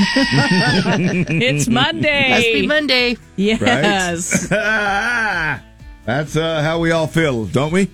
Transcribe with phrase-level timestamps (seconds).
[0.00, 2.30] it's Monday.
[2.30, 3.16] Must be Monday.
[3.36, 4.48] Yes.
[4.48, 7.90] That's uh, how we all feel, don't we?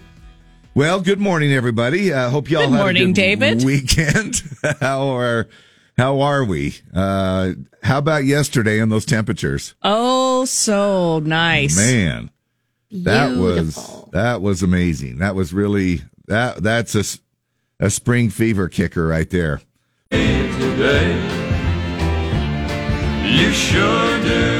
[0.73, 2.13] Well, good morning, everybody.
[2.13, 3.65] I uh, hope y'all good had morning, a good David.
[3.65, 4.41] weekend.
[4.81, 5.49] how are
[5.99, 6.77] how are we?
[6.95, 9.75] Uh, how about yesterday and those temperatures?
[9.83, 11.77] Oh, so nice.
[11.77, 12.31] Man,
[12.93, 15.19] that was that was amazing.
[15.19, 17.05] That was really that that's a
[17.81, 19.61] a spring fever kicker right there.
[20.11, 21.36] today.
[23.37, 24.56] You sure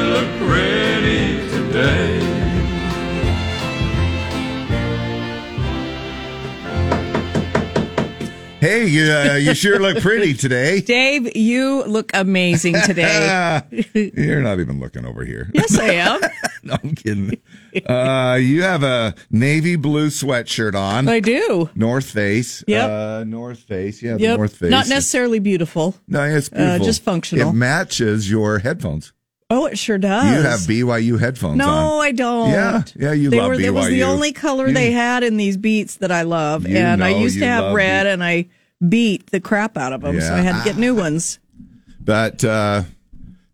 [8.61, 10.81] Hey, you, uh, you sure look pretty today.
[10.83, 13.61] Dave, you look amazing today.
[13.95, 15.51] You're not even looking over here.
[15.55, 16.21] yes, I am.
[16.63, 17.41] No, I'm kidding.
[17.89, 21.07] Uh, you have a navy blue sweatshirt on.
[21.09, 21.71] I do.
[21.77, 22.65] North Face.
[22.67, 22.91] Yep.
[22.91, 24.03] Uh, North Face.
[24.03, 24.37] Yeah, Yep.
[24.39, 24.71] North Face.
[24.73, 25.95] Not necessarily beautiful.
[26.09, 26.85] No, it's beautiful.
[26.85, 27.51] just functional.
[27.51, 29.13] It matches your headphones.
[29.49, 30.25] Oh, it sure does.
[30.25, 32.05] You have BYU headphones No, on.
[32.05, 32.51] I don't.
[32.51, 35.37] Yeah, yeah, you they love were, It was the only color You- they had in
[35.37, 38.47] these beats that I love, and I used to have red, and I
[38.87, 41.39] beat the crap out of them, so I had to get new ones.
[42.01, 42.83] But uh,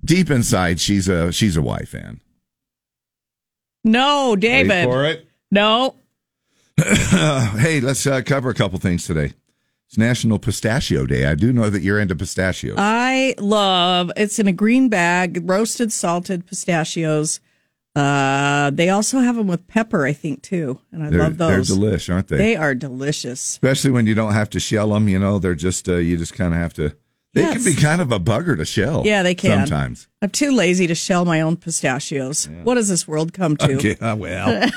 [0.05, 2.21] deep inside, she's a she's a Y fan.
[3.85, 4.85] No, Ready David.
[4.85, 5.27] for it?
[5.51, 5.97] No.
[7.59, 9.35] Hey, let's uh, cover a couple things today.
[9.93, 11.27] It's National Pistachio Day.
[11.27, 12.77] I do know that you're into pistachios.
[12.79, 17.41] I love it's in a green bag, roasted salted pistachios.
[17.95, 21.69] Uh, they also have them with pepper, I think, too, and I they're, love those.
[21.69, 22.39] they're delish, aren't they?
[22.39, 23.39] They are delicious.
[23.51, 25.09] Especially when you don't have to shell them.
[25.09, 26.97] You know, they're just uh, you just kind of have to.
[27.35, 29.03] They can be kind of a bugger to shell.
[29.05, 29.67] Yeah, they can.
[29.67, 30.09] sometimes.
[30.23, 32.49] I'm too lazy to shell my own pistachios.
[32.63, 33.75] What does this world come to?
[33.75, 34.71] Okay, uh, well.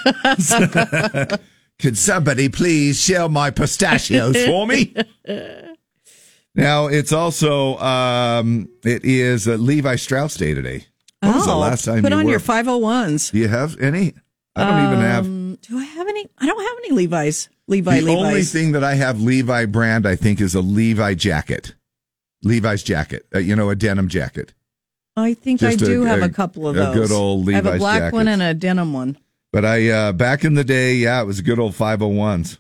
[1.80, 4.94] Could somebody please shell my pistachios for me?
[6.56, 10.86] now it's also um, it is uh, Levi Strauss Day today.
[11.22, 13.32] When was the Oh, last time put you on your 501s.
[13.32, 14.14] Do you have any?
[14.56, 15.26] I don't even have.
[15.26, 16.26] Um, do I have any?
[16.38, 17.50] I don't have any Levi's.
[17.68, 18.24] Levi The Levi's.
[18.26, 21.74] only thing that I have Levi brand, I think, is a Levi jacket.
[22.44, 23.26] Levi's jacket.
[23.34, 24.54] Uh, you know, a denim jacket.
[25.18, 26.96] I think just I do a- have a, a- couple of a those.
[26.96, 29.18] good old I have a Levi's black one and a denim one.
[29.56, 32.58] But I uh, back in the day, yeah, it was good old 501s.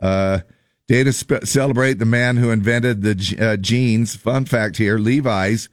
[0.00, 0.38] Uh,
[0.86, 4.16] day to celebrate the man who invented the uh, jeans.
[4.16, 5.68] Fun fact here: Levi's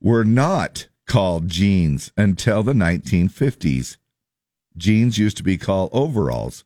[0.00, 3.98] were not called jeans until the 1950s.
[4.78, 6.64] Jeans used to be called overalls.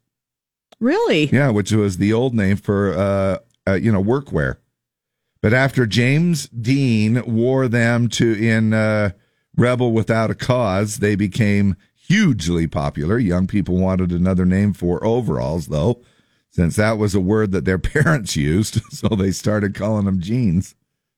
[0.79, 1.25] Really?
[1.25, 4.59] Yeah, which was the old name for uh, uh you know workwear.
[5.43, 9.11] But after James Dean wore them to in uh,
[9.57, 11.75] Rebel Without a Cause, they became
[12.09, 13.19] hugely popular.
[13.19, 16.01] Young people wanted another name for overalls, though,
[16.51, 20.75] since that was a word that their parents used, so they started calling them jeans.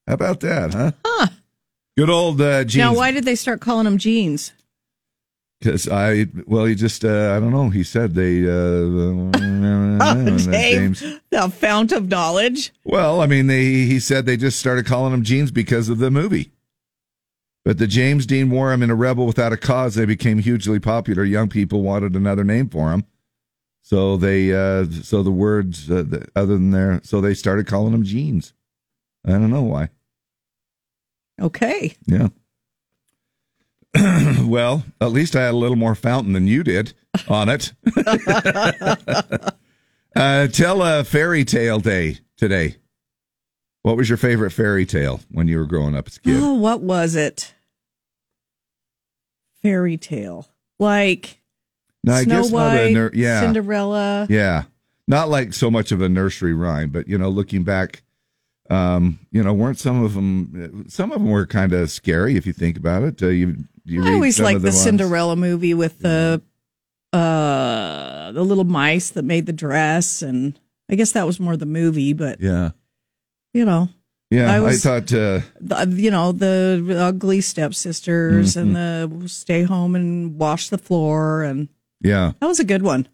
[0.06, 0.92] How about that, huh?
[1.04, 1.28] Huh.
[1.96, 2.76] Good old uh, jeans.
[2.76, 4.52] Now, why did they start calling them jeans?
[5.60, 7.68] Because I, well, he just, uh, I don't know.
[7.68, 9.30] He said they, uh,
[10.50, 11.18] Dave, James.
[11.30, 12.72] the fount of knowledge.
[12.82, 16.10] Well, I mean, they he said they just started calling them jeans because of the
[16.10, 16.50] movie.
[17.64, 19.94] But the James Dean wore them in a Rebel Without a Cause.
[19.94, 21.24] They became hugely popular.
[21.24, 23.04] Young people wanted another name for them,
[23.82, 27.92] so they uh, so the words uh, the, other than their so they started calling
[27.92, 28.54] them jeans.
[29.26, 29.90] I don't know why.
[31.40, 31.96] Okay.
[32.06, 32.28] Yeah.
[34.44, 36.94] well, at least I had a little more fountain than you did
[37.28, 37.72] on it.
[40.16, 42.76] uh, tell a fairy tale day today.
[43.82, 46.36] What was your favorite fairy tale when you were growing up as a kid?
[46.38, 47.54] Oh, what was it?
[49.62, 50.46] Fairy tale.
[50.78, 51.40] Like
[52.02, 54.26] no, I Snow guess not a White, ner- yeah, Cinderella.
[54.30, 54.64] yeah,
[55.06, 58.02] not like so much of a nursery rhyme, but you know, looking back,
[58.70, 60.86] um, you know, weren't some of them?
[60.88, 63.22] Some of them were kind of scary if you think about it.
[63.22, 64.72] Uh, you, you I always liked of the?
[64.72, 66.40] Cinderella movie with the
[67.12, 70.58] uh the little mice that made the dress and
[70.88, 72.70] I guess that was more the movie, but Yeah,
[73.52, 73.88] you know,
[74.30, 74.52] yeah.
[74.52, 75.12] I I, thought.
[75.12, 79.20] Uh, the, you know, the ugly stepsisters and Mm-hmm.
[79.22, 81.68] the stay home and wash the floor and
[82.00, 83.08] yeah, that was a good one.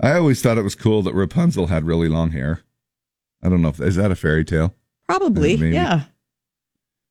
[0.00, 2.60] I always thought it was cool that Rapunzel had really long hair.
[3.42, 4.74] I don't know if is that a fairy tale.
[5.08, 5.74] Probably, Maybe.
[5.74, 6.02] yeah.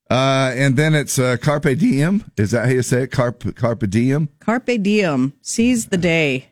[0.10, 2.30] Uh, and then it's uh, carpe diem.
[2.38, 3.12] Is that how you say it?
[3.12, 4.30] Carpe, carpe diem.
[4.40, 6.50] Carpe diem, seize the day.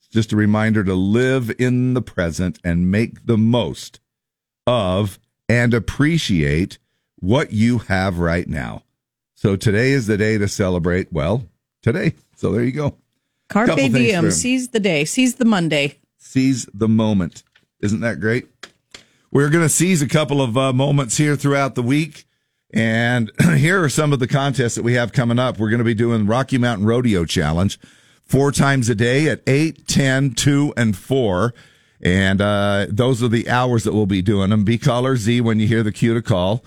[0.00, 4.00] It's just a reminder to live in the present and make the most
[4.66, 5.18] of
[5.48, 6.78] and appreciate
[7.16, 8.82] what you have right now.
[9.34, 11.12] So today is the day to celebrate.
[11.12, 11.46] Well,
[11.82, 12.14] today.
[12.36, 12.96] So there you go.
[13.48, 15.98] Carpe diem, seize the day, seize the Monday.
[16.18, 17.44] seize the moment.
[17.80, 18.46] Isn't that great?
[19.30, 22.24] We're going to seize a couple of uh, moments here throughout the week.
[22.72, 25.58] And here are some of the contests that we have coming up.
[25.58, 27.78] We're going to be doing Rocky Mountain Rodeo Challenge
[28.24, 31.54] four times a day at 8, 10, 2, and 4.
[32.02, 34.64] And uh, those are the hours that we'll be doing them.
[34.64, 36.64] Be caller Z when you hear the cue to call.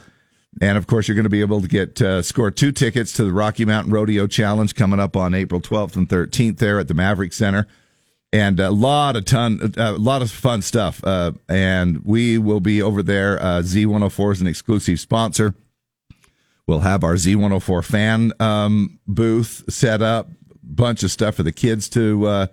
[0.61, 3.23] And of course, you're going to be able to get uh, score two tickets to
[3.23, 6.93] the Rocky Mountain Rodeo Challenge coming up on April 12th and 13th there at the
[6.93, 7.67] Maverik Center.
[8.31, 11.03] And a lot of ton, a lot of fun stuff.
[11.03, 13.41] Uh, and we will be over there.
[13.41, 15.55] Uh, Z104 is an exclusive sponsor.
[16.67, 20.29] We'll have our Z104 fan um, booth set up,
[20.61, 22.47] bunch of stuff for the kids to uh,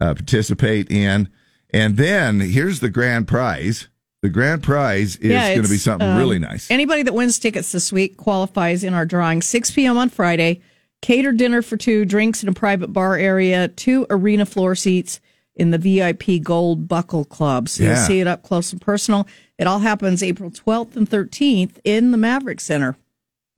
[0.00, 1.28] uh, participate in.
[1.72, 3.88] And then here's the grand prize.
[4.22, 6.70] The grand prize is Yeah, going to be something um, really nice.
[6.70, 9.42] Anybody that wins tickets this week qualifies in our drawing.
[9.42, 9.96] 6 p.m.
[9.98, 10.60] on Friday.
[11.00, 15.18] Catered dinner for two, drinks in a private bar area, two arena floor seats
[15.56, 17.68] in the VIP Gold Buckle Club.
[17.68, 19.26] So you'll see it up close and personal.
[19.58, 22.96] It all happens April 12th and 13th in the Maverik Center.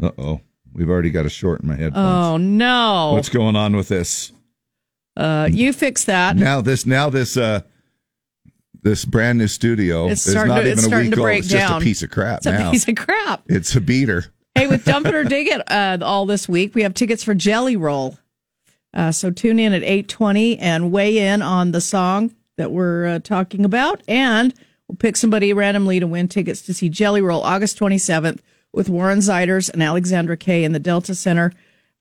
[0.02, 0.40] Uh oh.
[0.72, 2.26] We've already got a short in my headphones.
[2.26, 3.12] Oh, no.
[3.12, 4.32] What's going on with this?
[5.16, 6.34] Uh, you fix that.
[6.36, 7.60] Now this now this uh
[8.84, 11.28] this brand new studio It's is not to- even a week old.
[11.30, 12.70] It's just a piece of crap It's a now.
[12.70, 13.42] piece of crap.
[13.48, 14.26] it's a beater.
[14.54, 17.34] Hey, with Dump It or Dig It uh, all this week, we have tickets for
[17.34, 18.16] Jelly Roll.
[18.92, 23.18] Uh, so tune in at 820 and weigh in on the song that we're uh,
[23.18, 24.02] talking about.
[24.06, 24.54] And
[24.86, 28.38] we'll pick somebody randomly to win tickets to see Jelly Roll August 27th
[28.72, 31.52] with Warren Zeiders and Alexandra Kay in the Delta Center.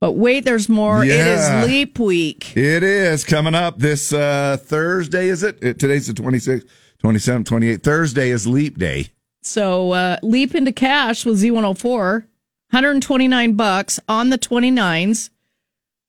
[0.03, 1.05] But wait, there's more.
[1.05, 1.13] Yeah.
[1.13, 2.57] It is Leap Week.
[2.57, 5.63] It is coming up this uh Thursday, is it?
[5.63, 6.67] it today's the 26th,
[7.01, 7.83] 27th, 28th.
[7.83, 9.07] Thursday is leap day.
[9.43, 15.29] So uh, leap into cash with Z104, 129 bucks on the 29s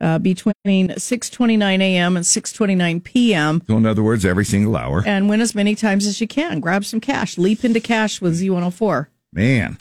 [0.00, 2.17] uh, between 6:29 a.m.
[2.17, 3.62] and 6:29 p.m.
[3.64, 5.05] So in other words, every single hour.
[5.06, 6.58] and win as many times as you can.
[6.58, 7.38] Grab some cash.
[7.38, 9.06] Leap into cash with Z104.
[9.32, 9.76] Man.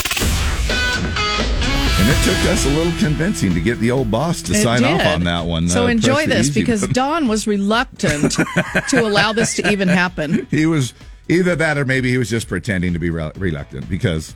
[2.06, 4.84] And it took us a little convincing to get the old boss to It sign
[4.84, 5.70] off on that one.
[5.70, 6.94] So uh, enjoy this because button.
[6.94, 8.34] Don was reluctant
[8.90, 10.46] to allow this to even happen.
[10.52, 10.94] he was
[11.30, 14.36] either that or maybe he was just pretending to be re- reluctant because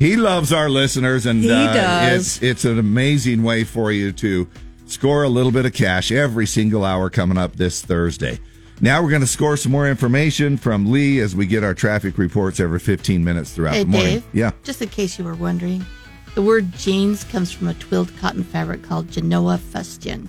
[0.00, 2.36] he loves our listeners and He uh, does.
[2.38, 4.48] it's it's an amazing way for you to
[4.86, 8.40] score a little bit of cash every single hour coming up this Thursday.
[8.80, 12.18] Now we're going to score some more information from Lee as we get our traffic
[12.18, 14.12] reports every 15 minutes throughout Hey, the morning.
[14.14, 14.24] Dave.
[14.32, 14.50] Yeah.
[14.64, 15.86] Just in case you were wondering,
[16.34, 20.28] the word jeans comes from a twilled cotton fabric called Genoa fustian.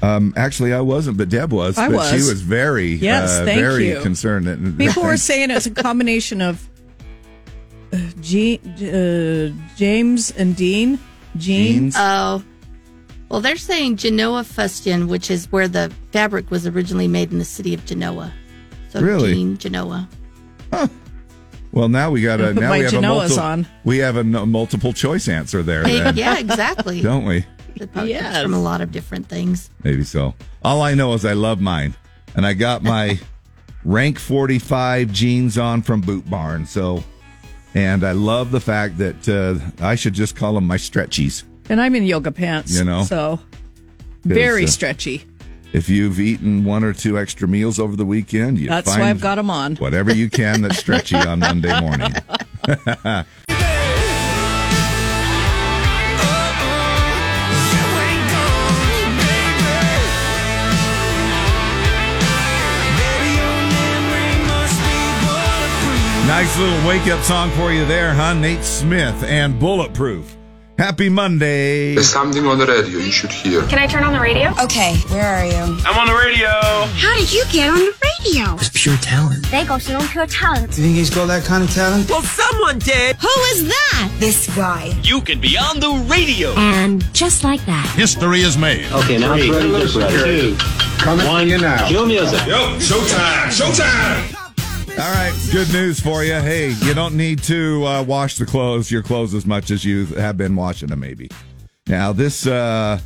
[0.00, 1.76] Um, actually, I wasn't, but Deb was.
[1.76, 2.10] I but was.
[2.10, 4.00] She was very, Yes, uh, thank very you.
[4.00, 4.46] concerned.
[4.46, 6.68] that- People were saying it's a combination of
[7.92, 10.98] uh, G, uh, James and Dean.
[11.36, 11.94] Jeans.
[11.94, 11.94] Jeans.
[11.98, 12.44] Oh,
[13.28, 17.44] well, they're saying Genoa fustian, which is where the fabric was originally made in the
[17.44, 18.32] city of Genoa.
[18.90, 19.34] So Really?
[19.34, 20.08] jean, Genoa.
[21.72, 23.66] Well, now we got a Put now my we have a Genoas multiple, on.
[23.84, 25.84] we have a multiple choice answer there.
[25.84, 27.00] Hey, then, yeah, exactly.
[27.02, 27.44] don't we?
[27.76, 29.70] It probably from a lot of different things.
[29.84, 30.34] Maybe so.
[30.62, 31.94] All I know is I love mine,
[32.34, 33.20] and I got my
[33.84, 36.66] rank forty five jeans on from Boot Barn.
[36.66, 37.04] So,
[37.74, 41.44] and I love the fact that uh, I should just call them my stretchies.
[41.68, 42.76] And I'm in yoga pants.
[42.76, 43.04] You know?
[43.04, 43.38] So
[44.24, 45.24] very uh, stretchy.
[45.72, 49.10] If you've eaten one or two extra meals over the weekend, you That's find why
[49.10, 49.76] I've got them on.
[49.76, 52.12] whatever you can that's stretchy on Monday morning.
[66.26, 68.34] Nice little wake up song for you there, huh?
[68.34, 70.36] Nate Smith and Bulletproof.
[70.78, 71.94] Happy Monday.
[71.96, 73.62] There's something on the radio you should hear.
[73.66, 74.50] Can I turn on the radio?
[74.62, 75.76] Okay, where are you?
[75.84, 76.46] I'm on the radio.
[76.94, 78.54] How did you get on the radio?
[78.54, 79.44] It's pure talent.
[79.50, 80.70] They go 是用 pure talent.
[80.76, 82.08] Do you think he's got that kind of talent?
[82.08, 83.16] Well, someone did.
[83.16, 84.08] Who is that?
[84.20, 84.94] This guy.
[85.02, 86.54] You can be on the radio.
[86.56, 87.84] And just like that.
[87.96, 88.86] History is made.
[88.92, 90.54] Okay, now it's ready to.
[90.54, 90.56] Two,
[91.02, 91.88] Coming one, to you now.
[91.88, 92.46] cue music.
[92.46, 94.37] Yo, showtime, showtime.
[95.00, 96.34] All right, good news for you.
[96.34, 100.06] Hey, you don't need to uh, wash the clothes, your clothes, as much as you
[100.06, 101.30] have been washing them, maybe.
[101.86, 102.98] Now, this uh,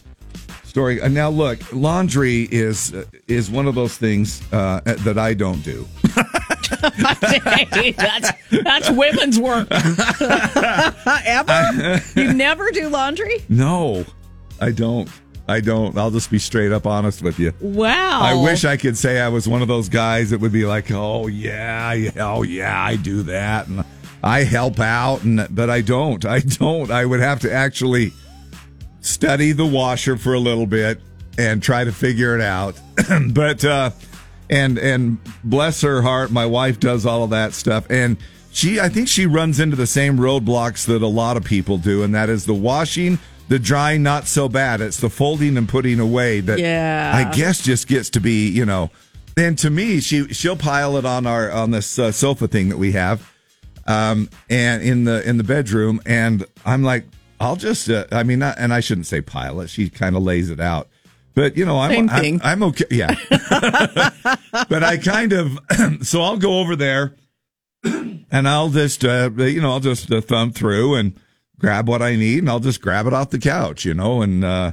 [0.65, 1.03] story.
[1.03, 5.63] Uh, now, look, laundry is uh, is one of those things uh, that I don't
[5.63, 5.87] do.
[7.75, 8.31] Hey, that's
[8.63, 9.69] that's women's work.
[11.27, 12.01] Ever?
[12.17, 13.45] You never do laundry?
[13.51, 14.07] No,
[14.63, 15.11] I don't.
[15.49, 15.97] I don't.
[15.99, 17.53] I'll just be straight up honest with you.
[17.61, 18.21] Wow.
[18.21, 20.91] I wish I could say I was one of those guys that would be like,
[20.91, 23.85] "Oh yeah, yeah, oh yeah, I do that," and
[24.23, 26.25] I help out, and but I don't.
[26.25, 26.91] I don't.
[26.91, 28.13] I would have to actually
[29.01, 31.01] study the washer for a little bit
[31.39, 32.81] and try to figure it out.
[33.31, 33.91] but uh,
[34.49, 37.87] and and bless her heart, my wife does all of that stuff.
[37.91, 38.17] And
[38.53, 42.03] she I think she runs into the same roadblocks that a lot of people do,
[42.03, 43.19] and that is the washing,
[43.49, 44.81] the drying, not so bad.
[44.81, 47.13] It's the folding and putting away that Yeah.
[47.15, 48.91] I guess just gets to be, you know.
[49.37, 52.77] And to me, she she'll pile it on our on this uh, sofa thing that
[52.77, 53.33] we have,
[53.87, 57.05] um, and in the in the bedroom, and I'm like,
[57.41, 59.69] I'll just, uh, I mean, not, and I shouldn't say pile it.
[59.71, 60.89] She kind of lays it out,
[61.35, 62.41] but you know, I'm I'm.
[62.45, 63.15] I'm okay, yeah.
[64.69, 65.59] but I kind of,
[66.03, 67.15] so I'll go over there,
[67.85, 71.19] and I'll just, uh, you know, I'll just uh, thumb through and
[71.63, 74.45] grab what I need, and I'll just grab it off the couch, you know, and
[74.45, 74.73] uh,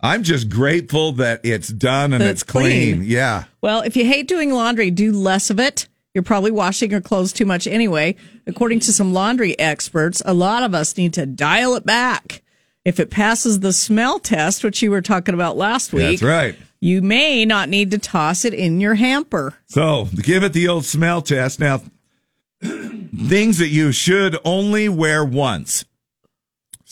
[0.00, 2.96] I'm just grateful that it's done and it's it's clean.
[2.96, 3.08] clean.
[3.08, 3.44] Yeah.
[3.60, 5.86] Well, if you hate doing laundry, do less of it.
[6.14, 8.16] You're probably washing your clothes too much anyway.
[8.46, 12.42] According to some laundry experts, a lot of us need to dial it back.
[12.84, 16.56] If it passes the smell test, which you were talking about last week, That's right.
[16.80, 19.54] you may not need to toss it in your hamper.
[19.66, 21.60] So give it the old smell test.
[21.60, 21.80] Now,
[22.60, 25.84] things that you should only wear once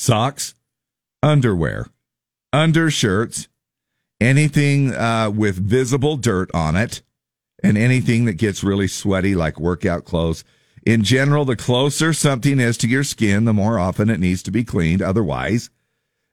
[0.00, 0.54] socks,
[1.22, 1.86] underwear,
[2.52, 3.48] undershirts,
[4.20, 7.02] anything uh, with visible dirt on it,
[7.62, 10.42] and anything that gets really sweaty, like workout clothes.
[10.86, 14.50] In general, the closer something is to your skin, the more often it needs to
[14.50, 15.02] be cleaned.
[15.02, 15.68] Otherwise,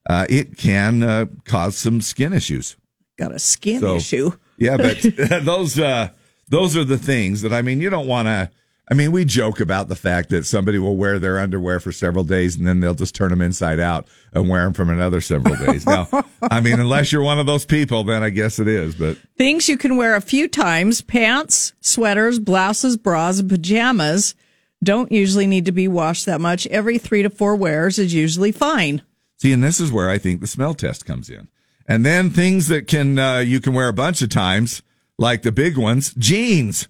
[0.10, 2.78] uh, it can uh, cause some skin issues.
[3.20, 4.32] Got a skin So- issue.
[4.58, 5.02] Yeah, but
[5.44, 6.10] those uh
[6.48, 8.50] those are the things that I mean you don't want to
[8.90, 12.24] I mean we joke about the fact that somebody will wear their underwear for several
[12.24, 15.56] days and then they'll just turn them inside out and wear them from another several
[15.56, 15.86] days.
[15.86, 16.08] Now,
[16.42, 19.68] I mean unless you're one of those people then I guess it is, but Things
[19.68, 24.36] you can wear a few times pants, sweaters, blouses, bras, and pajamas
[24.84, 26.68] don't usually need to be washed that much.
[26.68, 29.02] Every three to four wears is usually fine.
[29.38, 31.48] See, and this is where I think the smell test comes in.
[31.88, 34.82] And then things that can uh, you can wear a bunch of times,
[35.18, 36.88] like the big ones, jeans,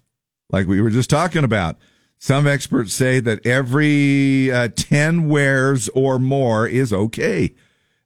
[0.50, 1.76] like we were just talking about.
[2.20, 7.54] Some experts say that every uh, ten wears or more is okay,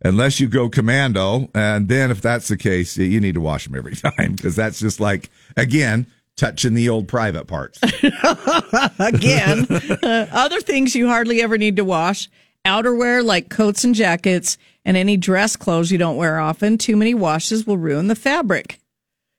[0.05, 1.49] unless you go commando.
[1.55, 4.81] And then, if that's the case, you need to wash them every time because that's
[4.81, 6.07] just like again
[6.37, 7.79] touching the old private parts.
[8.99, 9.67] Again,
[10.03, 12.31] uh, other things you hardly ever need to wash
[12.65, 16.79] outerwear like coats and jackets, and any dress clothes you don't wear often.
[16.79, 18.79] Too many washes will ruin the fabric.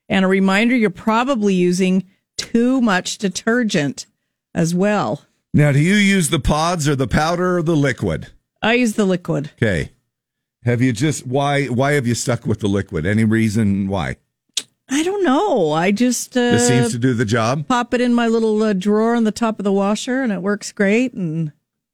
[0.09, 2.05] And a reminder you're probably using
[2.51, 4.05] too much detergent
[4.53, 5.25] as well.
[5.53, 8.27] now, do you use the pods or the powder or the liquid?
[8.61, 9.51] I use the liquid.
[9.61, 9.91] Okay.
[10.63, 13.05] Have you just why why have you stuck with the liquid?
[13.05, 14.15] Any reason why?
[14.89, 15.71] I don't know.
[15.71, 17.67] I just uh, This seems to do the job.
[17.67, 20.41] pop it in my little uh, drawer on the top of the washer, and it
[20.41, 21.13] works great.
[21.13, 21.51] And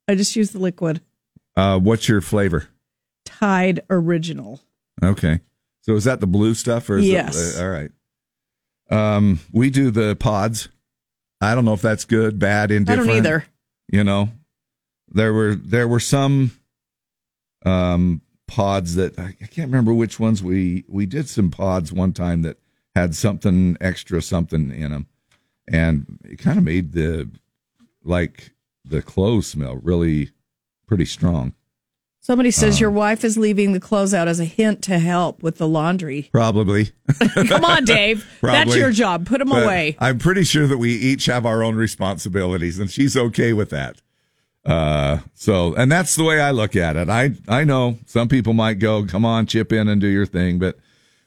[0.08, 1.01] I just use the liquid
[1.56, 2.68] Uh, what's your flavor?
[3.25, 4.62] Tide Original.
[5.03, 5.39] Okay.
[5.82, 7.56] So is that the blue stuff or is Yes.
[7.56, 7.91] it, uh, all right.
[8.89, 10.69] Um, we do the pods.
[11.41, 13.10] I don't know if that's good, bad, indifferent.
[13.10, 13.46] I don't either.
[13.88, 14.29] You know,
[15.10, 16.51] there were there were some
[17.65, 22.13] um pods that I I can't remember which ones we we did some pods one
[22.13, 22.58] time that
[22.96, 25.08] had something extra something in them,
[25.67, 27.29] and it kind of made the
[28.03, 28.51] like
[28.84, 30.31] the clothes smell really
[30.88, 31.53] pretty strong.
[32.21, 35.41] Somebody says Um, your wife is leaving the clothes out as a hint to help
[35.41, 36.29] with the laundry.
[36.31, 36.91] Probably.
[37.47, 38.29] Come on, Dave.
[38.41, 39.25] That's your job.
[39.25, 39.95] Put them But away.
[39.99, 44.01] I'm pretty sure that we each have our own responsibilities, and she's okay with that.
[44.65, 47.09] Uh, so, and that's the way I look at it.
[47.09, 50.59] I I know some people might go, "Come on, chip in and do your thing,"
[50.59, 50.77] but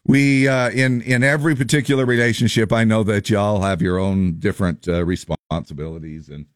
[0.04, 4.86] we uh, in in every particular relationship, I know that y'all have your own different
[4.86, 6.46] uh, responsibilities, and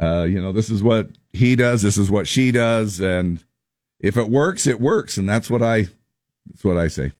[0.00, 3.44] uh, you know, this is what he does, this is what she does, and
[4.00, 5.88] if it works, it works, and that's what I
[6.46, 7.12] that's what I say.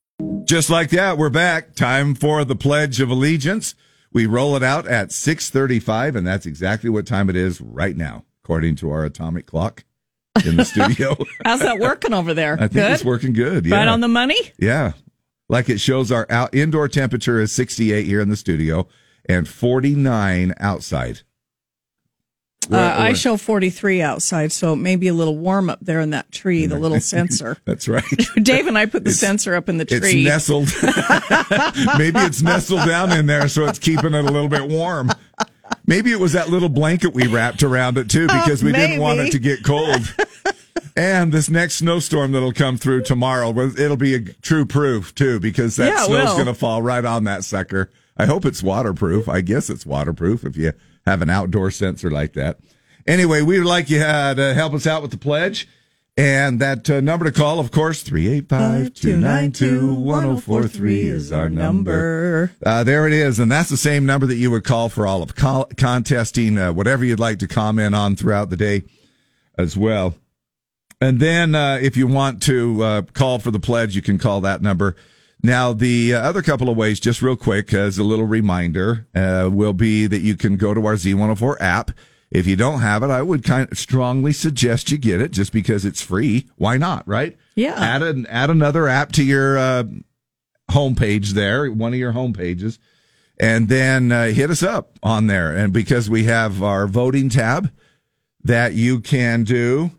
[0.43, 1.75] Just like that, we're back.
[1.75, 3.75] Time for the Pledge of Allegiance.
[4.13, 8.23] We roll it out at 6:35 and that's exactly what time it is right now,
[8.43, 9.83] according to our atomic clock
[10.45, 11.17] in the studio.
[11.45, 12.53] How's that working over there?
[12.53, 12.91] I think Good?
[12.91, 13.65] it's working good.
[13.65, 13.75] Yeah.
[13.75, 14.37] Right on the money?
[14.57, 14.93] Yeah.
[15.49, 18.87] Like it shows our out, indoor temperature is 68 here in the studio
[19.27, 21.21] and 49 outside.
[22.71, 26.11] Uh, I show 43 outside, so it may be a little warm up there in
[26.11, 27.57] that tree, the little sensor.
[27.65, 28.03] That's right.
[28.41, 30.25] Dave and I put the sensor up in the tree.
[30.25, 30.67] It's nestled.
[31.97, 35.11] Maybe it's nestled down in there, so it's keeping it a little bit warm.
[35.87, 39.19] Maybe it was that little blanket we wrapped around it too, because we didn't want
[39.19, 40.13] it to get cold.
[40.97, 45.75] And this next snowstorm that'll come through tomorrow, it'll be a true proof too, because
[45.75, 47.91] that Yeah, snow's going to fall right on that sucker.
[48.17, 49.27] I hope it's waterproof.
[49.27, 50.71] I guess it's waterproof if you
[51.05, 52.59] have an outdoor sensor like that.
[53.07, 55.67] Anyway, we'd like you uh, to help us out with the pledge.
[56.17, 62.53] And that uh, number to call, of course, 385 292 1043 is our number.
[62.65, 63.37] Uh, there it is.
[63.37, 67.03] And that's the same number that you would call for all of contesting, uh, whatever
[67.03, 68.83] you'd like to comment on throughout the day
[69.57, 70.15] as well.
[71.01, 74.39] And then uh, if you want to uh, call for the pledge, you can call
[74.41, 74.95] that number.
[75.45, 79.47] Now, the uh, other couple of ways, just real quick, as a little reminder, uh,
[79.51, 81.91] will be that you can go to our Z104 app.
[82.31, 85.53] If you don't have it, I would kind of strongly suggest you get it just
[85.53, 86.49] because it's free.
[86.55, 87.37] Why not, right?
[87.53, 87.75] Yeah.
[87.75, 89.83] Add, an, add another app to your uh,
[90.71, 92.79] homepage there, one of your homepages,
[93.39, 95.55] and then uh, hit us up on there.
[95.55, 97.71] And because we have our voting tab
[98.43, 99.91] that you can do,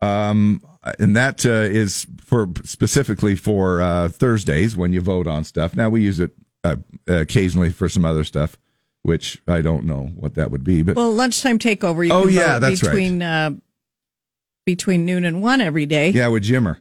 [0.00, 0.62] um,
[0.98, 5.74] and that uh, is for specifically for uh, Thursdays when you vote on stuff.
[5.74, 6.32] Now we use it
[6.62, 8.58] uh, occasionally for some other stuff,
[9.02, 10.82] which I don't know what that would be.
[10.82, 12.06] But Well, lunchtime takeover.
[12.06, 12.90] You Oh, can yeah, that's right.
[12.90, 13.50] between uh,
[14.66, 16.10] between noon and one every day.
[16.10, 16.78] yeah, with Jimmer.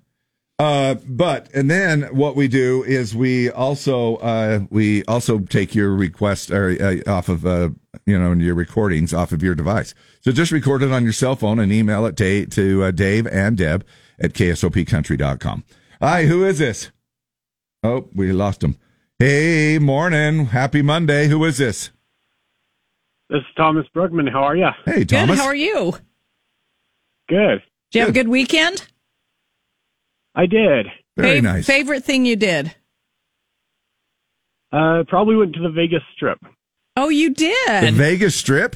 [0.59, 5.95] Uh, but and then what we do is we also uh, we also take your
[5.95, 7.69] request or uh, off of uh,
[8.07, 9.93] you know your recordings off of your device.
[10.21, 13.27] So just record it on your cell phone and email it to to uh, Dave
[13.27, 13.85] and Deb
[14.19, 15.63] at ksopcountry.com.
[16.01, 16.91] Hi, who is this?
[17.83, 18.77] Oh, we lost him.
[19.19, 21.27] Hey, morning, happy Monday.
[21.27, 21.91] Who is this?
[23.29, 24.31] This is Thomas Brugman.
[24.31, 24.67] How are you?
[24.85, 25.09] Hey, Good.
[25.09, 25.39] Thomas.
[25.39, 25.93] How are you?
[27.29, 27.61] Good.
[27.91, 28.87] Did you have a good weekend?
[30.35, 30.85] I did.
[31.17, 31.65] Very Fav- nice.
[31.65, 32.73] Favorite thing you did?
[34.71, 36.39] Uh, probably went to the Vegas Strip.
[36.95, 37.83] Oh, you did?
[37.83, 37.91] The.
[37.91, 38.75] Vegas Strip.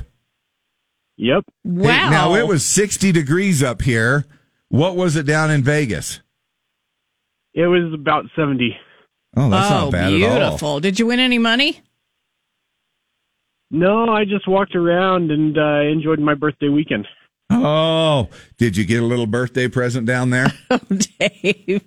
[1.18, 1.44] Yep.
[1.64, 1.84] wow.
[1.92, 4.26] Hey, now it was 60 degrees up here.
[4.72, 6.22] What was it down in Vegas?
[7.54, 8.74] It was about 70.
[9.36, 10.40] Oh, that's oh, not bad at all.
[10.40, 10.80] beautiful.
[10.80, 11.82] Did you win any money?
[13.70, 17.06] No, I just walked around and uh, enjoyed my birthday weekend.
[17.50, 20.48] Oh, did you get a little birthday present down there?
[20.72, 20.80] Oh,
[21.20, 21.84] Dave.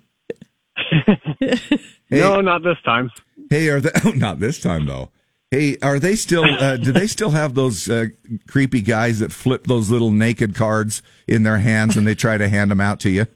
[2.10, 3.10] No, not this time.
[3.50, 5.10] hey, are they oh, not this time though?
[5.54, 6.44] Hey, are they still?
[6.44, 8.06] Uh, do they still have those uh,
[8.48, 12.48] creepy guys that flip those little naked cards in their hands and they try to
[12.48, 13.28] hand them out to you?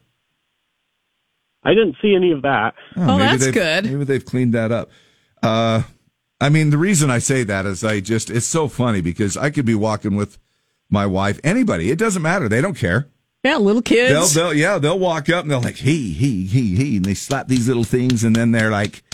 [1.63, 2.75] I didn't see any of that.
[2.97, 3.85] Oh, maybe that's good.
[3.85, 4.91] Maybe they've cleaned that up.
[5.45, 5.83] Uh,
[6.41, 9.51] I mean, the reason I say that is I just it's so funny because I
[9.51, 10.39] could be walking with
[10.91, 12.49] my wife, anybody, it doesn't matter.
[12.49, 13.07] They don't care.
[13.45, 14.35] Yeah, little kids.
[14.35, 17.15] They'll, they'll, yeah, they'll walk up and they're like, hey, hey, hey, hey, and they
[17.15, 19.05] slap these little things, and then they're like,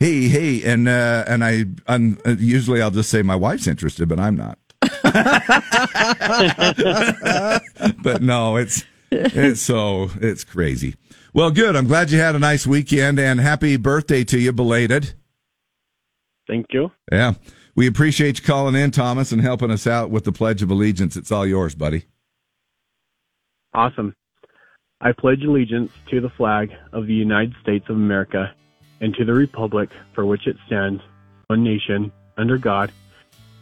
[0.00, 4.08] hey, hey, and uh, and I, I'm, uh, usually I'll just say my wife's interested,
[4.08, 4.58] but I'm not.
[8.02, 10.96] but no, it's it's so it's crazy.
[11.32, 11.76] Well, good.
[11.76, 15.14] I'm glad you had a nice weekend, and happy birthday to you, belated.
[16.48, 16.90] Thank you.
[17.12, 17.34] Yeah,
[17.76, 21.16] we appreciate you calling in, Thomas, and helping us out with the Pledge of Allegiance.
[21.16, 22.06] It's all yours, buddy.
[23.72, 24.16] Awesome.
[25.02, 28.52] I pledge allegiance to the flag of the United States of America
[29.00, 31.02] and to the republic for which it stands,
[31.46, 32.92] one nation, under God,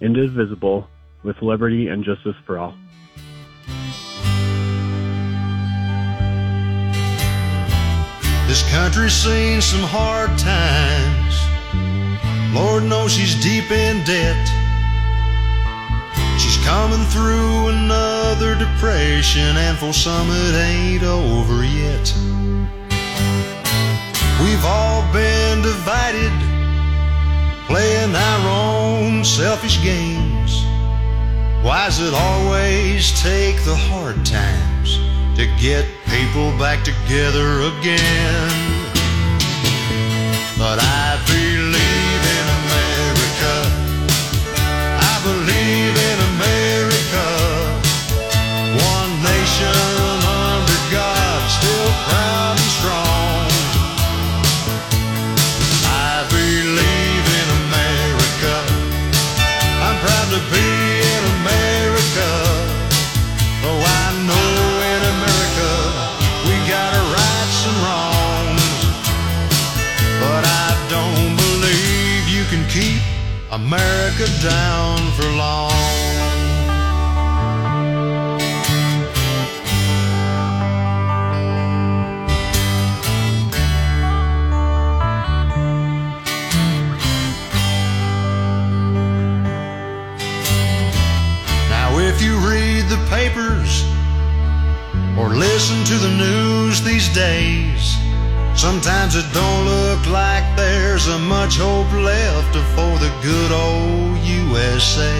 [0.00, 0.88] indivisible,
[1.22, 2.74] with liberty and justice for all.
[8.46, 11.34] This country's seen some hard times.
[12.54, 14.48] Lord knows she's deep in debt.
[16.38, 22.37] She's coming through another depression, and for some it ain't over yet.
[24.40, 26.32] We've all been divided,
[27.66, 30.62] playing our own selfish games.
[31.64, 34.98] Why Why's it always take the hard times
[35.36, 38.78] to get people back together again?
[40.56, 41.57] But I believe
[73.64, 75.72] America down for long.
[91.68, 93.84] Now, if you read the papers
[95.18, 97.97] or listen to the news these days,
[98.58, 105.14] sometimes it don't look like there's a much hope left for the good old USA.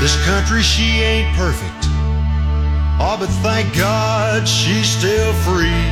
[0.00, 1.86] This country, she ain't perfect,
[3.00, 5.86] Oh, but thank God she's still free.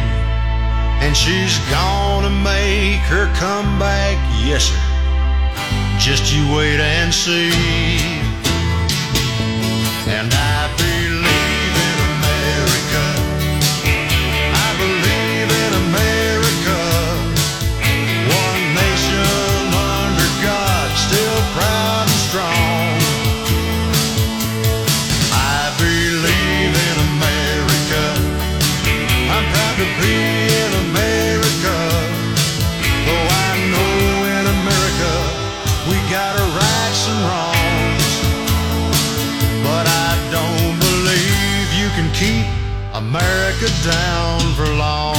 [1.00, 4.86] And she's gonna make her comeback, yes, sir.
[5.98, 8.15] Just you wait and see.
[43.16, 45.15] America down for long.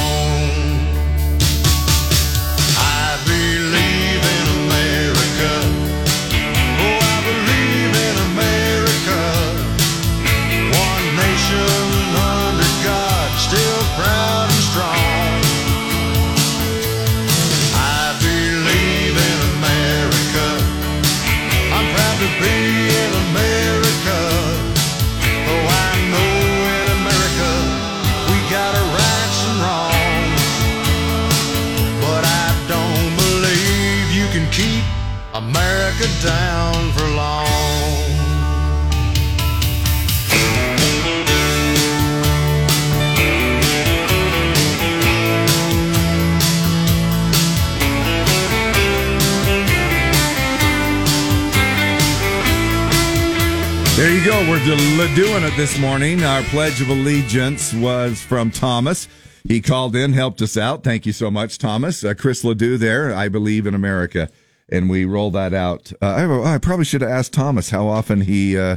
[54.67, 56.23] Doing it this morning.
[56.25, 59.07] Our Pledge of Allegiance was from Thomas.
[59.47, 60.83] He called in, helped us out.
[60.83, 62.03] Thank you so much, Thomas.
[62.03, 63.15] Uh, Chris LeDoux there.
[63.15, 64.29] I believe in America.
[64.67, 65.93] And we roll that out.
[66.01, 68.75] Uh, I, I probably should have asked Thomas how often he uh,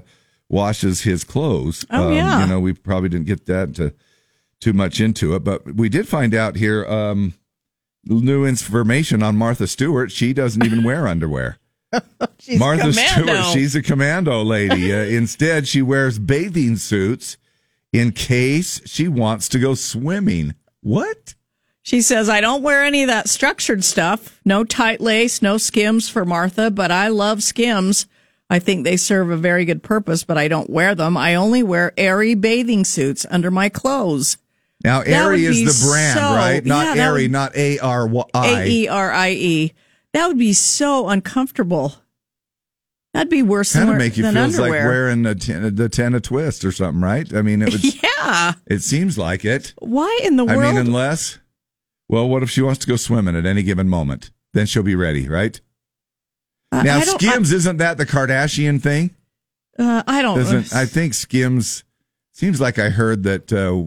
[0.48, 1.85] washes his clothes.
[1.90, 2.40] Oh, Um, yeah.
[2.42, 3.92] You know, we probably didn't get that to,
[4.61, 7.35] too much into it, but we did find out here um,
[8.05, 10.12] new information on Martha Stewart.
[10.12, 11.59] She doesn't even wear underwear.
[12.59, 12.92] Martha.
[12.92, 14.92] Stewart, she's a commando lady.
[14.92, 17.37] Uh, instead, she wears bathing suits
[17.92, 20.55] in case she wants to go swimming.
[20.81, 21.35] What?
[21.83, 24.40] She says, I don't wear any of that structured stuff.
[24.44, 28.07] No tight lace, no skims for Martha, but I love skims.
[28.48, 31.16] I think they serve a very good purpose, but I don't wear them.
[31.16, 34.37] I only wear Aerie bathing suits under my clothes.
[34.85, 36.64] Now, Aerie is the brand, so- right?
[36.64, 38.24] Not yeah, Aerie, would- not A R Y.
[38.35, 39.72] A E R I E.
[40.12, 41.94] That would be so uncomfortable.
[43.12, 46.14] That'd be worse Kind than, of make you feel like wearing the ten, the ten
[46.14, 47.33] of twist or something, right?
[47.35, 48.03] I mean, it would.
[48.03, 48.53] yeah.
[48.66, 49.75] It seems like it.
[49.79, 50.62] Why in the world?
[50.62, 51.38] I mean, unless,
[52.09, 54.31] well, what if she wants to go swimming at any given moment?
[54.53, 55.61] Then she'll be ready, right?
[56.73, 59.14] Uh, now, I Skims isn't that the Kardashian thing?
[59.79, 60.38] uh, I don't.
[60.38, 61.83] Doesn't I think Skims
[62.33, 63.87] seems like I heard that uh,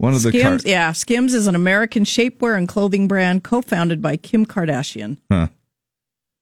[0.00, 4.00] one of the Skims, Kar- yeah, Skims is an American shapewear and clothing brand co-founded
[4.00, 5.18] by Kim Kardashian.
[5.30, 5.48] Huh.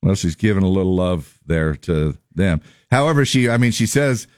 [0.00, 2.60] Well, she's giving a little love there to them.
[2.92, 4.28] However, she, I mean, she says,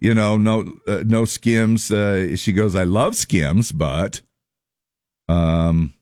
[0.00, 1.90] you know, no, uh, no skims.
[1.90, 4.22] Uh, she goes, I love skims, but,
[5.28, 5.92] um,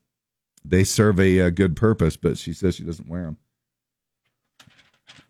[0.64, 2.16] they serve a, uh good purpose.
[2.16, 3.38] But she says she doesn't wear them.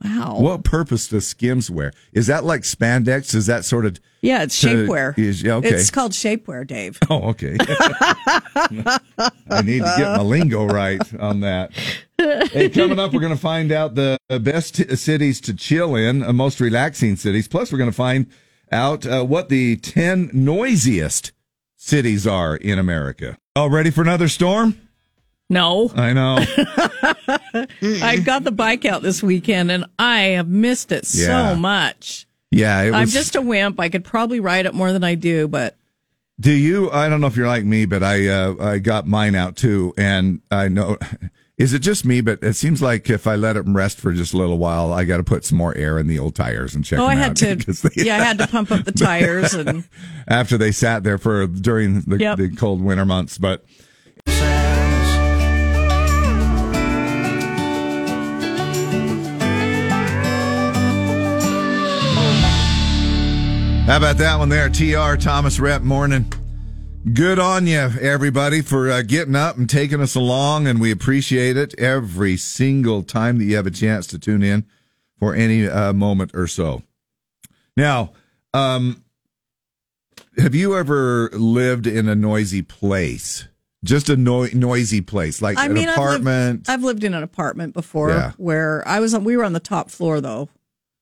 [0.04, 0.36] Wow.
[0.38, 1.92] What purpose does skims wear?
[2.12, 3.34] Is that like spandex?
[3.34, 3.98] Is that sort of?
[4.22, 5.18] Yeah, it's to- shapewear.
[5.18, 5.70] is- yeah, okay.
[5.70, 6.98] It's called shapewear, Dave.
[7.10, 7.56] Oh, okay.
[8.70, 11.72] I need to get my lingo right on that.
[12.18, 16.22] Hey, coming up, we're going to find out the best t- cities to chill in,
[16.22, 17.48] uh, most relaxing cities.
[17.48, 18.26] Plus, we're going to find
[18.70, 21.32] out uh, what the 10 noisiest
[21.76, 23.38] cities are in America.
[23.56, 24.78] All ready for another storm?
[25.50, 26.36] No, I know.
[28.02, 31.50] I got the bike out this weekend and I have missed it Yeah.
[31.52, 32.26] so much.
[32.50, 32.94] Yeah, it was.
[32.94, 33.78] I'm just a wimp.
[33.80, 35.76] I could probably ride it more than I do, but
[36.40, 36.90] Do you?
[36.90, 39.92] I don't know if you're like me, but I uh, I got mine out too,
[39.98, 40.96] and I know.
[41.58, 42.20] Is it just me?
[42.20, 45.04] But it seems like if I let it rest for just a little while, I
[45.04, 47.00] got to put some more air in the old tires and check.
[47.00, 47.56] oh, I them had out to.
[47.56, 49.82] because they- yeah, I had to pump up the tires and
[50.28, 52.38] after they sat there for during the, Yep.
[52.38, 53.38] the cold winter months.
[53.38, 53.64] But
[63.88, 64.68] how about that one there?
[64.68, 66.30] Tr Thomas Rhett morning.
[67.14, 71.56] Good on you, everybody, for uh, getting up and taking us along, and we appreciate
[71.56, 74.66] it every single time that you have a chance to tune in
[75.18, 76.82] for any uh, moment or so.
[77.78, 78.12] Now,
[78.52, 79.02] um,
[80.36, 83.48] have you ever lived in a noisy place?
[83.82, 86.68] Just a no- noisy place, like I an mean, I've lived- apartment.
[86.68, 88.32] I've lived in an apartment before Yeah.
[88.36, 89.14] where I was.
[89.14, 90.50] on We were on the top floor though,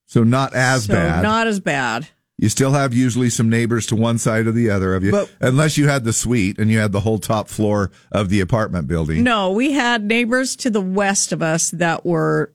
[0.05, 1.23] so not as so bad.
[1.25, 2.07] not as bad.
[2.39, 5.31] You still have usually some neighbors to one side or the other of you, But-
[5.41, 8.89] unless you had the suite and you had the whole top floor of the apartment
[8.89, 9.23] building.
[9.23, 12.53] No, we had neighbors to the west of us that were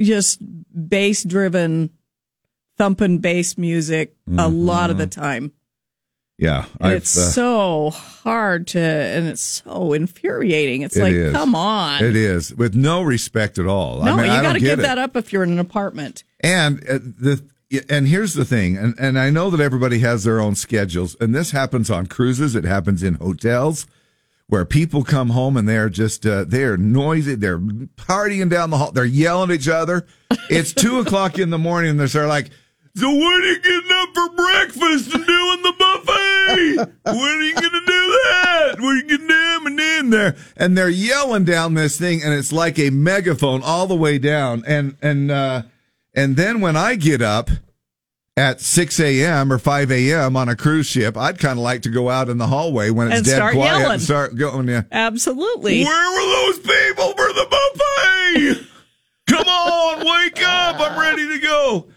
[0.00, 0.40] just
[0.88, 1.90] bass driven,
[2.78, 5.52] thumping bass music a lot of the time.
[6.38, 10.80] Yeah, it's uh, so hard to, and it's so infuriating.
[10.80, 11.32] It's It like, is.
[11.34, 12.02] come on.
[12.02, 14.02] It is with no respect at all.
[14.02, 14.82] No, I mean, you got to give it.
[14.82, 16.24] that up if you're in an apartment.
[16.40, 17.42] And uh, the
[17.88, 21.34] and here's the thing, and and I know that everybody has their own schedules, and
[21.34, 22.54] this happens on cruises.
[22.54, 23.86] It happens in hotels
[24.50, 28.90] where people come home and they're just uh, they're noisy, they're partying down the hall,
[28.90, 30.06] they're yelling at each other.
[30.50, 32.50] It's two o'clock in the morning, and they're sort of like.
[32.96, 36.92] So when are you getting up for breakfast and doing the buffet?
[37.04, 38.74] when are you going to do that?
[38.80, 40.36] When are you getting them and in there?
[40.56, 44.64] And they're yelling down this thing, and it's like a megaphone all the way down.
[44.66, 45.62] And and uh,
[46.20, 47.50] and then when I get up
[48.36, 49.52] at 6 a.m.
[49.52, 50.36] or 5 a.m.
[50.36, 53.08] on a cruise ship, I'd kind of like to go out in the hallway when
[53.08, 53.92] it's And dead start quiet yelling.
[53.94, 54.68] and start going.
[54.68, 54.82] Yeah.
[54.90, 55.84] Absolutely.
[55.84, 58.66] Where were those people for the buffet?
[59.28, 60.76] Come on, wake up.
[60.80, 61.88] I'm ready to go.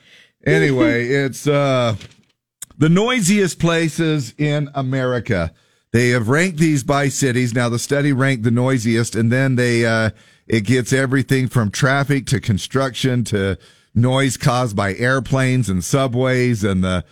[0.45, 1.95] Anyway, it's uh
[2.77, 5.53] the noisiest places in America.
[5.91, 7.53] They have ranked these by cities.
[7.53, 10.09] Now the study ranked the noisiest and then they uh
[10.47, 13.57] it gets everything from traffic to construction to
[13.95, 17.05] noise caused by airplanes and subways and the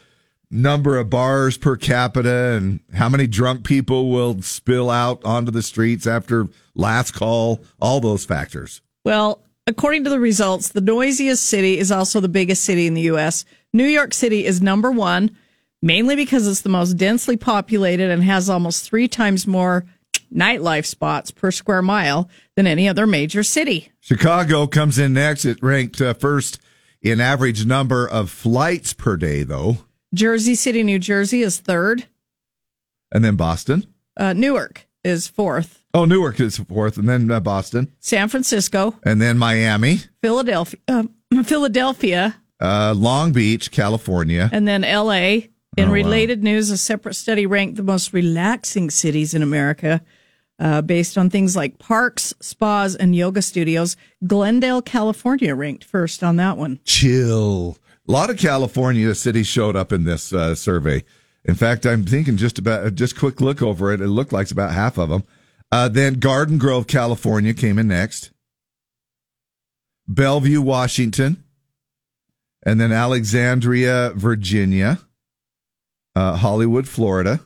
[0.50, 5.62] number of bars per capita and how many drunk people will spill out onto the
[5.62, 8.82] streets after last call, all those factors.
[9.06, 13.02] Well, according to the results, the noisiest city is also the biggest city in the
[13.04, 13.46] U.S.
[13.74, 15.36] New York City is number one,
[15.82, 19.86] mainly because it's the most densely populated and has almost three times more
[20.34, 23.92] nightlife spots per square mile than any other major city.
[24.02, 25.46] Chicago comes in next.
[25.46, 26.60] It ranked uh, first
[27.02, 29.78] in average number of flights per day, though.
[30.14, 32.06] Jersey City, New Jersey is third.
[33.12, 33.86] And then Boston.
[34.18, 35.84] Uh, Newark is fourth.
[35.94, 41.04] Oh, Newark is fourth, and then uh, Boston, San Francisco, and then Miami, Philadelphia, uh,
[41.44, 44.50] Philadelphia, uh, Long Beach, California.
[44.54, 45.50] and then L.A.
[45.78, 45.94] In Oh, wow.
[45.94, 50.02] related news, a separate study ranked the most relaxing cities in America
[50.62, 53.98] uh, based on things like parks, spas, and yoga studios.
[54.26, 56.80] Glendale, California ranked first on that one.
[56.86, 57.78] Chill.
[58.08, 61.04] A lot of California cities showed up in this uh, survey.
[61.44, 64.02] In fact, I'm thinking just about just quick look over it.
[64.02, 65.24] It looked like it's about half of them.
[65.72, 68.32] Uh, then Garden Grove, California, came in next.
[70.08, 71.44] Bellevue, Washington,
[72.64, 75.00] and then Alexandria, Virginia,
[76.16, 77.40] uh, Hollywood, Florida,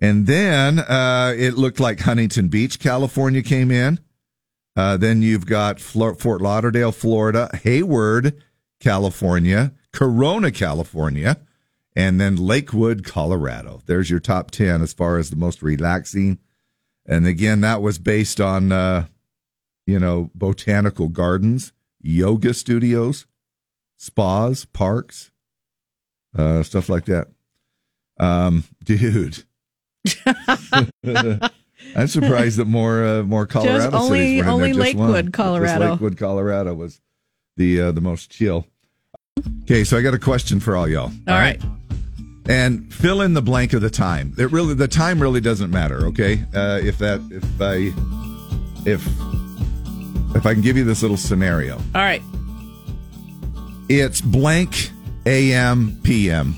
[0.00, 4.00] and then uh, it looked like Huntington Beach, California, came in.
[4.76, 8.42] Uh, then you've got Fort Lauderdale, Florida, Hayward,
[8.78, 11.38] California, Corona, California,
[11.94, 13.82] and then Lakewood, Colorado.
[13.84, 16.38] There's your top 10 as far as the most relaxing.
[17.04, 19.06] And again, that was based on, uh,
[19.86, 23.26] you know, botanical gardens, yoga studios,
[23.96, 25.30] spas, parks,
[26.38, 27.28] uh, stuff like that.
[28.18, 29.44] Um, dude.
[31.96, 34.72] I'm surprised that more uh, more Colorado only- cities were only.
[34.72, 35.12] Just one.
[35.12, 35.90] Lakewood, Just Colorado.
[35.92, 37.00] Lakewood, Colorado was
[37.56, 38.66] the uh, the most chill.
[39.64, 41.10] Okay, so I got a question for all y'all.
[41.26, 41.60] All right.
[42.48, 44.34] and fill in the blank of the time.
[44.38, 46.06] It really the time really doesn't matter.
[46.08, 47.92] Okay, uh, if that if I
[48.88, 49.06] if
[50.36, 52.22] if I can give you this little scenario, All right.
[53.88, 54.90] it's blank
[55.26, 55.98] a.m.
[56.04, 56.54] p.m.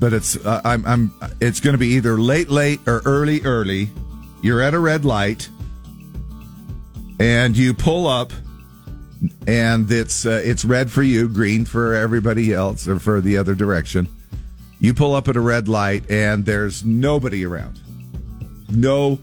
[0.00, 3.90] But it's uh, I'm I'm it's going to be either late late or early early.
[4.42, 5.50] You're at a red light,
[7.20, 8.32] and you pull up,
[9.46, 13.54] and it's uh, it's red for you, green for everybody else, or for the other
[13.54, 14.08] direction.
[14.78, 17.78] You pull up at a red light, and there's nobody around.
[18.70, 19.18] No,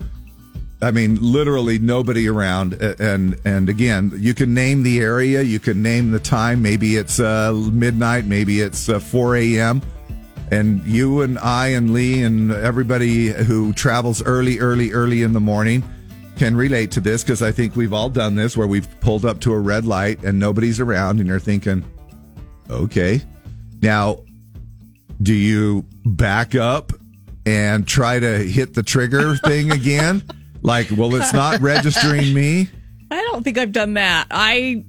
[0.80, 2.74] I mean literally nobody around.
[2.74, 6.62] And and again, you can name the area, you can name the time.
[6.62, 9.82] Maybe it's uh, midnight, maybe it's uh, 4 a.m.
[10.52, 15.42] And you and I and Lee and everybody who travels early, early, early in the
[15.42, 15.84] morning
[16.38, 19.42] can relate to this because I think we've all done this where we've pulled up
[19.42, 21.84] to a red light and nobody's around, and you're thinking,
[22.70, 23.22] okay,
[23.82, 24.20] now
[25.22, 26.94] do you back up
[27.46, 30.24] and try to hit the trigger thing again?
[30.62, 32.70] Like, well, it's not registering me.
[33.10, 34.28] I don't think I've done that.
[34.32, 34.86] I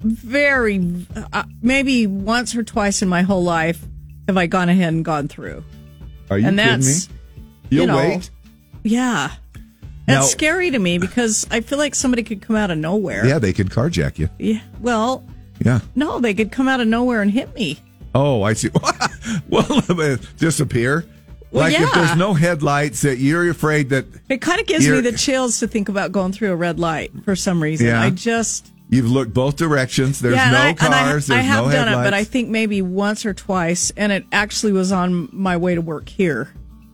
[0.00, 3.86] very uh, maybe once or twice in my whole life
[4.26, 5.64] have I gone ahead and gone through.
[6.30, 7.14] Are you and kidding that's me?
[7.70, 8.30] You'll you know, wait.
[8.82, 9.30] Yeah.
[10.08, 13.24] Now- That's scary to me because I feel like somebody could come out of nowhere.
[13.26, 14.28] Yeah, they could carjack you.
[14.38, 14.60] Yeah.
[14.80, 15.24] Well,
[15.64, 15.80] Yeah.
[15.94, 17.78] no, they could come out of nowhere and hit me.
[18.14, 18.70] Oh, I see.
[19.48, 19.82] well,
[20.38, 21.04] disappear.
[21.52, 25.00] Well, like if there's no headlights, that you're afraid that It kind of gives me
[25.00, 27.86] the chills to think about going through a red light for some reason.
[27.88, 28.00] Yeah.
[28.02, 30.20] I just you've looked both directions.
[30.20, 31.28] There's yeah, no I, I- cars.
[31.30, 32.06] I, there's have no done headlights.
[32.06, 35.74] it, but I think maybe once or twice, and it actually was on my way
[35.74, 36.52] to work here.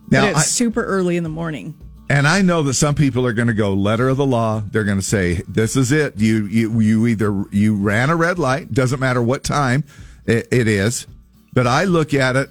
[0.09, 1.77] Now, but it's I- super early in the morning.
[2.11, 4.63] And I know that some people are going to go letter of the law.
[4.71, 6.17] They're going to say, "This is it.
[6.17, 8.73] You you you either you ran a red light.
[8.73, 9.83] Doesn't matter what time
[10.25, 11.05] it, it is."
[11.53, 12.49] But I look at it.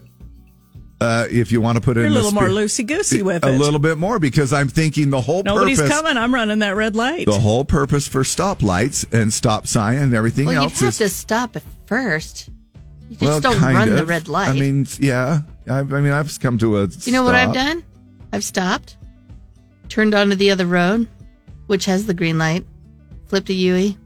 [1.00, 3.44] Uh, if you want to put it You're a little the more loosey goosey with
[3.44, 3.54] a it.
[3.54, 6.16] A little bit more because I'm thinking the whole Nobody's purpose, coming.
[6.16, 7.26] I'm running that red light.
[7.26, 10.98] the whole purpose for stoplights and stop sign and everything Well, you'd else have is
[10.98, 12.48] to stop at first.
[13.08, 14.08] You just well, don't kind run the of.
[14.08, 14.48] red light.
[14.48, 15.42] I mean, yeah.
[15.70, 16.88] I, I mean, I've come to a.
[16.88, 17.84] you know what I've done?
[18.32, 18.96] I've stopped,
[19.88, 21.08] turned onto the other road,
[21.68, 22.66] which has the green light,
[23.26, 23.96] flipped a Yui,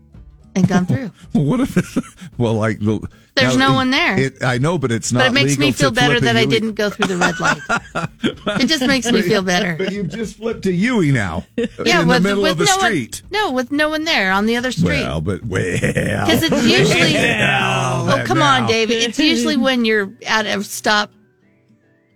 [0.55, 1.11] and gone through.
[1.33, 1.97] What if?
[2.39, 4.19] Well, like the- There's now, no one there.
[4.19, 5.21] It, I know, but it's not.
[5.21, 8.61] but it makes me feel better that I didn't go through the red light.
[8.61, 9.77] it just makes me feel better.
[9.77, 11.47] But you've just flipped to Yui now.
[11.85, 13.23] Yeah, in with, the middle with of the no street.
[13.29, 15.03] One, no, with no one there on the other street.
[15.03, 17.15] Well, but well, Because it's usually.
[17.15, 18.67] Well, oh, come on.
[18.67, 19.03] David.
[19.03, 21.11] It's usually when you're at a stop.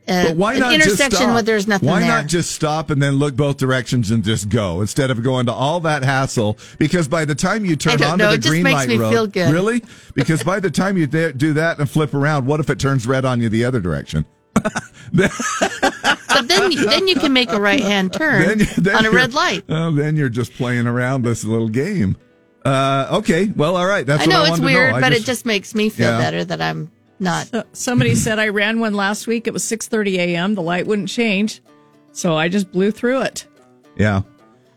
[0.08, 1.34] Uh, But why not just intersection stop?
[1.34, 2.08] where there's nothing Why there.
[2.08, 5.52] not just stop and then look both directions and just go instead of going to
[5.52, 6.56] all that hassle?
[6.78, 8.98] Because by the time you turn onto know, the it just green makes light me
[8.98, 9.52] road, feel good.
[9.52, 9.82] really?
[10.14, 13.24] Because by the time you do that and flip around, what if it turns red
[13.24, 14.24] on you the other direction?
[15.12, 19.34] But then, then you can make a right hand turn Then- then on a red
[19.34, 19.64] light.
[19.68, 22.16] Oh, then you're just playing around this little game.
[22.64, 24.04] Uh, okay, well, all right.
[24.04, 25.00] That's I know I it's weird, know.
[25.00, 26.18] But it just makes me feel Yeah.
[26.18, 27.46] better that I'm not.
[27.48, 29.46] So- somebody said I ran one last week.
[29.46, 30.54] It was 6:30 a.m.
[30.54, 31.62] The light wouldn't change,
[32.12, 33.46] so I just blew through it.
[33.96, 34.22] yeah.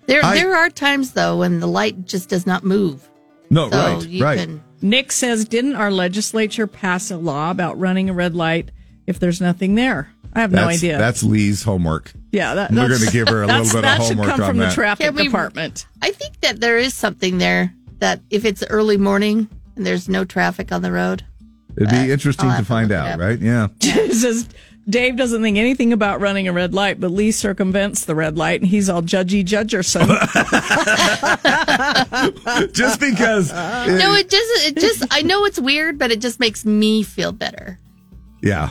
[0.08, 3.08] There, I- there are times though when the light just does not move.
[3.52, 4.38] No, So right, you right.
[4.40, 4.64] can.
[4.82, 8.72] Nick says, "Didn't our legislature pass a law about running a red light
[9.08, 10.98] if there's nothing there?" I have no idea.
[11.00, 12.12] That's Lee's homework.
[12.32, 14.42] yeah, that, we're gonna give her a little that's- bit of that should homework come
[14.42, 14.70] on from that.
[14.70, 15.86] the traffic we- department.
[16.04, 20.24] I think that there is something there that if it's early morning and there's no
[20.26, 21.24] traffic on the road,
[21.80, 23.40] It'd be interesting to have to find out, right?
[23.40, 23.68] Yeah.
[23.82, 24.48] It says
[24.90, 28.62] Dave doesn't think anything about running a red light, but Lee circumvents the red light,
[28.62, 30.08] and he's all judgy judgerson.
[32.74, 33.52] just because.
[33.52, 35.06] no, it just, it just.
[35.12, 37.80] I know it's weird, but it just makes me feel better.
[38.42, 38.70] Yeah.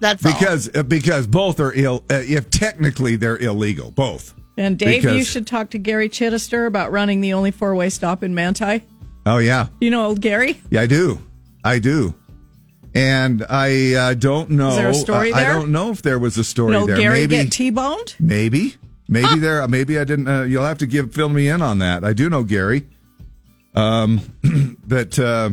[0.00, 0.22] That's.
[0.22, 2.04] Because uh, because both are ill.
[2.10, 4.34] Uh, if technically they're illegal, both.
[4.56, 8.22] and Dave, you should talk to Gary Chittister about running the only four way stop
[8.22, 8.82] in Manti.
[9.26, 10.60] Oh yeah, You know old Gary?
[10.70, 10.82] yeah.
[10.82, 11.20] I do,
[11.64, 12.14] I do,
[12.94, 14.70] and I uh, don't know.
[14.70, 16.96] Is there a story I- I don't know if there was a story No, there.
[16.96, 18.14] Gary maybe, get T-boned?
[18.20, 18.76] maybe,
[19.08, 19.66] maybe there.
[19.68, 20.28] Maybe I didn't.
[20.28, 22.04] Uh, you'll have to give fill me in on that.
[22.04, 22.86] I do know Gary.
[23.74, 24.20] Um,
[24.86, 25.50] but uh,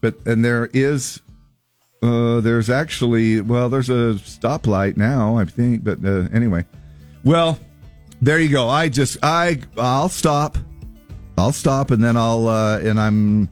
[0.00, 1.20] but and there is.
[2.02, 5.84] Uh, there's actually well, there's a stoplight now, I think.
[5.84, 6.66] But uh, anyway,
[7.24, 7.58] well,
[8.20, 8.68] there you go.
[8.68, 10.58] I just I I'll stop.
[11.38, 13.48] I'll stop and then I'll uh, and I'm.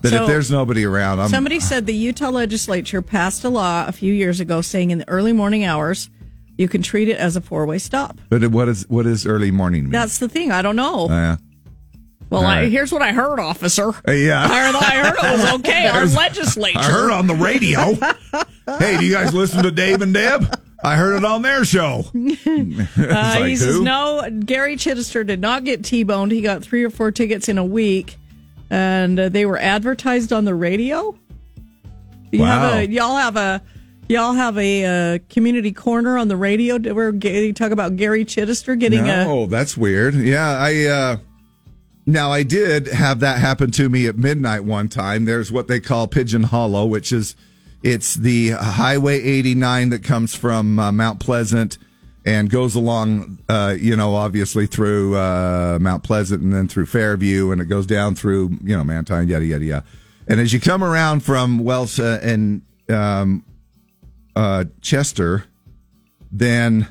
[0.00, 1.28] But So- if there's nobody around, I'm.
[1.28, 5.08] Somebody said the Utah legislature passed a law a few years ago saying in the
[5.08, 6.08] early morning hours
[6.56, 8.20] you can treat it as a four way stop.
[8.28, 9.92] But what is what is early morning mean?
[9.92, 10.50] That's the thing.
[10.52, 11.08] I don't know.
[11.08, 11.36] Uh,
[12.30, 13.88] well, all I, here's what I heard, officer.
[14.06, 14.44] Uh, yeah.
[14.44, 15.86] I heard, I heard it was okay.
[15.88, 16.78] Our legislature.
[16.78, 17.94] I heard on the radio.
[18.78, 20.60] hey, do you guys listen to Dave and Deb?
[20.84, 22.04] I heard it on their show.
[22.98, 24.28] Uh, like, he says no.
[24.44, 26.32] Gary Chittister did not get T-boned.
[26.32, 28.16] He got three or four tickets in a week,
[28.70, 31.16] and uh, they were advertised on the radio.
[32.30, 32.60] You Wow.
[32.72, 33.62] have a y'all have a
[34.08, 38.78] y'all have a uh, community corner on the radio where you talk about Gary Chittister
[38.78, 39.24] getting a.
[39.28, 40.14] Oh, that's weird.
[40.14, 41.16] Yeah, I uh
[42.06, 45.24] now I did have that happen to me at midnight one time.
[45.24, 47.34] There's what they call Pigeon Hollow, which is
[47.82, 51.78] it's the Highway 89 that comes from uh, Mount Pleasant
[52.28, 57.50] and goes along uh you know obviously through uh Mount Pleasant and then through Fairview
[57.50, 59.84] and it goes down through you know Mantine yada yada yada.
[60.26, 63.44] And as you come around from Wales uh, and um
[64.36, 65.44] uh Chester
[66.30, 66.86] then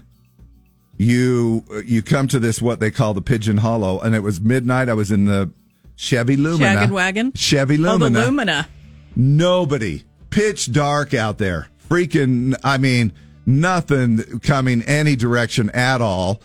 [0.97, 4.89] you you come to this what they call the Pigeon Hollow, and it was midnight.
[4.89, 5.51] I was in the
[5.95, 7.31] Chevy Lumina, wagon?
[7.35, 8.25] Chevy Oh, the Lumina.
[8.25, 8.67] Lumina.
[9.15, 11.67] Nobody, pitch dark out there.
[11.87, 13.13] Freaking, I mean,
[13.47, 16.41] nothing coming any direction at all.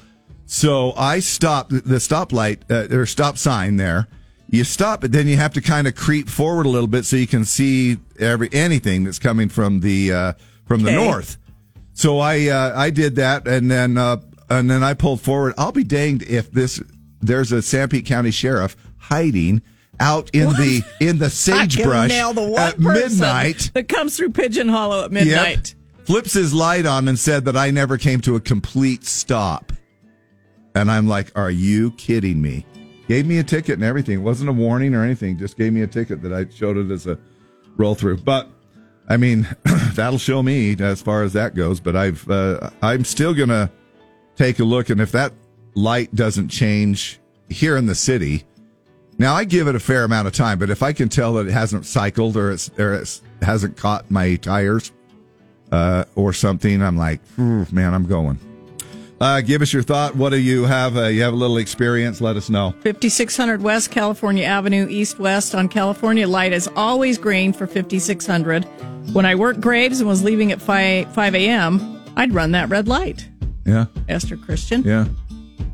[0.46, 4.09] So I stopped the stoplight uh, or stop sign there.
[4.48, 7.16] You stop, but then you have to kind of creep forward a little bit so
[7.16, 10.32] you can see every anything that's coming from the uh,
[10.66, 11.38] from the north.
[11.94, 14.18] So I uh, I did that, and then uh,
[14.50, 15.55] and then I pulled forward.
[15.57, 16.82] I'll be danged if this
[17.22, 19.62] there's a Sanpete County sheriff hiding
[19.98, 23.70] out in the in the sagebrush can nail the one at person midnight.
[23.72, 25.74] that comes through Pigeon Hollow at midnight.
[25.74, 25.82] Yep.
[26.12, 29.72] Flips his light on and said that I never came to a complete stop.
[30.74, 32.66] And I'm like, are you kidding me?
[33.08, 34.18] Gave me a ticket and everything.
[34.18, 35.38] It wasn't a warning or anything.
[35.38, 37.18] Just gave me a ticket that I showed it as a
[37.78, 38.18] roll through.
[38.18, 38.46] But
[39.08, 39.48] I mean,
[39.94, 41.80] that'll show me as far as that goes.
[41.80, 43.72] But I've uh, I'm still gonna
[44.36, 45.32] take a look, and if that
[45.74, 48.44] light doesn't change here in the city,
[49.16, 50.58] now I give it a fair amount of time.
[50.58, 54.10] But if I can tell that it hasn't cycled or it's or it hasn't caught
[54.10, 54.92] my tires
[55.73, 58.39] uh, or something, I'm like, man, I'm going.
[59.20, 60.16] Uh, give us your thought.
[60.16, 60.97] What do you have?
[60.97, 62.20] Uh, you have a little experience?
[62.20, 62.75] Let us know.
[62.83, 66.27] 5600 West California Avenue, east west on California.
[66.27, 68.64] Light is always green for 5600.
[69.12, 72.89] When I worked Graves and was leaving at 5, 5 a.m., I'd run that red
[72.89, 73.29] light.
[73.64, 74.83] Yeah, Esther Christian.
[74.83, 75.07] yeah.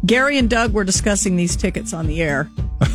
[0.06, 2.50] Gary and Doug were discussing these tickets on the air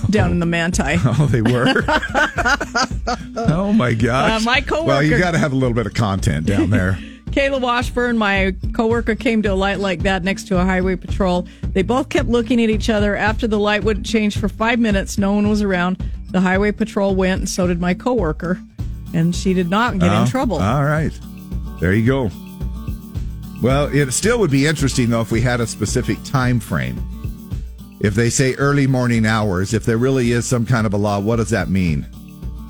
[0.09, 0.95] down in the Manti.
[1.05, 1.65] Oh, they were.
[3.37, 4.41] oh my gosh!
[4.41, 6.97] Uh, my coworker- Well, you got to have a little bit of content down there.
[7.33, 11.47] Kayla Washburn, my coworker, came to a light like that next to a highway patrol.
[11.73, 13.15] They both kept looking at each other.
[13.15, 15.97] After the light wouldn't change for five minutes, no one was around.
[16.29, 18.61] The highway patrol went, and so did my coworker,
[19.15, 20.57] and she did not get Oh, in trouble.
[20.57, 21.11] All right,
[21.79, 22.29] there you go.
[23.63, 27.01] Well, it still would be interesting though if we had a specific time frame.
[28.01, 31.19] If they say early morning hours, if there really is some kind of a law,
[31.19, 32.05] what does that mean?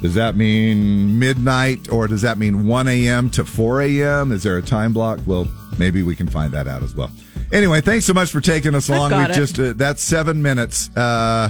[0.04, 3.32] Does that mean midnight or does that mean 1 a.m.
[3.32, 4.32] to 4 a.m.?
[4.32, 5.20] Is there a time block?
[5.26, 5.48] Well,
[5.80, 7.10] maybe we can find that out as well.
[7.52, 9.18] Anyway, thanks so much for taking us along.
[9.18, 11.50] We've just uh, that's seven minutes uh,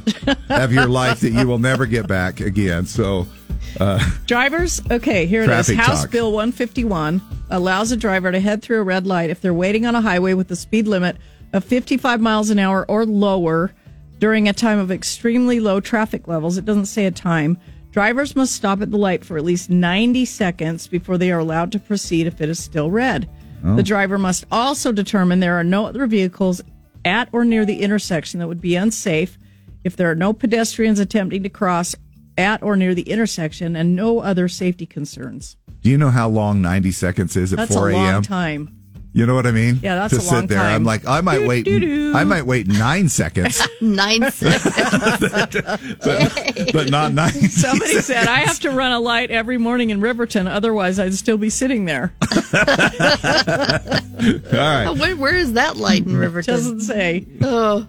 [0.50, 2.86] of your life that you will never get back again.
[2.86, 3.28] So,
[3.80, 5.68] uh, Drivers, okay, here it is.
[5.76, 6.12] House talk.
[6.12, 9.96] Bill 151 allows a driver to head through a red light if they're waiting on
[9.96, 11.18] a highway with a speed limit
[11.54, 13.74] of 55 miles an hour or lower
[14.20, 16.58] during a time of extremely low traffic levels.
[16.58, 17.58] It doesn't say a time.
[17.92, 21.72] Drivers must stop at the light for at least 90 seconds before they are allowed
[21.74, 23.30] to proceed if it is still red.
[23.64, 23.76] Oh.
[23.76, 26.62] The driver must also determine there are no other vehicles
[27.06, 29.38] at or near the intersection that would be unsafe
[29.84, 31.96] if there are no pedestrians attempting to cross
[32.38, 35.56] at or near the intersection and no other safety concerns.
[35.82, 38.22] do you know how long 90 seconds is at That's 4 a long a.m.?
[38.24, 38.78] time.
[39.16, 39.78] You know what I mean?
[39.84, 40.58] Yeah, that's to a sit long there.
[40.58, 40.74] time.
[40.74, 41.66] I'm like, I might Doo, wait.
[41.66, 42.14] doo, doo.
[42.16, 44.64] I might wait nine seconds, Nine seconds.
[46.04, 47.32] but, but not nine.
[47.50, 51.38] Somebody said I have to run a light every morning in Riverton, otherwise I'd still
[51.38, 52.12] be sitting there.
[52.22, 52.30] All
[54.52, 54.90] right.
[54.98, 56.54] where, where is that light in Riverton?
[56.54, 57.28] Doesn't say.
[57.42, 57.86] Oh.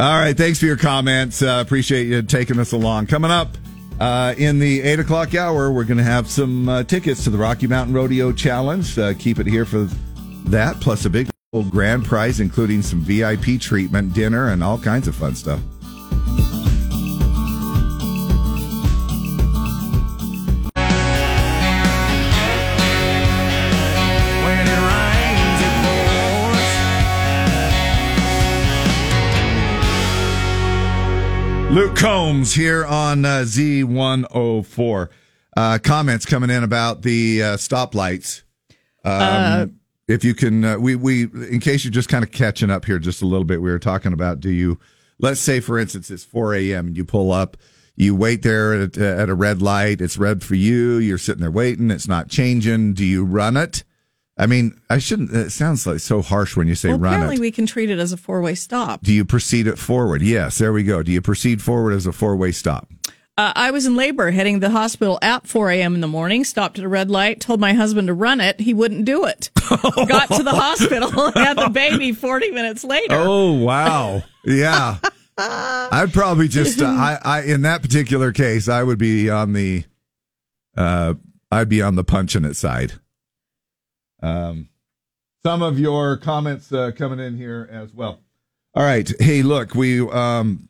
[0.00, 0.36] All right.
[0.36, 1.42] Thanks for your comments.
[1.42, 3.06] Uh, appreciate you taking us along.
[3.08, 3.56] Coming up
[4.00, 7.38] uh, in the eight o'clock hour, we're going to have some uh, tickets to the
[7.38, 8.98] Rocky Mountain Rodeo Challenge.
[8.98, 9.88] Uh, keep it here for
[10.46, 15.08] that, plus a big old grand prize, including some VIP treatment, dinner, and all kinds
[15.08, 15.60] of fun stuff.
[31.74, 35.08] Luke Combs here on uh, Z104.
[35.56, 38.44] Uh, comments coming in about the uh, stoplights.
[39.04, 42.84] Um, if you can, uh, we, we, in case you're just kind of catching up
[42.84, 44.78] here just a little bit, we were talking about do you,
[45.18, 46.86] let's say for instance, it's 4 a.m.
[46.86, 47.56] and you pull up,
[47.96, 51.50] you wait there at, at a red light, it's red for you, you're sitting there
[51.50, 52.94] waiting, it's not changing.
[52.94, 53.82] Do you run it?
[54.36, 57.36] I mean, I shouldn't, it sounds like so harsh when you say Well, run apparently
[57.36, 57.40] it.
[57.40, 59.02] we can treat it as a four way stop.
[59.02, 60.22] Do you proceed it forward?
[60.22, 61.02] Yes, there we go.
[61.04, 62.88] Do you proceed forward as a four way stop?
[63.36, 65.96] Uh, I was in labor heading to the hospital at 4 a.m.
[65.96, 68.60] in the morning, stopped at a red light, told my husband to run it.
[68.60, 69.50] He wouldn't do it.
[69.68, 73.16] Got to the hospital, had the baby 40 minutes later.
[73.16, 74.98] Oh wow, yeah.
[75.36, 79.82] I'd probably just uh, I, I in that particular case I would be on the
[80.76, 81.14] uh
[81.50, 82.92] I'd be on the punching it side.
[84.24, 84.68] Um,
[85.44, 88.20] some of your comments uh, coming in here as well.
[88.74, 90.68] All right, hey, look, we um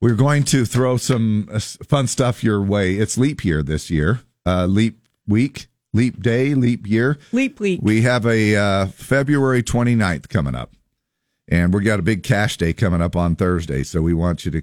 [0.00, 2.94] we're going to throw some uh, fun stuff your way.
[2.96, 7.18] It's leap year this year, uh, leap week, leap day, leap year.
[7.32, 7.80] Leap week.
[7.82, 10.72] We have a uh, February 29th coming up,
[11.48, 13.84] and we got a big cash day coming up on Thursday.
[13.84, 14.62] So we want you to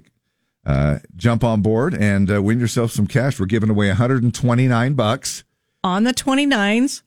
[0.66, 3.40] uh, jump on board and uh, win yourself some cash.
[3.40, 5.44] We're giving away 129 bucks.
[5.82, 7.02] on the 29s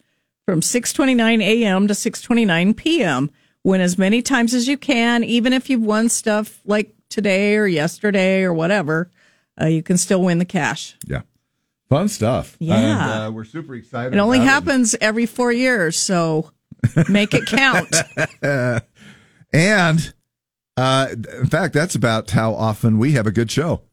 [0.48, 1.90] from 6:29 a.m.
[1.90, 3.30] to 6:29 p.m.
[3.66, 7.68] Win as many times as you can, even if you've won stuff like today or
[7.68, 9.12] yesterday or whatever.
[9.60, 10.96] Uh, you can still win the cash.
[11.06, 11.24] Yeah,
[11.90, 12.56] fun stuff.
[12.60, 12.76] Yeah.
[12.76, 14.14] and, uh, we're super excited.
[14.14, 16.52] It only happens every four years, so
[17.10, 17.94] make it count.
[19.52, 20.14] and
[20.78, 23.82] uh, in fact, that's about how often we have a good show.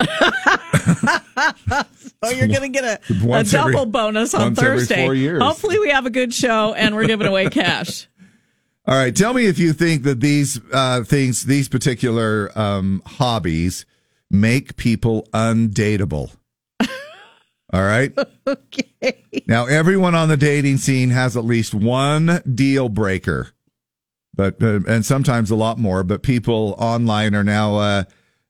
[2.22, 5.04] Oh, you're going to get a, a Once every- double bonus on Thursday.
[5.38, 8.08] Hopefully, we have a good show and we're giving away cash.
[8.86, 13.84] All right, tell me if you think that these uh, things, these particular um, hobbies,
[14.30, 16.34] make people undateable.
[17.72, 18.12] All right.
[18.46, 19.42] okay.
[19.46, 23.50] Now, everyone on the dating scene has at least one deal breaker,
[24.34, 26.04] but uh, and sometimes a lot more.
[26.04, 28.04] But people online are now uh,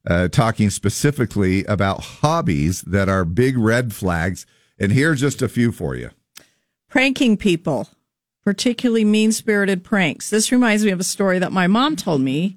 [0.06, 4.46] uh, talking specifically about hobbies that are big red flags.
[4.78, 6.10] And here's just a few for you.
[6.88, 7.88] Pranking people,
[8.44, 10.30] particularly mean spirited pranks.
[10.30, 12.56] This reminds me of a story that my mom told me.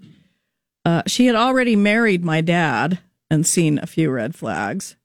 [0.85, 4.95] Uh, she had already married my dad and seen a few red flags.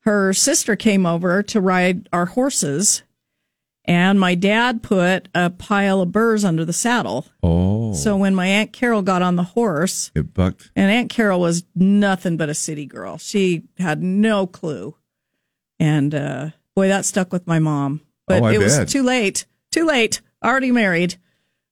[0.00, 3.02] Her sister came over to ride our horses,
[3.88, 7.26] and my dad put a pile of burrs under the saddle.
[7.42, 10.70] Oh, So when my Aunt Carol got on the horse, it bucked.
[10.76, 13.16] and Aunt Carol was nothing but a city girl.
[13.18, 14.94] She had no clue.
[15.80, 18.02] And uh, boy, that stuck with my mom.
[18.26, 18.80] But Oh, I it bet.
[18.80, 19.46] was too late.
[19.72, 20.20] Too late.
[20.44, 21.16] Already married.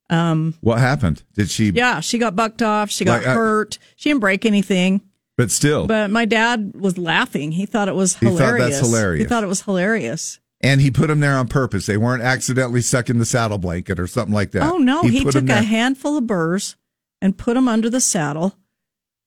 [0.09, 1.23] Um, What happened?
[1.35, 1.71] Did she?
[1.71, 2.91] yeah, she got bucked off.
[2.91, 3.79] She got Like, I- hurt.
[3.97, 5.03] She didn't break anything.
[5.37, 7.53] But still, But my dad was laughing.
[7.53, 8.81] He thought it was He thought that's hilarious.
[8.81, 9.23] hilarious.
[9.25, 10.41] He thought it was hilarious.
[10.67, 11.87] And he put them there on purpose.
[11.87, 14.63] They weren't accidentally stuck in the saddle blanket or something like that.
[14.63, 16.77] Oh no, he, put took a handful of burrs
[17.23, 18.57] and put them under the saddle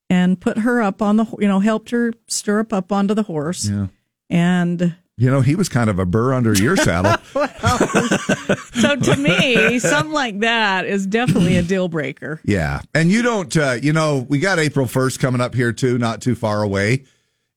[0.09, 3.67] and put her up on the you know helped her stirrup up onto the horse.
[3.67, 3.87] Yeah.
[4.29, 7.15] And You know, he was kind of a burr under your saddle.
[8.73, 12.39] so to me, something like that is definitely a deal breaker.
[12.43, 12.81] Yeah.
[12.93, 16.21] And you don't, uh, you know, we got April 1st coming up here too, not
[16.21, 17.05] too far away.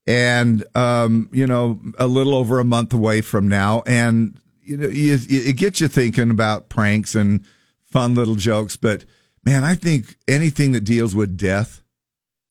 [0.07, 3.83] And, um, you know, a little over a month away from now.
[3.87, 7.45] And, you know, you, it gets you thinking about pranks and
[7.85, 8.77] fun little jokes.
[8.77, 9.05] But
[9.45, 11.83] man, I think anything that deals with death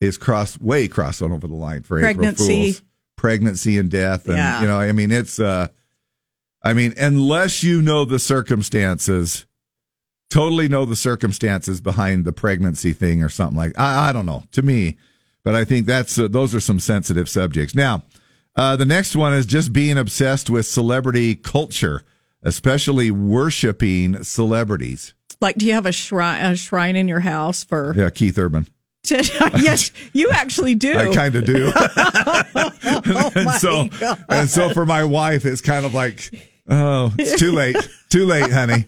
[0.00, 2.44] is cross, way crossed on over the line for Pregnancy.
[2.44, 2.82] April Fools.
[3.16, 4.26] Pregnancy and death.
[4.26, 4.60] And, Yeah.
[4.62, 5.68] you know, I mean, it's, uh,
[6.62, 9.46] I mean, unless you know the circumstances,
[10.30, 14.44] totally know the circumstances behind the pregnancy thing or something like I, I don't know
[14.52, 14.96] to me,
[15.44, 17.74] but I think that's uh, those are some sensitive subjects.
[17.74, 18.02] Now,
[18.56, 22.02] uh, the next one is just being obsessed with celebrity culture,
[22.42, 25.14] especially worshiping celebrities.
[25.40, 27.94] Like, do you have a shrine, a shrine in your house for?
[27.96, 28.68] Yeah, Keith Urban.
[29.10, 30.96] yes, you actually do.
[30.96, 31.72] I kind of do.
[31.76, 34.24] oh and so God.
[34.28, 36.30] and so for my wife, it's kind of like,
[36.68, 37.76] oh, it's too late,
[38.08, 38.86] too late, honey.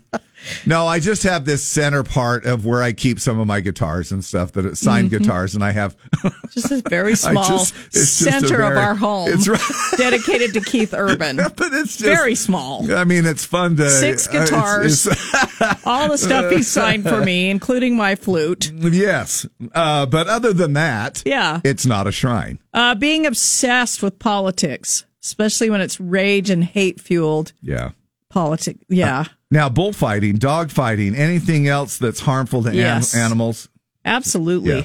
[0.66, 4.12] No, I just have this center part of where I keep some of my guitars
[4.12, 5.20] and stuff that are signed Mhm.
[5.20, 5.96] guitars, and I have
[6.50, 9.58] just a very small just- it's just a center of our home, it's right.
[9.96, 11.36] dedicated to Keith Urban.
[11.38, 12.92] but it's just, very small.
[12.92, 17.04] I mean, it's fun to Six uh, it's- guitars, it's- all the stuff he signed
[17.08, 18.70] for me, including my flute.
[18.70, 21.60] yes, uh, but other than that, Yeah.
[21.64, 22.58] it's not a shrine.
[22.74, 27.90] Uh, being obsessed with politics, especially when it's rage and hate fueled Yeah.
[28.30, 28.84] politics.
[28.88, 33.68] Yeah, Now, bullfighting, dog fighting, anything else that's harmful to an- animals.
[34.04, 34.76] absolutely.
[34.76, 34.84] Yeah.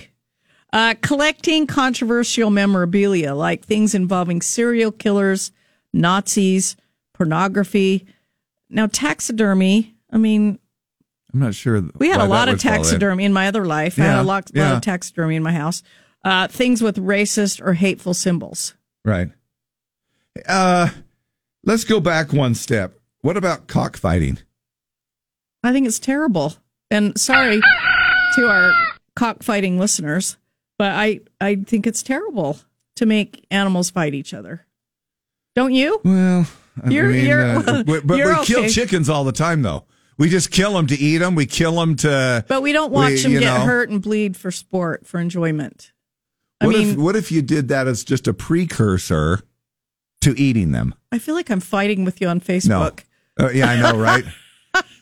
[0.71, 5.51] Uh, collecting controversial memorabilia like things involving serial killers,
[5.93, 6.75] Nazis,
[7.13, 8.05] pornography.
[8.69, 9.95] Now, taxidermy.
[10.11, 10.59] I mean,
[11.33, 11.81] I'm not sure.
[11.97, 12.77] we had a lot of fall in.
[12.83, 13.97] taxidermy in my other life.
[13.99, 15.81] I had Yeah, a lot, lot of taxidermy in my house.
[16.23, 18.75] Uh, things with racist or hateful symbols.
[19.03, 19.29] Right.
[20.47, 20.89] Uh,
[21.63, 22.93] let's go back one step.
[23.21, 24.39] What about cockfighting?
[25.63, 26.53] I think it's terrible.
[26.91, 27.61] And sorry
[28.35, 28.73] to our
[29.15, 30.37] cockfighting listeners,
[30.77, 32.57] but I, I think it's terrible
[32.95, 34.65] to make animals fight each other.
[35.55, 35.99] Don't you?
[36.03, 36.47] Well,
[36.83, 39.85] I You're- mean, you're- uh, but, but you're we kill chickens all the time, though.
[40.17, 41.35] We just kill them to eat them.
[41.35, 42.43] We kill them to.
[42.47, 43.65] But we don't watch we- them get know.
[43.65, 45.91] hurt and bleed for sport, for enjoyment.
[46.61, 49.41] I What mean, if what if you did that as just a precursor
[50.21, 50.93] to eating them?
[51.11, 52.43] I feel like I'm fighting with you on No.
[52.43, 53.03] Facebook.
[53.39, 54.25] Uh, yeah, I know, right?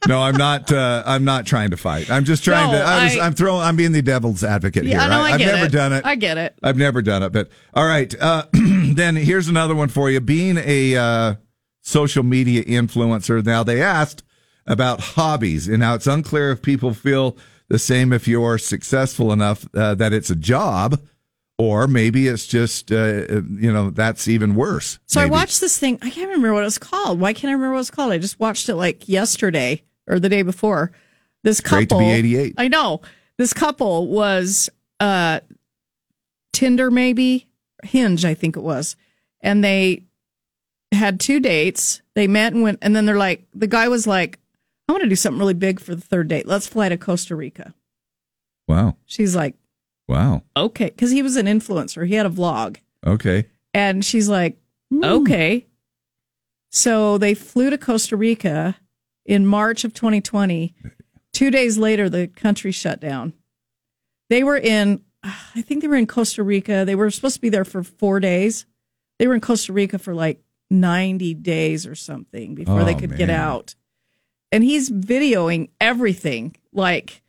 [0.08, 0.72] no, I'm not.
[0.72, 2.10] Uh, I'm not trying to fight.
[2.10, 2.84] I'm just trying No, to.
[2.86, 3.62] I I'm throwing.
[3.62, 5.00] I'm being the devil's advocate Yeah, here.
[5.02, 5.72] I know, I have never it.
[5.72, 6.06] done it.
[6.06, 6.58] I get it.
[6.64, 8.14] I've never done it, but all right.
[8.20, 10.20] Uh, then here's another one for you.
[10.22, 11.36] Being a uh,
[11.82, 13.44] social media influencer.
[13.44, 14.24] Now they asked
[14.66, 17.36] about hobbies, and now it's unclear if people feel
[17.70, 21.02] the same if you're successful enough uh, that it's a job,
[21.58, 25.00] or maybe it's just uh, you know that's even worse.
[25.08, 25.30] So maybe.
[25.30, 25.98] I watched this thing.
[26.02, 27.20] I can't remember what it was called.
[27.20, 28.12] Why can't I remember what it was called?
[28.12, 30.92] I just watched it like yesterday or the day before.
[31.44, 31.78] This couple.
[31.78, 32.56] Great to be 88.
[32.58, 33.02] I know.
[33.38, 35.40] This couple was uh
[36.54, 37.48] Tinder maybe,
[37.84, 38.96] Hinge I think it was.
[39.42, 40.04] And they
[40.92, 42.02] had two dates.
[42.16, 44.40] They met and went and then they're like the guy was like,
[44.88, 46.48] I want to do something really big for the third date.
[46.48, 47.74] Let's fly to Costa Rica.
[48.68, 48.98] Wow.
[49.06, 49.56] She's like,
[50.08, 50.44] Wow.
[50.56, 52.08] "Okay," cuz he was an influencer.
[52.08, 52.78] He had a vlog.
[53.06, 53.46] Okay.
[53.74, 54.58] And she's like,
[54.90, 55.04] hmm.
[55.04, 55.66] okay.
[56.70, 58.78] So they flew to Costa Rica
[59.26, 60.74] in March of 2020.
[61.34, 63.34] Two days later, the country shut down.
[64.30, 66.84] They were in, I think they were in Costa Rica.
[66.86, 68.66] They were supposed to be there for four days.
[69.20, 73.16] They were in Costa Rica for like 90 days or something before they Oh, could
[73.18, 73.76] get out.
[74.52, 77.22] And he's videoing everything like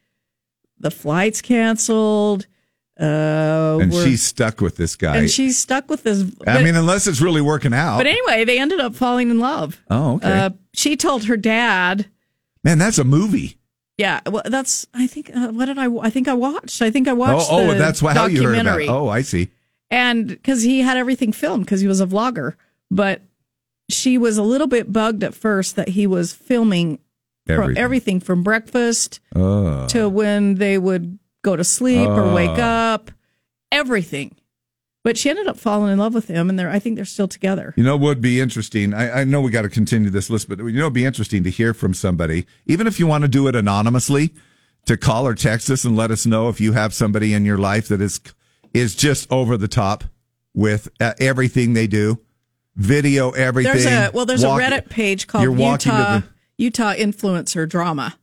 [0.78, 2.46] the flights canceled.
[3.00, 5.16] Uh, and she's stuck with this guy.
[5.18, 6.24] and she's stuck with this.
[6.46, 7.98] I mean, unless it's really working out.
[7.98, 9.80] but anyway, they ended up falling in love.
[9.90, 10.30] oh, okay.
[10.32, 12.06] Uh, she told her dad,
[12.64, 13.56] Man, that's a movie.
[13.98, 15.86] "Yeah, well, that's I think uh, what did I?
[15.86, 16.82] I think I watched.
[16.82, 17.46] I think I watched.
[17.50, 18.80] oh, oh, the that's why how you heard about.
[18.80, 18.88] It.
[18.88, 19.48] Oh, I see.
[19.90, 22.54] and because he had everything filmed because he was a vlogger,
[22.90, 23.22] but
[23.88, 26.98] she was a little bit bugged at first that he was filming
[27.46, 27.78] from Everything.
[27.82, 29.86] everything from breakfast Oh.
[29.88, 32.62] to when they would go to sleep or wake Oh.
[32.62, 33.10] up,
[33.72, 34.36] everything.
[35.04, 37.28] But she ended up falling in love with him, and they're I think they're still
[37.28, 37.72] together.
[37.76, 38.92] You know, what would be interesting.
[38.92, 41.44] I, I know we got to continue this list, but you know, it'd be interesting
[41.44, 44.34] to hear from somebody, even if you want to do it anonymously,
[44.86, 47.58] to call or text us and let us know if you have somebody in your
[47.58, 48.20] life that is
[48.74, 50.04] is just over the top
[50.52, 52.18] with uh, everything they do,
[52.76, 53.72] video everything.
[53.74, 56.24] There's a well, there's Walk- a Reddit page called You're walking to Utah the-
[56.58, 58.18] Utah Influencer Drama,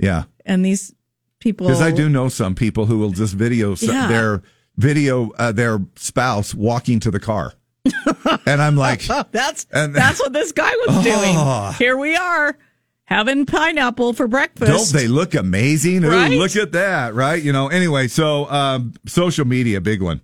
[0.00, 0.92] Yeah, and these
[1.40, 4.06] people because I do know some people who will just video Yeah.
[4.08, 4.42] their
[4.76, 7.52] video uh, their spouse walking to the car,
[8.46, 11.02] and I'm like, that's And- that's what this guy was Oh.
[11.02, 11.74] doing.
[11.78, 12.56] Here we are
[13.04, 14.70] having pineapple for breakfast.
[14.70, 16.04] Don't they look amazing?
[16.04, 16.30] Ooh, Right?
[16.32, 17.40] look at that, right?
[17.42, 20.20] You know, anyway, so um, social media, big one.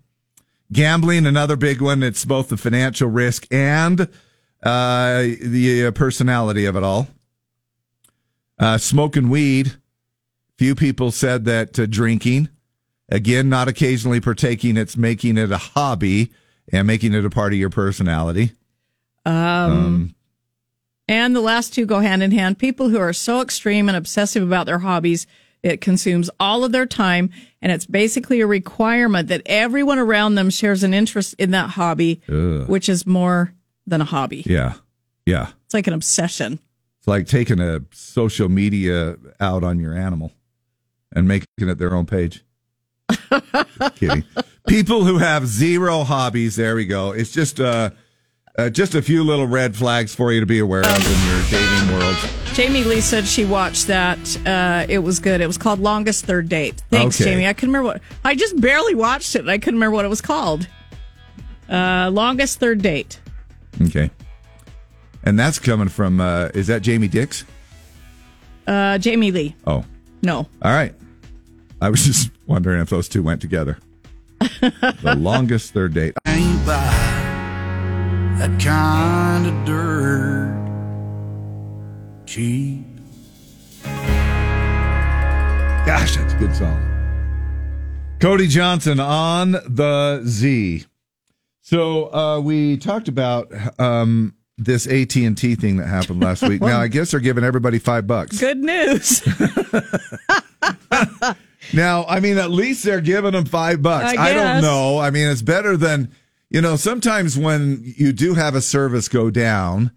[0.73, 2.03] Gambling, another big one.
[2.03, 4.01] It's both the financial risk and
[4.63, 7.09] uh, the uh, personality of it all.
[8.59, 9.75] Uh, smoking weed.
[10.63, 12.49] Few people said that uh, drinking,
[13.09, 16.31] again, not occasionally partaking, it's making it a hobby
[16.73, 18.53] and making it a part of your personality.
[19.27, 20.15] Um,
[21.09, 22.61] and the last two go hand in hand.
[22.61, 25.27] People who are so extreme and obsessive about their hobbies,
[25.65, 30.49] it consumes all of their time, and it's basically a requirement that everyone around them
[30.49, 32.69] shares an interest in that hobby, Ugh.
[32.69, 33.53] which is more
[33.85, 34.45] than a hobby.
[34.47, 34.75] Yeah.
[35.27, 35.49] Yeah.
[35.65, 36.61] It's like an obsession.
[37.01, 40.31] It's like taking a social media out on your animal
[41.15, 42.45] and making it their own page.
[43.97, 44.25] Kidding.
[44.67, 47.13] People who have zero hobbies, there we go.
[47.13, 47.91] It's just uh,
[48.59, 51.43] uh, just a few little red flags for you to be aware of in your
[51.51, 52.17] dating world.
[52.55, 54.19] Jamie Lee said she watched that.
[54.47, 55.41] Uh, it was good.
[55.41, 56.83] It was called Longest Third Date.
[56.91, 57.31] Thanks, Okay.
[57.31, 57.47] Jamie.
[57.47, 58.03] I couldn't remember what.
[58.25, 59.41] I just barely watched it.
[59.41, 60.69] and I couldn't remember what it was called.
[61.69, 63.21] Uh, Longest Third Date.
[63.81, 64.11] Okay.
[65.25, 67.45] And that's coming from uh, is that Jamie Dix?
[68.67, 69.57] Uh, Jamie Lee.
[69.67, 69.85] Oh,
[70.23, 70.39] No.
[70.63, 70.95] all right.
[71.83, 73.77] I was just wondering if those two went together.
[74.39, 76.15] the longest third date.
[76.29, 76.77] Ain't by
[78.39, 80.63] that kind of dirt
[82.25, 82.87] cheap.
[85.85, 86.89] Gosh, that's a good song.
[88.21, 90.85] Cody Johnson on the Z.
[91.63, 96.61] So uh, we talked about um, this AT and T thing that happened last week.
[96.63, 98.39] Now I guess they're giving everybody five bucks.
[98.39, 99.21] Good news.
[101.73, 104.17] Now I mean, at least they're giving them five bucks.
[104.17, 104.99] I I, don't know.
[104.99, 106.13] I mean, it's better than
[106.51, 106.77] you know.
[106.77, 109.93] Sometimes when you do have a service go down.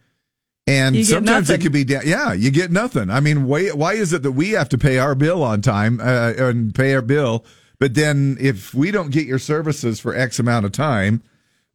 [0.67, 1.61] And sometimes it nothing.
[1.61, 2.01] could be down.
[2.05, 3.11] Yeah, you get nothing.
[3.11, 5.99] I mean, why, why is it that we have to pay our bill on time
[6.01, 7.45] uh, and pay our bill,
[7.79, 11.21] but then if we don't get your services for X amount of time,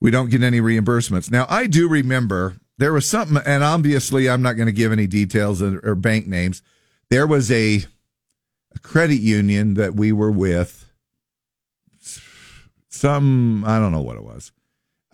[0.00, 1.30] we don't get any reimbursements.
[1.30, 5.06] Now, I do remember there was something, and obviously, I'm not going to give any
[5.06, 6.60] details or, or bank names.
[7.10, 7.84] There was a,
[8.74, 10.90] a credit union that we were with.
[12.88, 14.52] Some I don't know what it was,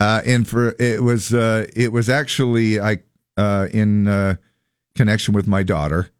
[0.00, 2.98] uh, and for it was uh, it was actually I
[3.36, 4.36] uh, in uh,
[4.96, 6.10] connection with my daughter,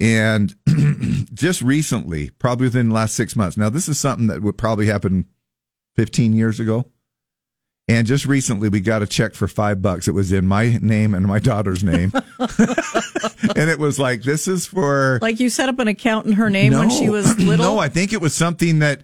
[0.00, 0.54] and
[1.34, 3.56] just recently, probably within the last six months.
[3.56, 5.26] Now, this is something that would probably happen
[5.96, 6.86] 15 years ago.
[7.88, 10.08] And just recently, we got a check for five bucks.
[10.08, 12.12] It was in my name and my daughter's name.
[13.56, 15.18] and it was like, this is for.
[15.22, 17.64] like you set up an account in her name when she was little.
[17.64, 19.02] No, I think it was something that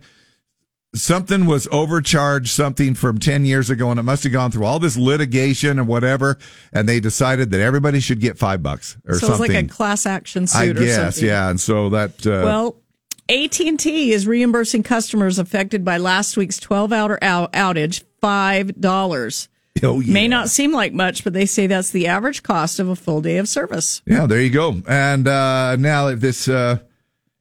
[0.94, 4.78] something was overcharged something from 10 years ago and it must have gone through all
[4.78, 6.38] this litigation and whatever
[6.72, 9.44] and they decided that everybody should get 5 bucks or so something.
[9.46, 11.24] it's like a class action suit I or guess, something.
[11.28, 11.50] yeah.
[11.50, 12.76] And so that uh Well,
[13.28, 19.48] AT&T is reimbursing customers affected by last week's 12-hour out- outage $5.
[19.84, 20.12] Oh, yeah.
[20.12, 23.20] May not seem like much, but they say that's the average cost of a full
[23.20, 24.02] day of service.
[24.06, 24.82] Yeah, there you go.
[24.86, 26.78] And uh now this uh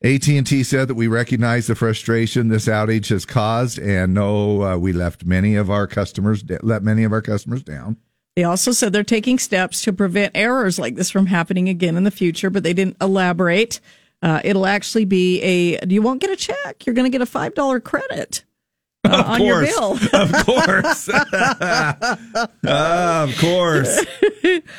[0.03, 4.91] AT&T said that we recognize the frustration this outage has caused and know uh, we
[4.91, 7.95] left many of our customers let many of our customers down.
[8.35, 12.03] They also said they're taking steps to prevent errors like this from happening again in
[12.03, 13.79] the future, but they didn't elaborate.
[14.21, 16.85] Uh, it'll actually be a you won't get a check.
[16.85, 18.43] You're going to get a five dollar credit
[19.09, 20.09] uh, Of on your course.
[20.09, 20.21] bill.
[20.21, 21.09] Of course.
[22.63, 24.05] of course.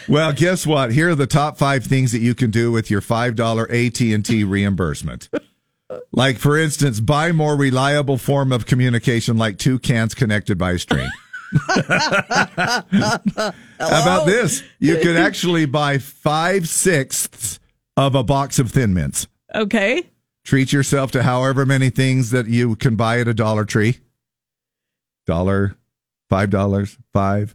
[0.08, 0.92] Well, guess what?
[0.92, 3.36] Here are the top 5 things that you can do with your $5
[4.16, 5.28] AT&T reimbursement.
[6.12, 10.78] Like for instance, buy more reliable form of communication like two cans connected by a
[10.78, 11.08] string.
[11.68, 12.82] How
[13.78, 14.62] about this?
[14.78, 17.60] You could actually buy five sixths
[17.96, 19.28] of a box of Thin Mints.
[19.54, 20.02] Okay.
[20.44, 23.98] Treat yourself to however many things that you can buy at a Dollar Tree.
[25.26, 25.76] Dollar,
[26.28, 27.50] five dollars, five.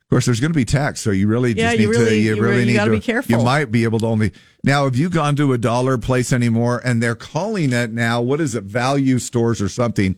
[0.00, 2.04] Of course, there's going to be tax, so you really just Yeah, need you really-
[2.10, 2.16] to.
[2.16, 3.36] You, you really really need gotta be careful.
[3.36, 4.32] You might be able to only
[4.62, 4.84] now.
[4.84, 6.80] Have you gone to a dollar place anymore?
[6.84, 8.20] And they're calling it now.
[8.20, 8.64] What is it?
[8.64, 10.16] Value stores or something?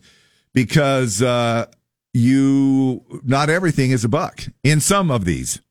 [0.53, 1.65] Because uh,
[2.13, 5.61] you not everything is a buck in some of these,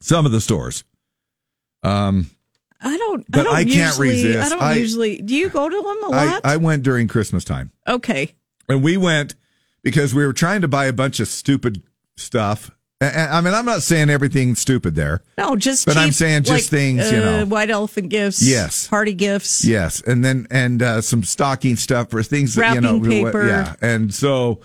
[0.00, 0.84] some of the stores.
[1.82, 2.30] Um,
[2.80, 3.24] I don't.
[3.30, 4.46] But I, don't I can't usually, resist.
[4.46, 5.16] I don't I- usually.
[5.22, 6.40] Do you go to them a lot?
[6.44, 7.72] I went during Christmas time.
[7.88, 8.34] okay.
[8.68, 9.34] And we went
[9.84, 11.82] because we were trying to buy a bunch of stupid
[12.16, 12.72] stuff.
[13.00, 15.22] I mean, I'm not saying everything's stupid there.
[15.36, 15.84] No, just.
[15.84, 17.46] But I'm saying just like, things, you uh, know.
[17.46, 18.42] White elephant gifts.
[18.42, 18.88] Yes.
[18.88, 19.62] Party gifts.
[19.62, 23.00] Yes, and then and uh, some stocking stuff for things that you know.
[23.00, 23.46] Paper.
[23.46, 24.60] Yeah, and so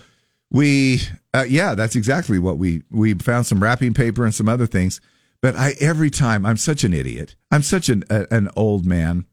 [0.50, 1.02] we,
[1.34, 5.02] uh, yeah, that's exactly what we we found some wrapping paper and some other things.
[5.42, 7.36] But I every time I'm such an idiot.
[7.50, 9.26] I'm such an a, an old man.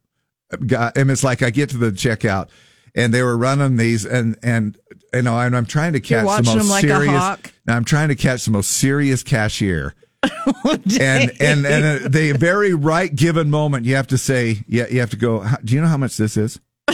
[0.49, 2.49] And it's like I get to the checkout.
[2.95, 4.75] And they were running these, and and
[5.13, 7.37] you know, and I'm trying to catch the most like serious.
[7.67, 9.93] I'm trying to catch the most serious cashier,
[10.23, 14.99] and and and at the very right given moment, you have to say, yeah, you
[14.99, 15.45] have to go.
[15.63, 16.59] Do you know how much this is?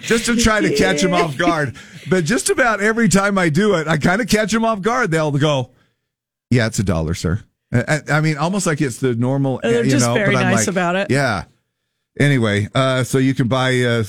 [0.00, 1.76] just to try to catch them off guard.
[2.08, 5.10] But just about every time I do it, I kind of catch them off guard.
[5.10, 5.70] They'll go,
[6.50, 7.42] "Yeah, it's a dollar, sir."
[7.72, 9.60] I, I mean, almost like it's the normal.
[9.62, 11.10] They're you just know, very nice like, about it.
[11.10, 11.44] Yeah.
[12.18, 14.04] Anyway, uh, so you can buy uh,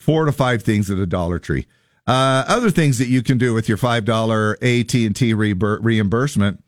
[0.00, 1.66] four to five things at a Dollar Tree.
[2.06, 6.64] Uh, other things that you can do with your five dollar AT and T reimbursement.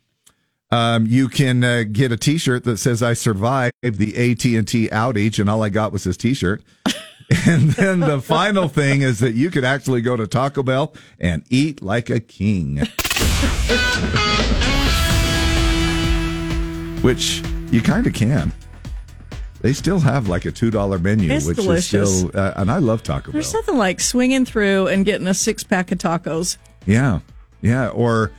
[0.71, 4.89] Um, you can uh, get a T-shirt that says "I survived the AT and T
[4.89, 6.63] outage," and all I got was this T-shirt.
[7.47, 11.45] and then the final thing is that you could actually go to Taco Bell and
[11.51, 12.77] eat like a king,
[17.03, 18.53] which you kind of can.
[19.63, 22.11] They still have like a two dollar menu, It's which delicious.
[22.11, 23.33] is still, uh, and I love Taco Bell.
[23.33, 26.57] There's nothing like swinging through and getting a six pack of tacos.
[26.85, 27.21] Yeah,
[27.61, 27.89] yeah.
[27.89, 28.33] Or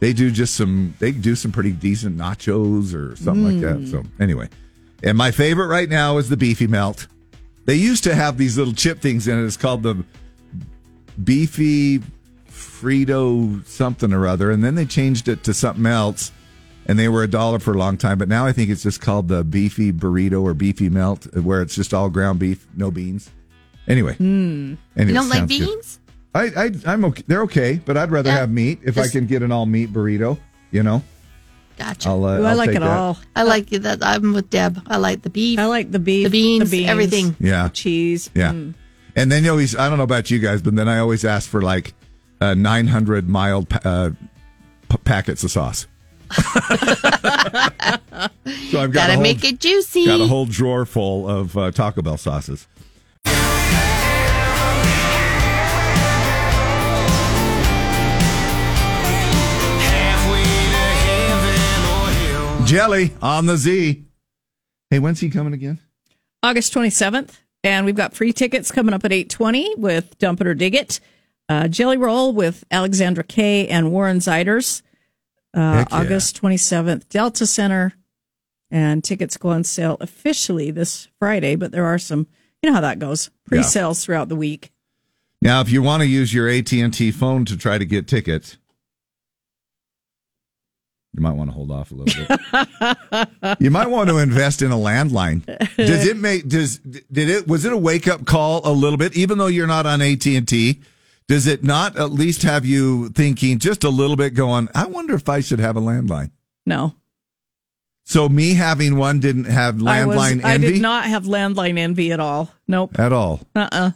[0.00, 0.94] they do just some.
[0.98, 3.88] They do some pretty decent nachos or something like that.
[3.88, 4.50] So anyway,
[5.02, 7.06] and my favorite right now is the beefy melt.
[7.64, 9.46] They used to have these little chip things in it.
[9.46, 10.04] It's called the
[11.24, 12.00] beefy
[12.50, 16.32] Frito something or other, and then they changed it to something else.
[16.88, 19.00] And they were a dollar for a long time, but now I think it's just
[19.00, 23.28] called the beefy burrito or beefy melt, where it's just all ground beef, no beans.
[23.88, 25.66] Anyway, anyway, You don't like sounds good.
[25.66, 26.00] beans?
[26.34, 27.22] I, I I'm okay.
[27.26, 28.38] They're okay, but I'd rather Yeah.
[28.38, 30.38] have meat if I can get an all meat burrito.
[30.70, 31.02] You know,
[31.78, 32.08] Gotcha.
[32.08, 32.24] I'll.
[32.24, 32.82] Uh, Ooh, I I'll like it that.
[32.82, 33.18] all.
[33.34, 34.80] I like it that I'm with Deb.
[34.86, 37.34] I like the beef, I like the beef, the beans, everything.
[37.40, 38.30] Yeah, cheese.
[38.34, 38.52] yeah.
[38.52, 38.74] Mm.
[39.16, 39.74] And then you always.
[39.74, 41.94] I don't know about you guys, but then I always ask for like
[42.40, 44.10] uh, 900 mild uh,
[44.88, 45.86] p- packets of sauce.
[48.70, 50.06] so I've got Gotta whole, make it juicy.
[50.06, 52.66] got a whole drawer full of uh, Taco Bell sauces.
[59.46, 62.10] Halfway to heaven or
[62.58, 62.66] hell.
[62.66, 64.04] Jelly on the Z.
[64.90, 65.78] Hey, when's he coming again?
[66.42, 67.30] August 27th.
[67.64, 71.00] And we've got free tickets coming up at 820 with Dump It or Dig It.
[71.48, 74.82] Uh, Jelly Roll with Alexandra Kay and Warren Zeiders.
[75.56, 75.84] Uh, yeah.
[75.90, 77.94] August 27th, Delta Center.
[78.70, 82.26] And tickets go on sale officially this Friday, but there are some,
[82.62, 84.72] you know how that goes, pre sales throughout the week.
[85.40, 88.08] Now, if you want to use your AT and T phone to try to get
[88.08, 88.58] tickets,
[91.14, 93.58] you might want to hold off a little bit.
[93.60, 95.46] you might want to invest in a landline.
[95.76, 99.16] Does it make does did it was it a wake up call a little bit?
[99.16, 100.82] Even though you're not on AT and T,
[101.28, 104.34] does it not at least have you thinking just a little bit?
[104.34, 106.30] Going, I wonder if I should have a landline.
[106.64, 106.94] No.
[108.04, 112.12] So me having one didn't have I, was, landline I did not have landline envy
[112.12, 112.50] at all.
[112.68, 112.98] Nope.
[112.98, 113.40] at all.
[113.54, 113.90] Uh uh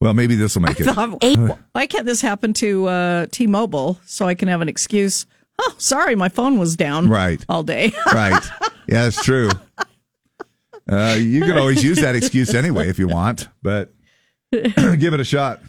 [0.00, 0.86] Well, maybe this will make it.
[1.72, 5.24] Why can't this happen to uh, T Mobile so I can have an excuse
[5.58, 7.44] oh, sorry, my phone was down Right.
[7.48, 7.92] all day.
[8.12, 8.42] Right.
[8.86, 9.50] Yeah, it's true.
[10.90, 13.93] Uh, you could always use that excuse anyway if you want, but
[14.98, 15.60] give it a shot.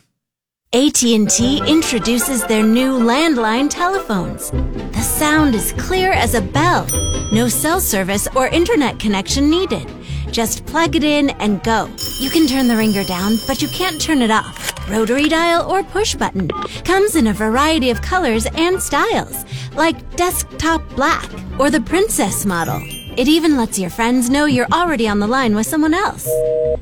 [0.74, 4.52] AT&T introduces their new landline telephones.
[4.52, 6.86] The sound is clear as a bell.
[7.32, 9.90] No cell service or internet connection needed.
[10.32, 11.90] Just plug it in and go.
[12.20, 14.74] You can turn the ringer down, but you can't turn it off.
[14.90, 16.50] Rotary dial or push button.
[16.84, 22.82] Comes in a variety of colors and styles, like desktop black or the princess model.
[23.18, 26.28] It even lets your friends know you're already on the line with someone else.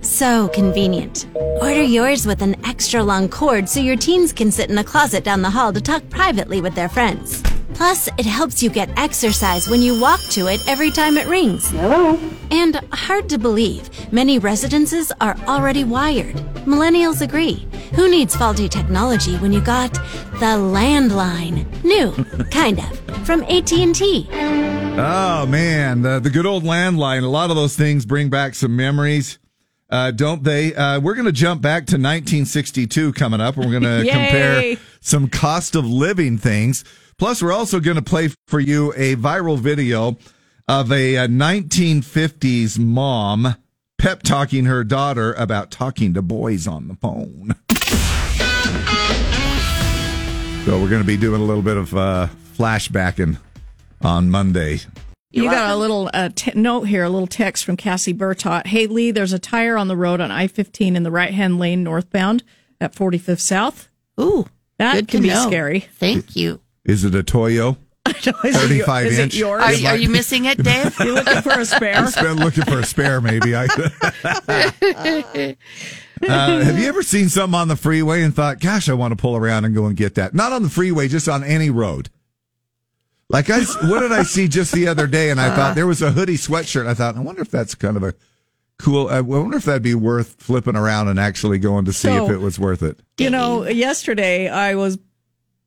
[0.01, 1.27] So convenient.
[1.61, 5.23] Order yours with an extra long cord so your teens can sit in a closet
[5.23, 7.43] down the hall to talk privately with their friends.
[7.73, 11.69] Plus, it helps you get exercise when you walk to it every time it rings.
[11.71, 12.19] Hello.
[12.51, 16.35] And hard to believe, many residences are already wired.
[16.65, 17.67] Millennials agree.
[17.95, 21.65] Who needs faulty technology when you got the landline?
[21.83, 22.11] New,
[22.51, 24.29] kind of, from AT&T.
[24.95, 27.23] Oh man, the the good old landline.
[27.23, 29.39] A lot of those things bring back some memories,
[29.89, 30.75] uh, don't they?
[30.75, 33.57] Uh, we're going to jump back to 1962 coming up.
[33.57, 36.83] We're going to compare some cost of living things.
[37.23, 40.17] Plus, we're also going to play for you a viral video
[40.67, 43.55] of a, uh 1950s mom
[43.97, 47.55] pep talking her daughter about talking to boys on the phone.
[50.65, 53.37] So we're going to be doing a little bit of uh, flashbacking
[54.01, 54.81] on Monday.
[55.31, 58.67] You got a little uh, t- note here, a little text from Cassie Burtott.
[58.67, 61.57] Hey, Lee, there's a tire on the road on I 15 in the right hand
[61.57, 62.43] lane northbound
[62.81, 63.87] at 45th South.
[64.19, 64.45] Ooh,
[64.77, 65.47] that good can to be know.
[65.47, 65.79] scary.
[65.79, 66.59] Thank you.
[66.85, 67.77] Is it a Toyo?
[68.07, 69.33] Is it, 35 is inch.
[69.33, 69.63] it yours?
[69.63, 70.93] Are, you- are you missing it, Dave?
[70.99, 71.95] You looking for a spare?
[71.97, 73.55] I've been looking for a spare, maybe.
[73.55, 73.65] I,
[76.27, 79.15] uh, have you ever seen something on the freeway and thought, gosh, I want to
[79.15, 80.33] pull around and go and get that?
[80.33, 82.09] Not on the freeway, just on any road.
[83.29, 85.29] Like, I, what did I see just the other day?
[85.29, 86.85] And I thought there was a hoodie sweatshirt.
[86.87, 88.13] I thought, I wonder if that's kind of a
[88.79, 92.25] cool, I wonder if that'd be worth flipping around and actually going to see So-
[92.25, 92.99] if it was worth it.
[93.17, 94.97] You know, yesterday I was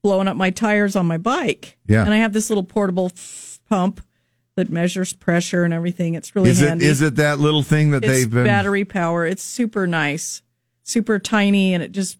[0.06, 1.76] blowing up my tires on my bike.
[1.88, 2.04] Yeah.
[2.04, 4.00] And I have this little portable f- pump
[4.54, 6.14] that measures pressure and everything.
[6.14, 6.86] It's really Is it, handy.
[6.86, 8.44] is it that little thing that it's they've been?
[8.44, 9.26] battery power.
[9.26, 10.42] It's super nice,
[10.84, 12.18] super tiny, and it just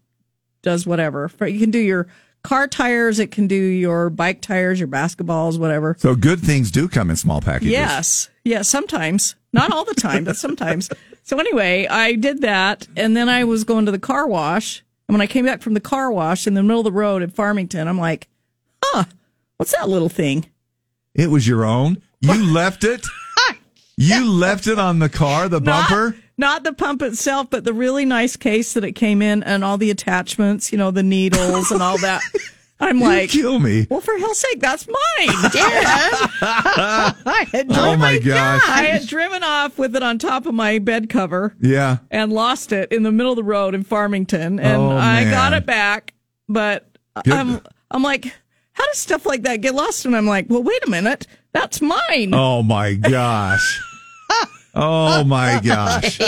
[0.63, 1.31] does whatever.
[1.39, 2.07] You can do your
[2.43, 5.95] car tires, it can do your bike tires, your basketballs, whatever.
[5.97, 7.71] So good things do come in small packages.
[7.71, 8.29] Yes.
[8.43, 9.35] Yeah, sometimes.
[9.53, 10.89] Not all the time, but sometimes.
[11.23, 14.81] So anyway, I did that and then I was going to the car wash.
[15.07, 17.21] And when I came back from the car wash in the middle of the road
[17.21, 18.27] at Farmington, I'm like,
[18.83, 19.05] huh,
[19.57, 20.47] what's that little thing?
[21.13, 22.01] It was your own.
[22.21, 23.05] You left it.
[23.99, 26.11] You left it on the car, the bumper.
[26.37, 29.63] Not, not the pump itself, but the really nice case that it came in and
[29.63, 32.21] all the attachments, you know, the needles and all that.
[32.79, 33.87] I'm like, kill me.
[33.89, 35.51] well, for hell's sake, that's mine.
[35.51, 36.13] Dad.
[36.41, 38.61] I had oh driven, Oh my gosh.
[38.67, 41.55] I had driven off with it on top of my bed cover.
[41.59, 41.97] Yeah.
[42.11, 45.53] and lost it in the middle of the road in Farmington, and Oh, I got
[45.53, 46.13] it back.
[46.47, 46.87] But
[47.23, 47.33] Good.
[47.33, 48.25] I'm I'm like,
[48.73, 50.05] how does stuff like that get lost?
[50.05, 52.31] And I'm like, well, wait a minute, that's mine.
[52.33, 53.81] Oh my gosh.
[54.79, 56.19] Oh my gosh.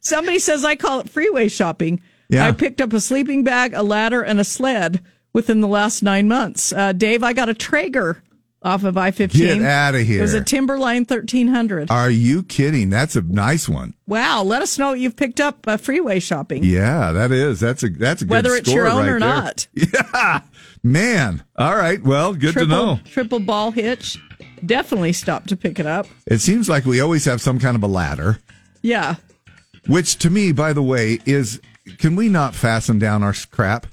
[0.00, 2.00] Somebody says I call it freeway shopping.
[2.28, 2.44] Yeah.
[2.48, 5.00] I picked up a sleeping bag, a ladder, and a sled
[5.32, 6.72] within the last nine months.
[6.72, 8.22] Uh, Dave, I got a Traeger
[8.62, 9.58] off of I fifteen.
[9.60, 10.42] Get outta It was a.
[10.42, 11.90] Timberline thirteen hundred.
[11.90, 12.90] Are you kidding?
[12.90, 13.94] That's a nice one.
[14.06, 16.64] Wow, let us know what you've picked up uh, freeway shopping.
[16.64, 17.60] Yeah, that is.
[17.60, 18.36] That's a that's a good one.
[18.38, 19.28] Whether it's your own right or there.
[19.28, 19.66] not.
[19.74, 20.40] Yeah.
[20.82, 21.44] Man.
[21.56, 22.02] All right.
[22.02, 23.00] Well, good triple, to know.
[23.04, 24.16] Triple ball hitch.
[24.64, 26.06] Definitely stop to pick it up.
[26.26, 28.38] It seems like we always have some kind of a ladder,
[28.82, 29.16] Yeah.
[29.86, 31.60] which to me, by the way, is
[31.98, 33.86] can we not fasten down our crap?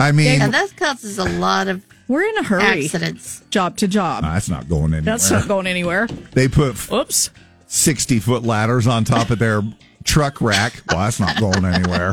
[0.00, 2.62] I mean, And that causes a lot of We're in a hurry.
[2.84, 3.42] accidents.
[3.50, 4.24] Job to job.
[4.24, 5.02] that's not going anywhere.
[5.02, 6.06] That's not going anywhere.
[6.32, 7.30] they put Oops.
[7.66, 9.62] 60 foot ladders on top of their
[10.02, 10.82] truck rack.
[10.88, 12.10] Well, that's not going anywhere.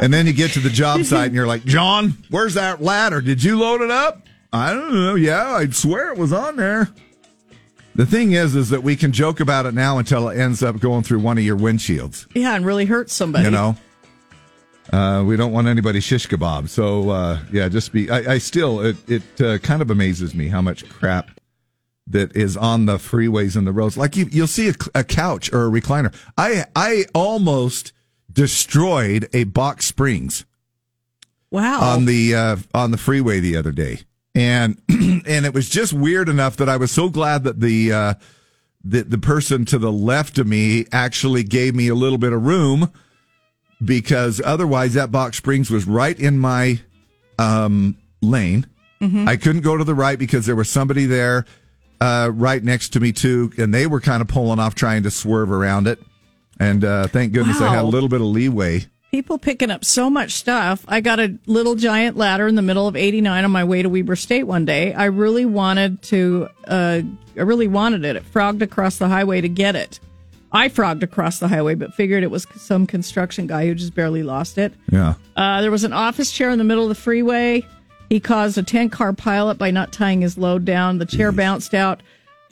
[0.00, 3.20] and then you get to the job site and you're like, John, where's that ladder?
[3.20, 4.22] Did you load it up?
[4.52, 5.14] I don't know.
[5.14, 6.88] Yeah, I swear it was on there.
[7.94, 10.78] The thing is, is that we can joke about it now until it ends up
[10.80, 12.26] going through one of your windshields.
[12.34, 13.44] Yeah, and really hurt somebody.
[13.44, 13.76] You know,
[14.92, 16.68] uh, we don't want anybody shish kebab.
[16.68, 18.10] So uh, yeah, just be.
[18.10, 21.30] I, I still, it it uh, kind of amazes me how much crap
[22.08, 23.96] that is on the freeways and the roads.
[23.96, 26.14] Like you, you'll see a, a couch or a recliner.
[26.38, 27.92] I I almost
[28.32, 30.44] destroyed a box springs
[31.50, 31.80] Wow.
[31.80, 34.00] on the uh, on the freeway the other day,
[34.34, 38.14] and and it was just weird enough that I was so glad that the uh,
[38.84, 42.44] the the person to the left of me actually gave me a little bit of
[42.44, 42.92] room
[43.84, 46.80] because otherwise that box springs was right in my
[47.38, 48.66] um, lane,
[49.00, 49.28] Mhm.
[49.28, 51.44] I couldn't go to the right because there was somebody there
[52.00, 55.10] uh, right next to me too, and they were kind of pulling off trying to
[55.10, 55.98] swerve around it.
[56.58, 58.86] And uh, thank goodness I had a little bit of leeway.
[59.10, 60.84] People picking up so much stuff.
[60.88, 63.88] I got a little giant ladder in the middle of 89 on my way to
[63.88, 64.92] Weber State one day.
[64.94, 67.00] I really wanted to, uh,
[67.36, 68.16] I really wanted it.
[68.16, 70.00] It frogged across the highway to get it.
[70.52, 74.22] I frogged across the highway, but figured it was some construction guy who just barely
[74.22, 74.72] lost it.
[74.90, 75.14] Yeah.
[75.36, 77.66] Uh, there was an office chair in the middle of the freeway.
[78.08, 80.98] He caused a 10 car pileup by not tying his load down.
[80.98, 82.02] The chair bounced out.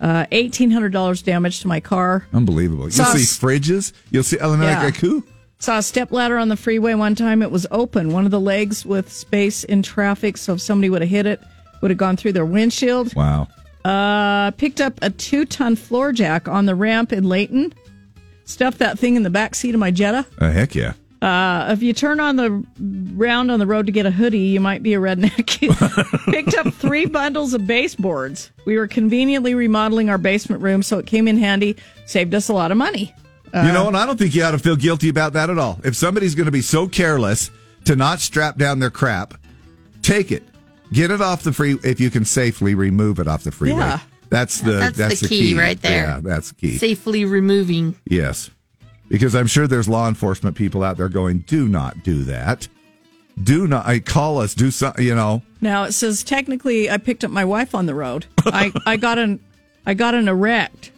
[0.01, 2.27] Uh, $1,800 damage to my car.
[2.33, 2.85] Unbelievable.
[2.91, 3.93] You'll see fridges.
[4.11, 4.91] You'll see like Yeah.
[4.91, 5.23] coup.
[5.61, 7.41] Saw a step ladder on the freeway one time.
[7.43, 8.13] It was open.
[8.13, 10.37] One of the legs with space in traffic.
[10.37, 11.41] So if somebody would have hit it,
[11.81, 13.15] would have gone through their windshield.
[13.15, 13.49] Wow.
[13.85, 17.73] Uh, picked up a two ton floor jack on the ramp in Layton.
[18.45, 20.27] Stuffed that thing in the back seat of my Jetta.
[20.39, 20.93] Uh, heck yeah.
[21.23, 22.63] Uh, if you turn on the
[23.17, 25.47] round on the road to get a hoodie, you might be a redneck.
[26.31, 28.51] Picked up three bundles of baseboards.
[28.67, 31.77] We were conveniently remodeling our basement room, so it came in handy.
[32.05, 33.15] Saved us a lot of money.
[33.55, 35.81] you know, and I don't think you ought to feel guilty about that at all.
[35.83, 37.51] If somebody's going to be so careless
[37.87, 39.35] to not strap down their crap,
[40.03, 40.43] take it,
[40.93, 41.79] get it off the free.
[41.85, 44.01] If you can safely remove it off the freeway, Yeah.
[44.35, 46.07] That's the That's that's, the the, key right there.
[46.07, 46.79] Yeah, that's the key.
[46.79, 47.97] Safely removing.
[48.05, 48.51] Yes,
[49.09, 52.69] because I'm sure there's law enforcement people out there going, "Do not do that.
[53.43, 53.87] Do not.
[53.87, 54.55] I call us.
[54.55, 55.05] Do something.
[55.05, 58.27] You know." Now it says technically I picked up my wife on the road.
[58.45, 59.41] I, I got an
[59.87, 60.91] I got an erect,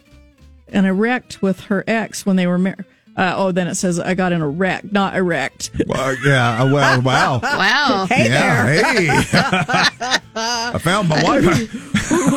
[0.69, 2.85] an erect with her ex when they were married.
[3.17, 5.71] Uh, oh, then it says I got an erect, not erect.
[5.87, 6.61] Well, yeah.
[6.61, 7.39] uh, Well, wow.
[7.43, 8.05] Wow.
[8.07, 8.65] Hey yeah.
[8.65, 8.83] there.
[8.83, 9.07] Hey.
[10.35, 11.45] I found my wife.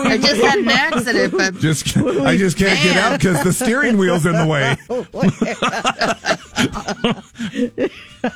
[0.07, 3.99] I just had an accident, but Just I just can't get out because the steering
[3.99, 4.76] wheel's in the way.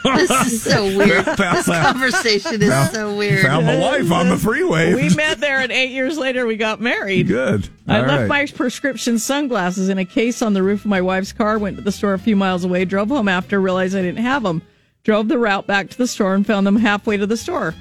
[0.05, 1.25] this is so weird.
[1.25, 3.43] This conversation is Found- so weird.
[3.47, 4.95] Found my wife on the freeway.
[4.95, 7.29] We met there, and eight years later we got married.
[7.29, 7.69] Good.
[7.87, 8.29] I All left right.
[8.29, 11.59] my prescription sunglasses in a case on the roof of my wife's car.
[11.59, 12.85] Went to the store a few miles away.
[12.85, 13.61] Drove home after.
[13.61, 14.63] Realized I didn't have them.
[15.03, 17.75] Drove the route back to the store and found them halfway to the store.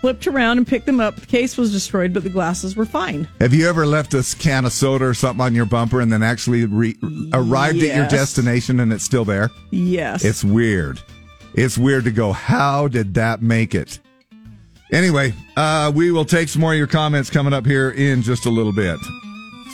[0.00, 1.16] Flipped around and picked them up.
[1.16, 3.26] The case was destroyed, but the glasses were fine.
[3.40, 6.22] Have you ever left a can of soda or something on your bumper and then
[6.22, 6.96] actually re-
[7.32, 9.50] arrived at your destination and it's still there?
[9.70, 10.24] Yes.
[10.24, 11.00] It's weird.
[11.54, 13.98] It's weird to go, how did that make it?
[14.92, 18.46] Anyway, uh, we will take some more of your comments coming up here in just
[18.46, 18.98] a little bit,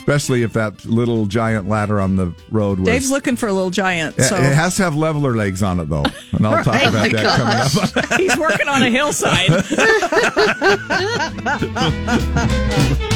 [0.05, 2.87] especially if that little giant ladder on the road was.
[2.87, 4.15] Dave's looking for a little giant.
[4.19, 6.87] It- So It has to have leveler legs on it, though, and I'll talk Right.
[6.87, 8.19] about Oh that coming up.
[8.19, 9.49] he's working on a hillside.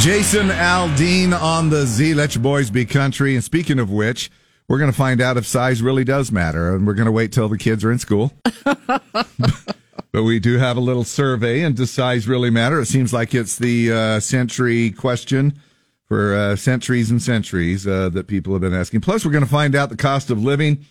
[0.00, 2.14] Jason Aldean on the Z.
[2.14, 3.34] Let your boys be country.
[3.34, 4.30] And speaking of which,
[4.66, 7.32] we're going to find out if size really does matter, and we're going to wait
[7.32, 8.32] till the kids are in school.
[8.64, 12.80] but we do have a little survey, and does size really matter?
[12.80, 15.60] It seems like it's the uh, century question
[16.06, 19.02] for uh, centuries and centuries uh, that people have been asking.
[19.02, 20.86] Plus, we're going to find out the cost of living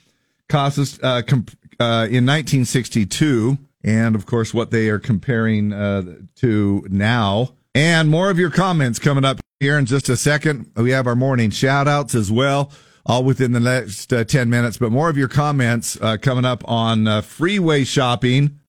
[0.49, 6.03] costs uh, comp- uh, in 1962, and of course, what they are comparing uh,
[6.35, 7.55] to now.
[7.75, 10.71] And more of your comments coming up here in just a second.
[10.75, 12.71] We have our morning shout outs as well,
[13.05, 14.77] all within the next uh, 10 minutes.
[14.77, 18.59] But more of your comments uh, coming up on uh, freeway shopping.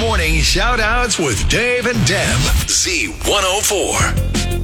[0.00, 2.38] Morning shout outs with Dave and Deb.
[2.66, 4.55] Z104.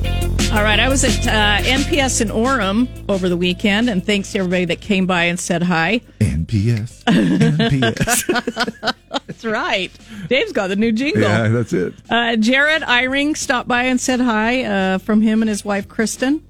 [0.53, 4.39] All right, I was at uh, NPS in Orem over the weekend, and thanks to
[4.41, 6.03] everybody that came by and said hi.
[6.21, 7.03] NPS.
[7.05, 8.95] NPS.
[9.27, 9.91] That's right.
[10.29, 11.23] Dave's got the new jingle.
[11.23, 11.95] yeah, that's it.
[12.11, 16.47] Uh, Jared Eyring stopped by and said hi uh, from him and his wife Kristen.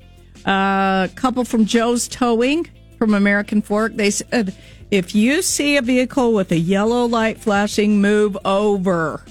[0.46, 3.94] A couple from Joe's Towing from American Fork.
[3.94, 4.52] They said,
[4.90, 9.24] if you see a vehicle with a yellow light flashing, move over.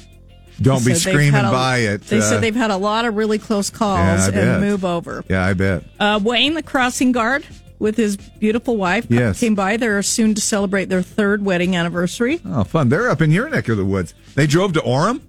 [0.62, 2.01] Don't be screaming a- by it.
[2.03, 5.24] They uh, said they've had a lot of really close calls Yeah, and move over.
[5.30, 5.84] Yeah, I bet.
[5.99, 7.45] Uh, Wayne, the crossing guard,
[7.80, 9.39] with his beautiful wife, Yes.
[9.39, 9.78] came by.
[9.78, 12.39] They're soon to celebrate their third wedding anniversary.
[12.45, 12.89] Oh, fun.
[12.89, 14.14] They're up in your neck of the woods.
[14.36, 15.22] They drove to Orem?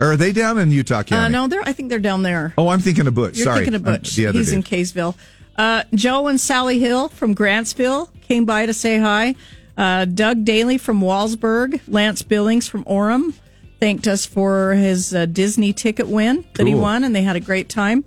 [0.00, 1.24] Or are they down in Utah County?
[1.24, 1.62] Uh, no, they're.
[1.62, 2.52] I think they're down there.
[2.58, 3.36] Oh, I'm thinking of Butch.
[3.38, 3.58] You're Sorry.
[3.64, 4.14] thinking of Uh, Butch.
[4.14, 4.56] the other He's dude.
[4.56, 5.14] in Kaysville.
[5.56, 9.34] Uh, Joe and Sally Hill from Grantsville came by to say hi.
[9.78, 13.32] Uh, Doug Daly from Wallsburg, Lance Billings from Orem
[13.80, 17.40] thanked us for his uh, Disney ticket win that he won, and they had a
[17.40, 18.04] great time.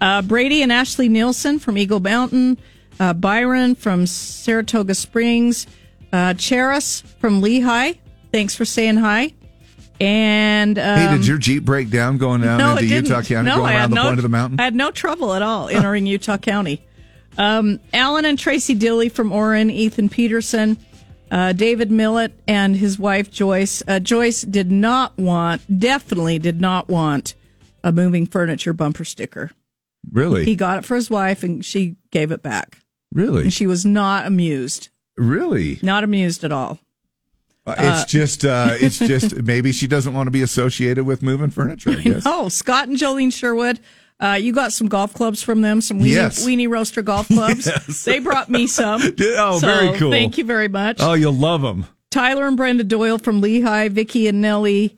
[0.00, 2.58] Uh, Brady and Ashley Nielsen from Eagle Mountain,
[3.00, 5.66] uh, Byron from Saratoga Springs,
[6.12, 7.98] uh, Cheris from Lehi.
[8.32, 9.32] Thanks for saying hi.
[9.98, 12.86] And um, hey, did your Jeep break down going down no, into.
[12.86, 14.60] Utah County, no, going I had around the no, point of the mountain?
[14.60, 16.84] I had no trouble at all entering Utah County.
[17.38, 20.76] Um, Alan and Tracy Dilly from Orem, Ethan Peterson,
[21.30, 23.82] uh, David Millett, and his wife Joyce.
[23.86, 27.34] Uh, Joyce did not want, definitely did not want
[27.82, 29.50] a moving furniture bumper sticker.
[30.10, 30.44] Really?
[30.44, 32.78] He got it for his wife, and she gave it back.
[33.12, 33.42] really?
[33.42, 34.88] And she was not amused.
[35.16, 35.78] really?
[35.82, 36.78] Not amused at all.
[37.66, 41.50] Uh, it's just, uh, it's just maybe she doesn't want to be associated with moving
[41.50, 41.90] furniture.
[41.90, 42.22] I guess.
[42.24, 43.80] Oh, Scott and Jolene Sherwood.
[44.18, 46.46] Uh, you got some golf clubs from them, some weenie, Yes.
[46.46, 47.66] weenie roaster golf clubs.
[47.86, 48.04] Yes.
[48.04, 49.02] They brought me some.
[49.20, 50.10] Oh, So, very cool.
[50.10, 50.98] Thank you very much.
[51.00, 51.86] Oh, you'll love them.
[52.10, 54.96] Tyler and Brenda Doyle from Lehi, Vicky and Nellie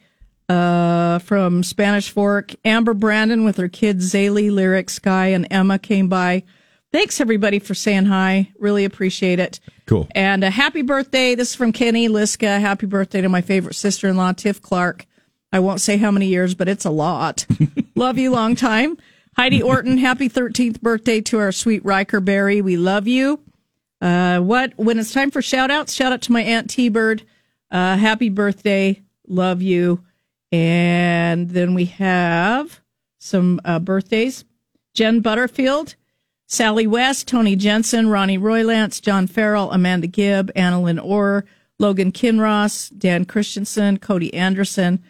[0.49, 6.09] uh, from Spanish Fork, Amber Brandon with her kids Zaylee, Lyric, Sky, and Emma came
[6.09, 6.45] by.
[6.93, 8.51] Thanks everybody for saying hi.
[8.59, 9.59] Really appreciate it.
[9.87, 10.07] Cool.
[10.15, 11.35] And a happy birthday.
[11.35, 12.61] This is from Kenny Liska.
[12.61, 15.05] Happy birthday to my favorite sister in law, Tiff Clark.
[15.53, 17.47] I won't say how many years, but it's a lot.
[17.99, 18.97] love you long time.
[19.37, 22.63] Heidi Orton, happy 13th birthday to our sweet Riker Berry.
[22.63, 23.41] We love you.
[24.01, 27.25] Uh, what when it's time for shout outs, shout out to my Aunt T Bird.
[27.71, 29.03] Uh, happy birthday.
[29.27, 30.05] Love you.
[30.53, 32.81] And then we have
[33.19, 34.45] some uh, birthdays.
[34.95, 35.97] Jen Butterfield,
[36.47, 41.45] Sally West, Tony Jensen, Ronnie Roylance, John Farrell, Amanda Gibb, Annalyn Orr,
[41.79, 45.03] Logan Kinross, Dan Christensen, Cody Anderson,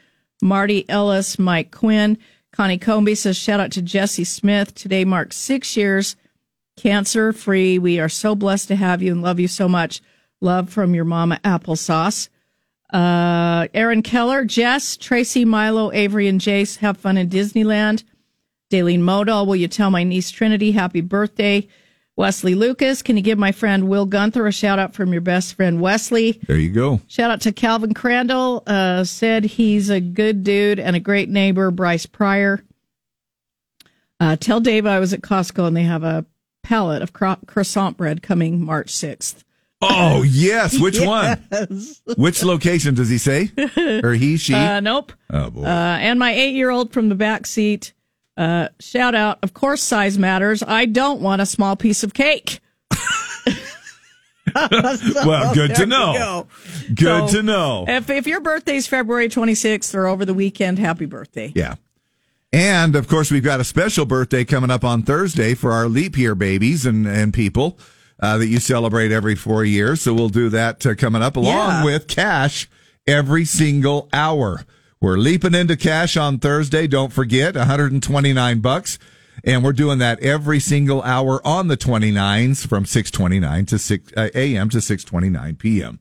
[0.43, 2.19] Marty Ellis, Mike Quinn.
[2.59, 4.75] Connie Comby says, shout out to Jesse Smith.
[4.75, 6.17] Today marks six years
[6.77, 7.79] cancer free.
[7.79, 10.01] We are so blessed to have you and love you so much.
[10.41, 12.29] Love from your mama applesauce.
[12.93, 18.03] Uh, Aaron Keller, Jess, Tracy, Milo, Avery, and Jace have fun in Disneyland.
[18.73, 21.69] Daleen Modal, will you tell my niece Trinity happy birthday?
[22.19, 25.55] Wesley Lucas, can you give my friend Will Gunther a shout out from your best
[25.55, 26.33] friend Wesley?
[26.49, 27.01] There you go.
[27.07, 28.65] Shout out to Calvin Crandall.
[28.67, 31.71] Uh, said he's a good dude and a great neighbor.
[31.71, 32.65] Bryce Pryor.
[34.19, 36.27] Uh, tell Dave I was at Costco and they have a
[36.65, 39.45] pallet of cro- croissant bread coming March 6th.
[39.81, 41.41] Oh yes, which one?
[42.17, 43.53] Which location does he say?
[44.03, 44.55] Or he, she?
[44.55, 45.13] Uh, nope.
[45.31, 45.63] oh boy.
[45.63, 47.93] Uh, and my eight year old from the back seat.
[48.39, 49.39] Uh, shout out.
[49.43, 50.63] Of course, size matters.
[50.63, 52.61] I don't want a small piece of cake.
[54.55, 56.15] well, good to know.
[56.17, 56.47] go.
[56.95, 57.85] Good So, to know.
[57.89, 61.53] If, if your birthday's February 26th or over the weekend, happy birthday.
[61.55, 61.75] Yeah.
[62.53, 66.17] And of course, we've got a special birthday coming up on Thursday for our leap
[66.17, 67.79] year babies and, and people
[68.21, 70.01] uh, that you celebrate every four years.
[70.01, 71.85] So we'll do that uh, coming up along Yeah.
[71.85, 72.69] with cash
[73.07, 74.65] every single hour.
[75.01, 76.87] We're leaping into cash on Thursday.
[76.87, 78.99] Don't forget, 129 bucks.
[79.45, 84.29] And we're doing that every single hour on the 29s from 629 to 6 uh,
[84.35, 84.69] a.m.
[84.71, 86.01] to 629 p.m.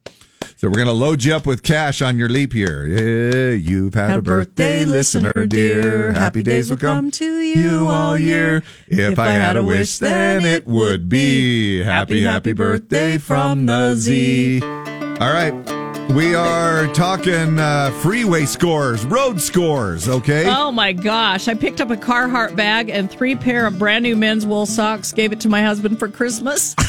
[0.55, 2.87] So we're going to load you up with cash on your leap year.
[2.87, 6.13] Yeah, you've had a birthday, listener dear.
[6.13, 8.63] Happy days will come to you all year.
[8.87, 14.63] If I had a wish, then it would be happy, happy birthday from the Z.
[14.63, 15.76] All right.
[16.09, 20.45] We are talking uh, freeway scores, road scores, okay?
[20.47, 21.47] Oh my gosh.
[21.47, 25.11] I picked up a Carhartt bag and three pair of brand new men's wool socks,
[25.11, 26.73] gave it to my husband for Christmas.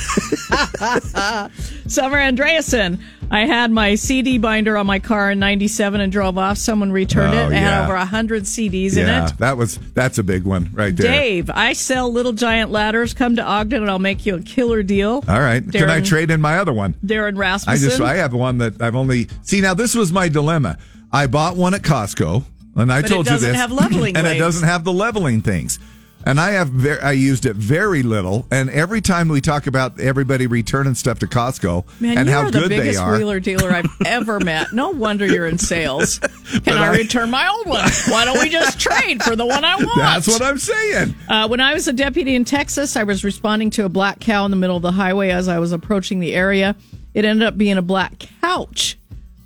[1.87, 3.01] Summer Andreasen.
[3.31, 6.57] I had my CD binder on my car in 97 and drove off.
[6.57, 7.53] Someone returned Oh, it.
[7.53, 7.85] It had yeah.
[7.85, 9.37] over 100 CDs in yeah, it.
[9.37, 11.13] that was that's a big one right there.
[11.13, 13.13] Dave, I sell little giant ladders.
[13.13, 15.23] Come to Ogden and I'll make you a killer deal.
[15.29, 15.63] All right.
[15.71, 16.95] Can I trade in my other one?
[17.05, 17.71] Darren Rasmussen.
[17.71, 19.08] I just I have one that I've only
[19.43, 19.75] see now.
[19.75, 20.79] This was my dilemma.
[21.13, 22.45] I bought one at Costco,
[22.77, 25.43] and I But told you doesn't this, have leveling and it doesn't have the leveling
[25.43, 25.79] things.
[26.27, 29.99] And I have ver- I used it very little, and every time we talk about
[30.01, 33.39] everybody returning stuff to Costco Man, and how are the good they biggest are, wheeler
[33.41, 34.73] dealer I've ever met.
[34.73, 36.19] No wonder you're in sales.
[36.65, 37.89] Can I, return my old one?
[38.09, 39.97] Why don't we just trade for the one I want?
[39.97, 41.15] that's what I'm saying.
[41.29, 44.45] Uh, when I was a deputy in Texas, I was responding to a black cow
[44.45, 46.75] in the middle of the highway as I was approaching the area.
[47.15, 48.98] It ended up being a black couch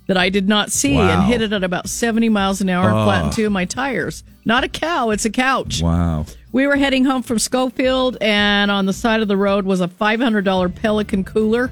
[0.07, 1.09] that I did not see Wow.
[1.09, 3.05] and hit it at about 70 miles an hour and Oh.
[3.05, 4.23] flattened two of my tires.
[4.45, 5.81] Not a cow, it's a couch.
[5.81, 6.25] Wow.
[6.51, 9.87] We were heading home from Scofield, and on the side of the road was a
[9.87, 11.71] $500 Pelican cooler.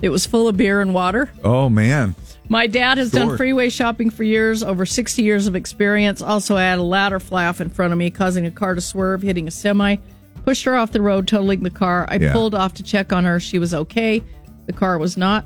[0.00, 1.30] It was full of beer and water.
[1.44, 2.14] Oh man.
[2.48, 6.20] My dad has done freeway shopping for years, over 60 years of experience.
[6.20, 8.80] Also, I had a ladder fly off in front of me, causing a car to
[8.80, 9.96] swerve, hitting a semi.
[10.44, 12.04] Pushed her off the road, totaling the car.
[12.10, 12.32] I Yeah.
[12.32, 13.38] pulled off to check on her.
[13.38, 14.22] She was okay.
[14.66, 15.44] The car was not.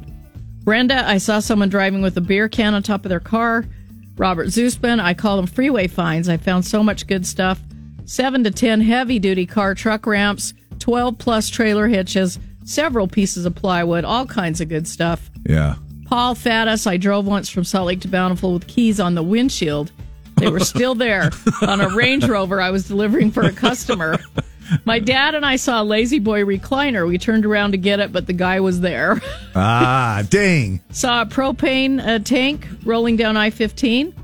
[0.66, 3.64] Brenda, I saw someone driving with a beer can on top of their car.
[4.16, 6.28] Robert Zusman, I call them freeway finds.
[6.28, 7.60] I found so much good stuff.
[8.04, 13.54] Seven to 10 heavy duty car truck ramps, 12 plus trailer hitches, several pieces of
[13.54, 15.30] plywood, all kinds of good stuff.
[15.48, 15.76] Yeah.
[16.06, 19.92] Paul Faddis, I drove once from Salt Lake to Bountiful with keys on the windshield.
[20.38, 21.30] They were still there
[21.62, 24.18] on a Range Rover I was delivering for a customer.
[24.84, 27.06] My dad and I saw a La-Z-Boy recliner.
[27.06, 29.20] We turned around to get it, but the guy was there.
[29.58, 30.82] Ah, dang.
[30.90, 34.14] Saw a propane uh, tank rolling down I 15.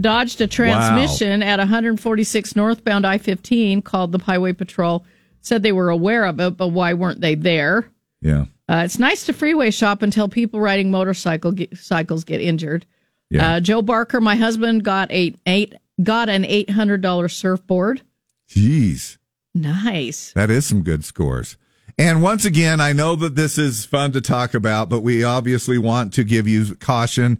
[0.00, 5.04] Dodged a transmission at 146 northbound I 15, called the Highway Patrol.
[5.40, 7.90] Said they were aware of it, but why weren't they there?
[8.22, 8.44] Yeah.
[8.68, 12.86] Uh, it's nice to freeway shop until people riding motorcycle get, cycles get injured.
[13.28, 13.54] Yeah.
[13.54, 18.02] Uh, Joe Barker, my husband, got a eight got an eight hundred dollar surfboard.
[18.48, 19.16] Jeez.
[19.54, 20.32] Nice.
[20.32, 21.56] That is some good scores.
[21.98, 25.76] And once again, I know that this is fun to talk about, but we obviously
[25.76, 27.38] want to give you caution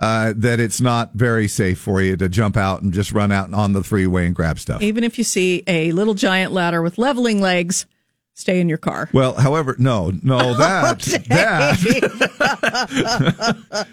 [0.00, 3.54] uh, that it's not very safe for you to jump out and just run out
[3.54, 4.82] on the freeway and grab stuff.
[4.82, 7.86] Even if you see a little giant ladder with leveling legs,
[8.34, 9.08] stay in your car.
[9.12, 11.78] Well, however, no, no, that that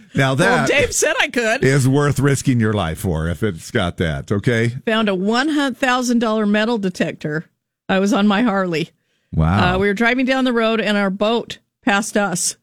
[0.16, 1.64] now well, that Dave said I could.
[1.64, 4.32] is worth risking your life for if it's got that.
[4.32, 4.70] Okay.
[4.86, 7.46] Found a one thousand dollar metal detector.
[7.88, 8.90] I was on my Harley.
[9.34, 9.76] Wow.
[9.76, 12.58] Uh, we were driving down the road and our boat passed us.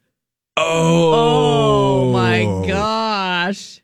[0.57, 2.09] oh.
[2.09, 3.81] Oh my gosh.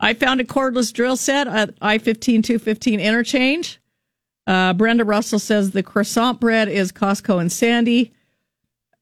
[0.00, 3.80] I found a cordless drill set at I 15 215 interchange.
[4.46, 8.12] Uh, Brenda Russell says the croissant bread is Costco and Sandy.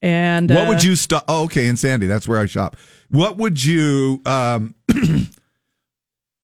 [0.00, 1.24] And What uh, would you stop?
[1.28, 2.76] Oh, okay, in Sandy, that's where I shop.
[3.10, 4.74] What would you um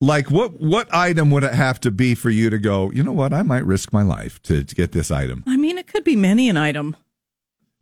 [0.01, 0.31] like?
[0.31, 2.91] What what item would it have to be for you to go?
[2.93, 3.33] You know what?
[3.33, 5.43] I might risk my life to, to get this item.
[5.47, 6.97] I mean, it could be many an item.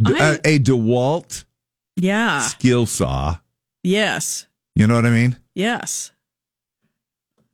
[0.02, 1.44] D- I- a, a Dewalt
[1.96, 2.40] Yeah.
[2.42, 3.38] skill saw.
[3.82, 4.46] Yes.
[4.74, 5.36] You know what I mean?
[5.54, 6.12] Yes.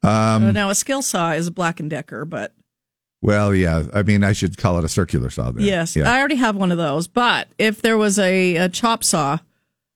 [0.02, 0.10] Um,
[0.44, 2.52] Uh, now a skill saw is a Black and Decker, but
[3.22, 3.84] well, yeah.
[3.94, 5.50] I mean, I should call it a circular saw.
[5.52, 5.64] Then.
[5.64, 6.10] yes, Yeah.
[6.12, 7.08] I already have one of those.
[7.08, 9.38] But if there was a, a chop saw,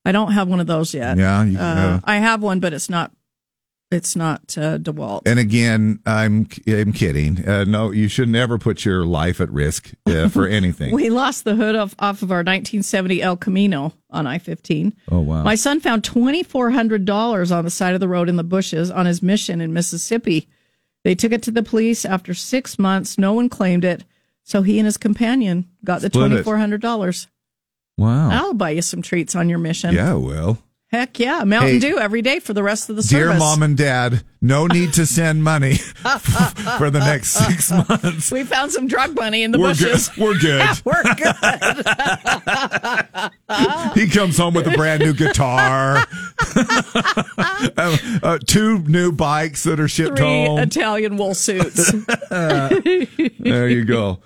[0.05, 1.19] I don't have one of those yet.
[1.19, 2.01] Yeah, you- uh.
[2.05, 3.13] I have one, but it's not.
[3.93, 5.23] It's not uh, Dewalt.
[5.27, 7.49] and again, I'm I'm kidding.
[7.49, 10.93] Uh, no, you should never put your life at risk uh, for anything.
[10.93, 14.93] We lost the hood off, off of our 1970 El Camino on I 15.
[15.13, 15.45] oh wow.
[15.45, 19.23] My son found $2,400 on the side of the road in the bushes on his
[19.23, 20.49] mission in Mississippi.
[21.07, 23.17] They took it to the police after six months.
[23.17, 24.03] No one claimed it.
[24.43, 26.45] So he and his companion got the Split it.
[26.45, 27.29] $2,400.
[27.97, 28.29] wow.
[28.29, 29.95] I'll buy you some treats on your mission.
[29.95, 30.59] Yeah, well.
[30.93, 31.43] Heck yeah.
[31.43, 33.33] Mountain Hey, Dew every day for the rest of the Dear service.
[33.35, 35.75] Dear mom and dad, no need to send money
[36.79, 38.31] for the next six months.
[38.31, 39.93] we found some drug money in the We're good.
[39.95, 40.17] bushes.
[40.17, 40.63] We're good.
[40.85, 41.35] We're good.
[44.01, 45.97] He comes home with a brand new guitar,
[47.77, 50.61] uh, uh, two new bikes that are shipped Three home.
[50.61, 51.91] Italian wool suits.
[52.31, 54.21] there you go.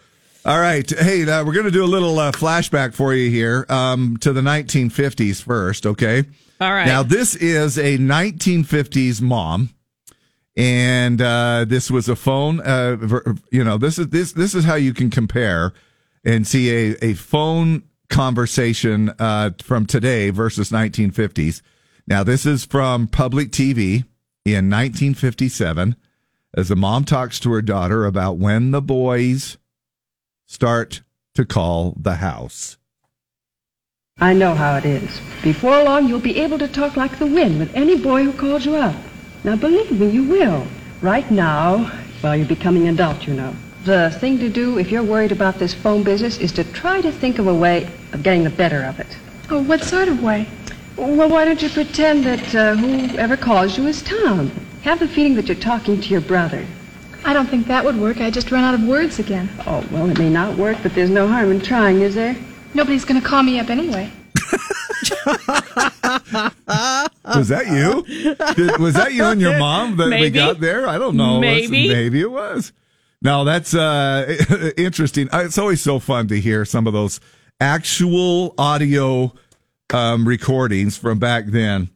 [0.45, 0.89] All right.
[0.91, 4.33] Hey, uh, we're going to do a little uh, flashback for you here um, to
[4.35, 6.25] the 1950s first, okay?
[6.61, 6.87] All right.
[6.87, 9.71] Now, this is a 1950s mom.
[10.57, 12.61] And uh, this was a phone.
[12.61, 12.97] Uh,
[13.51, 15.73] you know, this is this this is how you can compare
[16.25, 21.63] and see a, a phone conversation uh, from today versus 1950s.
[22.07, 24.05] Now, this is from public TV
[24.45, 25.97] in 1957
[26.57, 29.57] as a mom talks to her daughter about when the boys
[30.47, 31.03] start
[31.35, 32.77] to call the house.
[34.21, 35.21] I know how it is.
[35.43, 38.67] Before long, you'll be able to talk like the wind with any boy who calls
[38.67, 38.95] you up.
[39.45, 40.67] Now, believe me, you will.
[41.01, 41.91] Right now,
[42.23, 43.55] well, you're becoming an adult, you know.
[43.85, 47.11] The thing to do if you're worried about this phone business is to try to
[47.11, 49.17] think of a way of getting the better of it.
[49.49, 50.47] Oh, what sort of way?
[50.99, 54.51] Well, why don't you pretend that uh, whoever calls you is Tom?
[54.83, 56.67] Have the feeling that you're talking to your brother.
[57.25, 58.21] I don't think that would work.
[58.21, 59.49] I just run out of words again.
[59.67, 62.37] Oh, well, it may not work, but there's no harm in trying, is there?
[62.75, 64.11] Nobody's going to call me up anyway.
[67.25, 68.05] Was that you?
[68.55, 70.87] Did- was that you and your mom that we got there?
[70.89, 71.41] I don't know.
[71.41, 71.89] That's- Maybe.
[71.89, 72.73] maybe it was.
[73.23, 75.29] No, that's uh, interesting.
[75.33, 77.21] Uh, It's always so fun to hear some of those
[77.61, 79.33] actual audio
[79.93, 81.91] um, recordings from back then.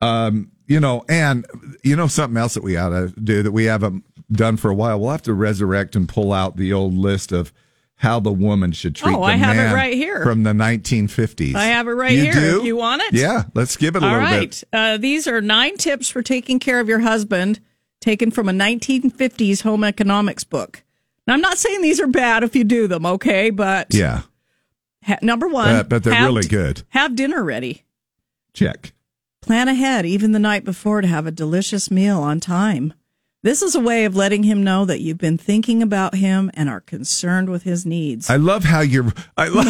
[0.00, 1.46] Um, you know, and
[1.82, 4.74] you know something else that we ought to do that we haven't done for a
[4.74, 4.98] while.
[5.00, 7.52] We'll have to resurrect and pull out the old list of
[8.04, 10.22] how the woman should treat Oh, the I have it man right here.
[10.22, 11.54] from the 1950s.
[11.56, 12.32] I have it right You here.
[12.34, 12.62] do?
[12.64, 13.14] You want it?
[13.14, 14.50] Yeah, let's give it a All little right.
[14.50, 14.64] bit.
[14.72, 17.58] Uh, these are nine tips for taking care of your husband,
[18.00, 20.84] taken from a 1950s home economics book.
[21.26, 23.50] Now, I'm not saying these are bad if you do them, okay?
[23.50, 24.22] But Yeah,
[25.02, 26.82] ha- number one, Uh, but they're really d- good.
[26.90, 27.82] Have dinner ready.
[28.52, 28.92] Check.
[29.40, 32.92] Plan ahead, even the night before, to have a delicious meal on time.
[33.44, 36.68] This is a way of letting him know that you've been thinking about him and
[36.70, 38.30] are concerned with his needs.
[38.30, 39.12] I love how you're.
[39.36, 39.66] I love.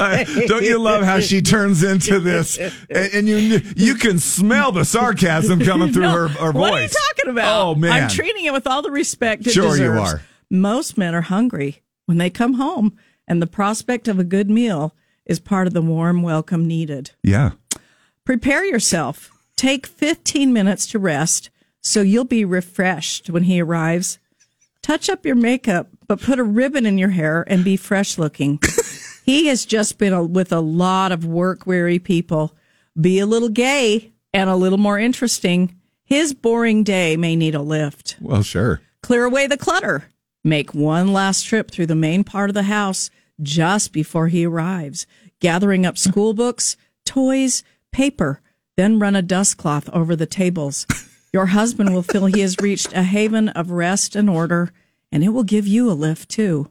[0.00, 4.72] I- don't you love how she turns into this, and, and you you can smell
[4.72, 6.60] the sarcasm coming through No, her, her voice.
[6.60, 7.60] What are you talking about?
[7.62, 10.14] Oh man, I'm treating it with all the respect it Sure you deserves.
[10.14, 10.22] are.
[10.50, 12.96] Most men are hungry when they come home,
[13.28, 14.94] and the prospect of a good meal
[15.24, 17.12] is part of the warm welcome needed.
[17.22, 17.52] yeah.
[18.24, 19.30] Prepare yourself.
[19.56, 21.50] Take 15 minutes to rest
[21.84, 24.18] so you'll be refreshed when he arrives.
[24.82, 28.58] Touch up your makeup, but put a ribbon in your hair and be fresh looking.
[29.24, 32.54] he has just been a, with a lot of work weary people.
[33.00, 35.78] Be a little gay and a little more interesting.
[36.04, 38.16] His boring day may need a lift.
[38.20, 38.80] Well, sure.
[39.02, 40.06] Clear away the clutter.
[40.42, 43.10] Make one last trip through the main part of the house
[43.42, 45.06] just before he arrives,
[45.40, 47.62] gathering up school books, toys,
[47.92, 48.40] paper,
[48.76, 50.86] then run a dust cloth over the tables.
[51.34, 54.70] Your husband will feel he has reached a haven of rest and order,
[55.10, 56.70] and it will give you a lift too.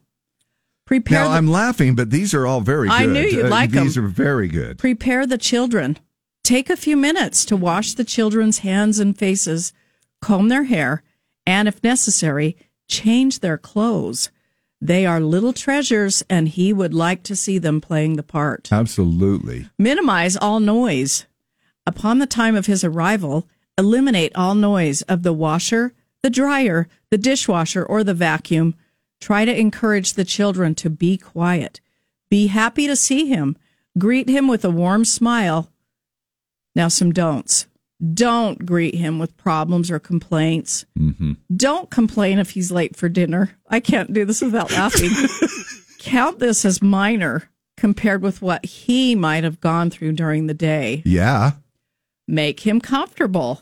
[0.85, 2.93] Prepare Now the- I'm laughing, but these are all very good.
[2.93, 3.83] I knew you'd Uh, them.
[3.83, 4.77] These are very good.
[4.77, 5.97] Prepare the children.
[6.45, 9.73] Take a few minutes to wash the children's hands and faces,
[10.21, 11.03] comb their hair,
[11.45, 12.55] and if necessary,
[12.87, 14.29] change their clothes.
[14.79, 18.69] They are little treasures, and he would like to see them playing the part.
[18.71, 19.67] Absolutely.
[19.77, 21.25] Minimize all noise.
[21.85, 23.45] Upon the time of his arrival,
[23.77, 28.75] eliminate all noise of the washer, the dryer, the dishwasher, or the vacuum.
[29.19, 31.79] Try to encourage the children to be quiet.
[32.29, 33.55] Be happy to see him.
[33.97, 35.71] Greet him with a warm smile.
[36.75, 37.67] Now, some don'ts.
[38.13, 40.85] Don't greet him with problems or complaints.
[40.99, 41.33] Mm-hmm.
[41.55, 43.57] Don't complain if he's late for dinner.
[43.69, 45.11] I can't do this without laughing.
[45.99, 51.01] Count this as minor compared with what he might have gone through during the day.
[51.05, 51.51] Yeah.
[52.27, 53.61] Make him comfortable.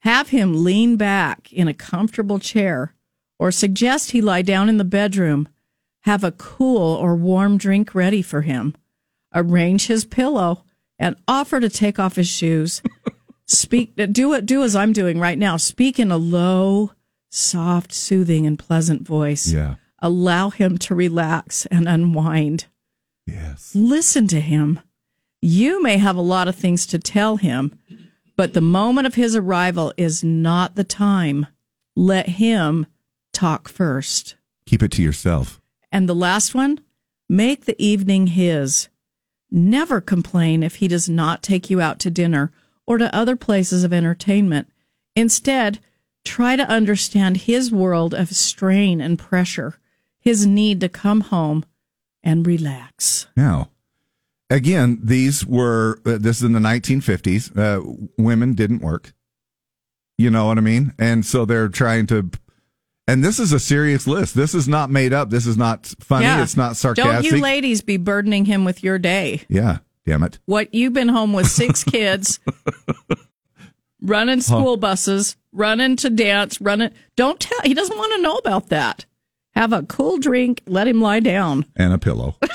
[0.00, 2.94] Have him lean back in a comfortable chair
[3.38, 5.48] or suggest he lie down in the bedroom.
[6.02, 8.74] Have a cool or warm drink ready for him.
[9.34, 10.64] Arrange his pillow
[10.98, 12.82] and offer to take off his shoes.
[13.46, 15.56] Speak, do it, do as I'm doing right now.
[15.56, 16.92] Speak in a low,
[17.30, 19.50] soft, soothing, and pleasant voice.
[19.50, 19.76] Yeah.
[20.00, 22.66] Allow him to relax and unwind.
[23.26, 23.72] Yes.
[23.74, 24.80] Listen to him.
[25.40, 27.78] You may have a lot of things to tell him,
[28.36, 31.46] but the moment of his arrival is not the time.
[31.94, 32.86] Let him
[33.32, 34.36] talk first.
[34.66, 35.60] Keep it to yourself.
[35.90, 36.80] And the last one,
[37.28, 38.88] make the evening his.
[39.50, 42.52] Never complain if he does not take you out to dinner
[42.86, 44.68] or to other places of entertainment.
[45.16, 45.78] Instead,
[46.24, 49.78] try to understand his world of strain and pressure,
[50.20, 51.64] his need to come home
[52.22, 53.26] and relax.
[53.36, 53.70] Now,
[54.50, 57.56] again, these were, uh, this is in the 1950s.
[57.56, 59.12] Uh, women didn't work.
[60.16, 60.94] You know what I mean?
[60.98, 62.30] And so they're trying to,
[63.06, 64.34] and this is a serious list.
[64.34, 65.30] This is not made up.
[65.30, 66.24] This is not funny.
[66.24, 66.42] Yeah.
[66.42, 67.30] It's not sarcastic.
[67.30, 69.42] Don't you ladies be burdening him with your day.
[69.48, 69.78] yeah.
[70.06, 70.38] Damn it.
[70.46, 72.40] What you've been home with six kids,
[74.00, 76.92] running school buses, running to dance, running.
[77.14, 77.60] Don't tell.
[77.62, 79.04] He doesn't want to know about that.
[79.58, 80.62] Have a cool drink.
[80.68, 81.64] Let him lie down.
[81.74, 82.36] And a pillow.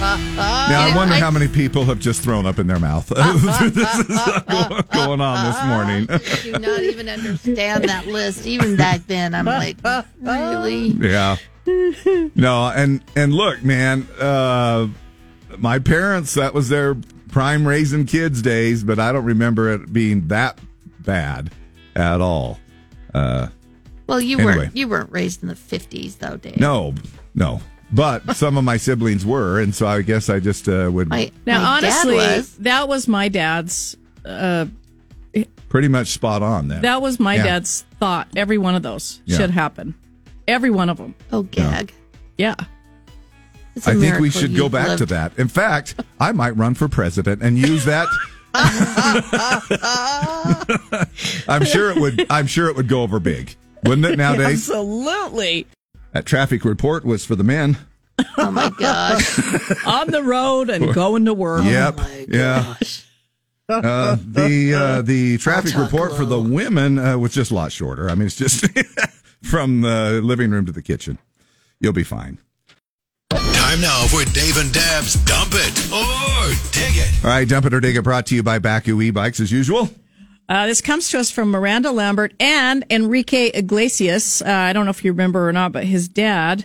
[0.00, 3.06] Now, I wonder how many people have just thrown up in their mouth.
[3.08, 6.06] this is going- going on this morning.
[6.10, 8.46] I do not even understand that list.
[8.46, 9.76] Even back then, I'm like,
[10.22, 10.86] really?
[10.88, 11.36] Yeah.
[12.34, 14.86] No, and and look, man, uh
[15.58, 16.96] my parents that was their
[17.28, 20.58] prime raising kids days, but I don't remember it being that
[21.00, 21.50] bad
[21.94, 22.58] at all.
[23.12, 23.48] Uh
[24.10, 24.56] Well, you Anyway.
[24.56, 26.58] weren't you weren't raised in the 50s though, Dave.
[26.58, 26.94] no,
[27.34, 27.60] no.
[27.92, 31.30] But some of my siblings were, and so I guess I just uh, would My,
[31.46, 32.56] Now, my dad honestly, was.
[32.58, 33.96] that was my dad's.
[34.24, 34.66] Uh,
[35.68, 37.44] pretty much spot on That that was my Yeah.
[37.44, 38.26] dad's thought.
[38.36, 39.36] Every one of those Yeah.
[39.38, 39.94] should happen.
[40.48, 41.14] Every one of them.
[41.32, 41.92] Oh, gag.
[42.36, 42.56] Yeah.
[43.76, 45.38] It's a I think we should go you've back to that.
[45.38, 48.08] In fact, I might run for president and use that.
[51.48, 52.26] I'm sure it would.
[52.30, 53.54] I'm sure it would go over big,
[53.84, 54.16] wouldn't it?
[54.18, 55.66] Nowadays, Absolutely.
[56.12, 57.76] that traffic report was for the men.
[58.36, 59.38] Oh my gosh.
[59.86, 61.64] On the road and going to work.
[61.64, 61.98] yep.
[62.28, 62.74] yeah.
[63.68, 67.72] Uh, the uh, the traffic talk report for the women uh, was just a lot
[67.72, 68.10] shorter.
[68.10, 68.66] I mean, it's just
[69.42, 71.18] from the living room to the kitchen.
[71.80, 72.38] You'll be fine.
[73.30, 77.24] Time now for Dave and Deb's Dump It or Dig It.
[77.24, 78.02] All right, dump it or dig it.
[78.02, 79.88] Brought to you by Bakcou e-bikes as usual.
[80.50, 84.42] Uh, this comes to us from Miranda Lambert and Enrique Iglesias.
[84.42, 86.64] Uh, I don't know if you remember or not, but his dad,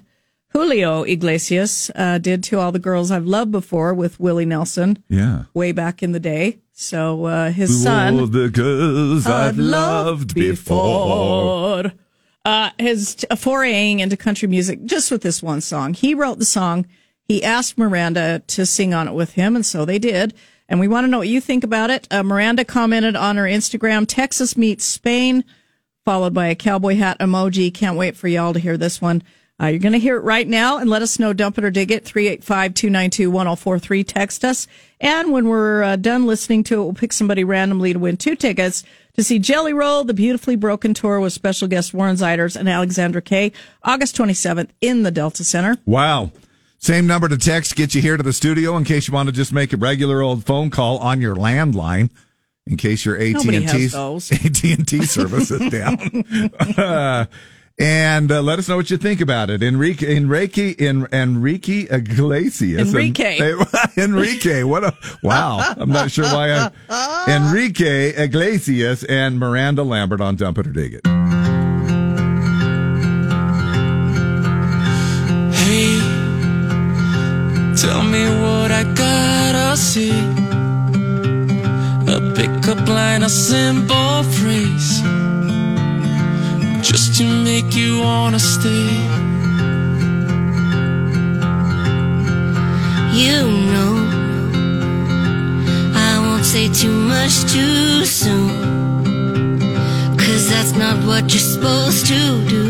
[0.53, 5.43] Julio Iglesias uh, did to all the girls I've loved before with Willie Nelson Yeah.
[5.53, 6.57] way back in the day.
[6.71, 11.91] So uh, his son, All the girls I've loved before.
[12.43, 15.93] Uh, his t- foraying into country music just with this one song.
[15.93, 16.87] He wrote the song.
[17.23, 20.33] He asked Miranda to sing on it with him, and so they did.
[20.67, 22.07] And we want to know what you think about it.
[22.11, 25.43] Uh, Miranda commented on her Instagram, Texas meets Spain,
[26.03, 27.73] followed by a cowboy hat emoji.
[27.73, 29.23] Can't wait for y'all to hear this one.
[29.61, 31.71] Uh, you're going to hear it right now and let us know, dump it or
[31.71, 34.05] dig it, 385-292-1043.
[34.05, 34.67] Text us.
[34.99, 38.35] And when we're uh, done listening to it, we'll pick somebody randomly to win two
[38.35, 38.83] tickets
[39.13, 43.21] to see Jelly Roll, the beautifully broken tour with special guest Warren Zeiders and Alexandra
[43.21, 45.77] Kay, August 27th in the Delta Center.
[45.85, 46.31] Wow.
[46.85, 49.33] Same number to text, get you here to the studio in case you want to
[49.33, 52.11] just make a regular old phone call on your landline.
[52.67, 53.85] In case your AT and T.
[53.87, 55.97] AT and T service is down,
[56.77, 57.25] Uh,
[57.79, 59.63] and uh, let us know what you think about it.
[59.63, 63.39] Enrique Enrique en, Enrique Iglesias Enrique.
[63.97, 64.61] En- Enrique.
[64.61, 64.93] What a
[65.23, 65.57] wow!
[65.77, 70.93] I'm not sure why I Enrique Iglesias and Miranda Lambert on Dump It or Dig
[70.93, 71.24] It.
[77.75, 80.11] Tell me what I gotta see.
[82.07, 85.01] A pickup line, a simple phrase,
[86.81, 88.87] just to make you wanna stay.
[93.21, 93.37] You
[93.73, 93.93] know,
[95.95, 99.03] I won't say too much too soon.
[100.17, 102.65] Cause that's not what you're supposed to do.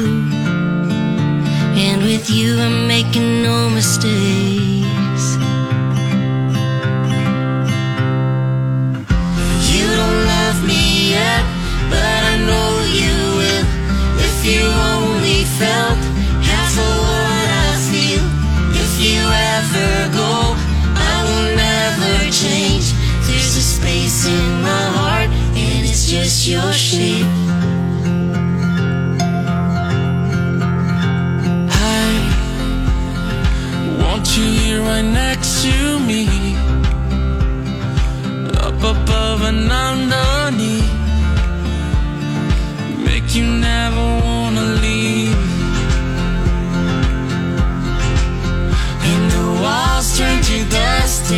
[1.77, 4.74] And with you, I'm making no mistakes.
[11.15, 11.43] Yet,
[11.91, 12.69] but I know
[13.01, 13.65] you will.
[14.27, 14.63] If you
[14.95, 15.99] only felt
[16.49, 18.25] half of what I feel.
[18.83, 19.21] If you
[19.55, 20.33] ever go,
[21.11, 22.13] I will never
[22.43, 22.85] change.
[23.25, 25.29] There's a space in my heart,
[25.63, 27.31] and it's just your shape.
[31.97, 32.05] I
[34.01, 35.75] want you here right next to
[36.09, 36.21] me,
[38.67, 40.74] up above and underneath.
[43.35, 45.35] You never wanna leave.
[49.29, 51.29] The walls to dust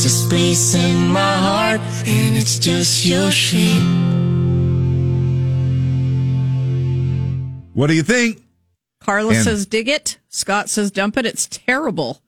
[0.00, 3.82] There's a space in my heart, and it's just your shape.
[7.74, 8.40] What do you think?
[9.00, 10.18] Carla And- says dig it.
[10.28, 11.26] Scott says dump it.
[11.26, 12.22] It's terrible.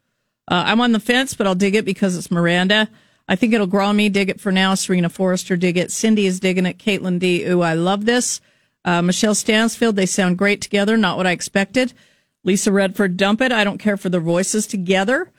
[0.50, 2.88] Uh, I'm on the fence, but I'll dig it because it's Miranda.
[3.28, 4.08] I think it'll grow on me.
[4.08, 4.74] Dig it for now.
[4.74, 5.92] Serena Forrester, dig it.
[5.92, 6.76] Cindy is digging it.
[6.76, 7.44] Caitlin D.
[7.44, 8.40] Ooh, I love this.
[8.84, 10.96] Uh, Michelle Stansfield, they sound great together.
[10.96, 11.92] Not what I expected.
[12.42, 13.52] Lisa Redford, dump it.
[13.52, 15.30] I don't care for their voices together.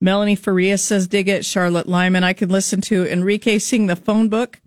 [0.00, 1.44] Melanie Faria says dig it.
[1.44, 4.60] Charlotte Lyman, I could listen to Enrique sing the phone book.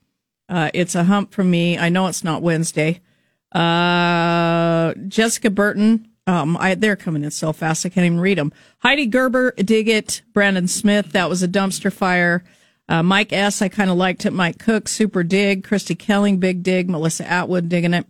[0.48, 1.78] Uh, it's a hump for me.
[1.78, 3.02] I know it's not Wednesday.
[3.52, 6.08] Uh, Jessica Burton.
[6.26, 8.54] Um, I, they're coming in so fast I can't even read them.
[8.80, 10.22] Heidi Gerber, dig it.
[10.32, 12.44] Brandon Smith, that was a dumpster fire.
[12.88, 14.32] Uh, Mike S, I kind of liked it.
[14.32, 15.64] Mike Cook, super dig.
[15.64, 16.90] Christy Kelling, big dig.
[16.90, 18.06] Melissa Atwood, digging it.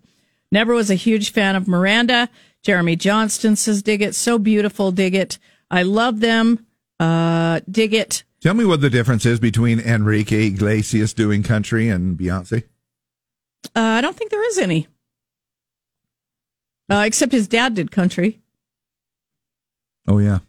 [0.52, 2.30] Never was a huge fan of Miranda.
[2.62, 4.16] Jeremy Johnston says, dig it.
[4.16, 5.40] So beautiful, dig it.
[5.72, 6.66] I love them.
[7.04, 8.24] Uh, dig it.
[8.42, 12.64] Tell me what the difference is between Enrique Iglesias doing country and Beyonce.
[13.76, 14.88] Uh, I don't think there is any.
[16.90, 18.42] Uh, except his dad did country.
[20.08, 20.40] Oh yeah,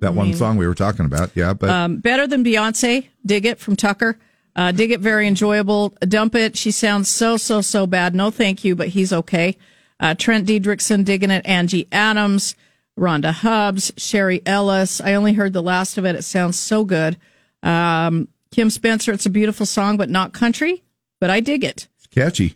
[0.00, 1.30] that I one mean- song we were talking about.
[1.34, 3.08] Yeah, but um, better than Beyonce.
[3.24, 4.18] Dig it from Tucker.
[4.54, 5.94] Uh, dig it very enjoyable.
[6.00, 6.56] Dump it.
[6.56, 8.14] She sounds so so so bad.
[8.14, 9.56] No, thank you, but he's okay.
[9.98, 11.44] Uh, Trent Diedrichson digging it.
[11.46, 12.54] Angie Adams,
[12.98, 15.00] Rhonda Hubbs, Sherry Ellis.
[15.00, 16.16] I only heard the last of it.
[16.16, 17.16] It sounds so good.
[17.62, 19.12] Um, Kim Spencer.
[19.12, 20.82] It's a beautiful song, but not country.
[21.20, 21.88] But I dig it.
[21.98, 22.54] it's catchy.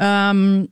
[0.00, 0.68] Um,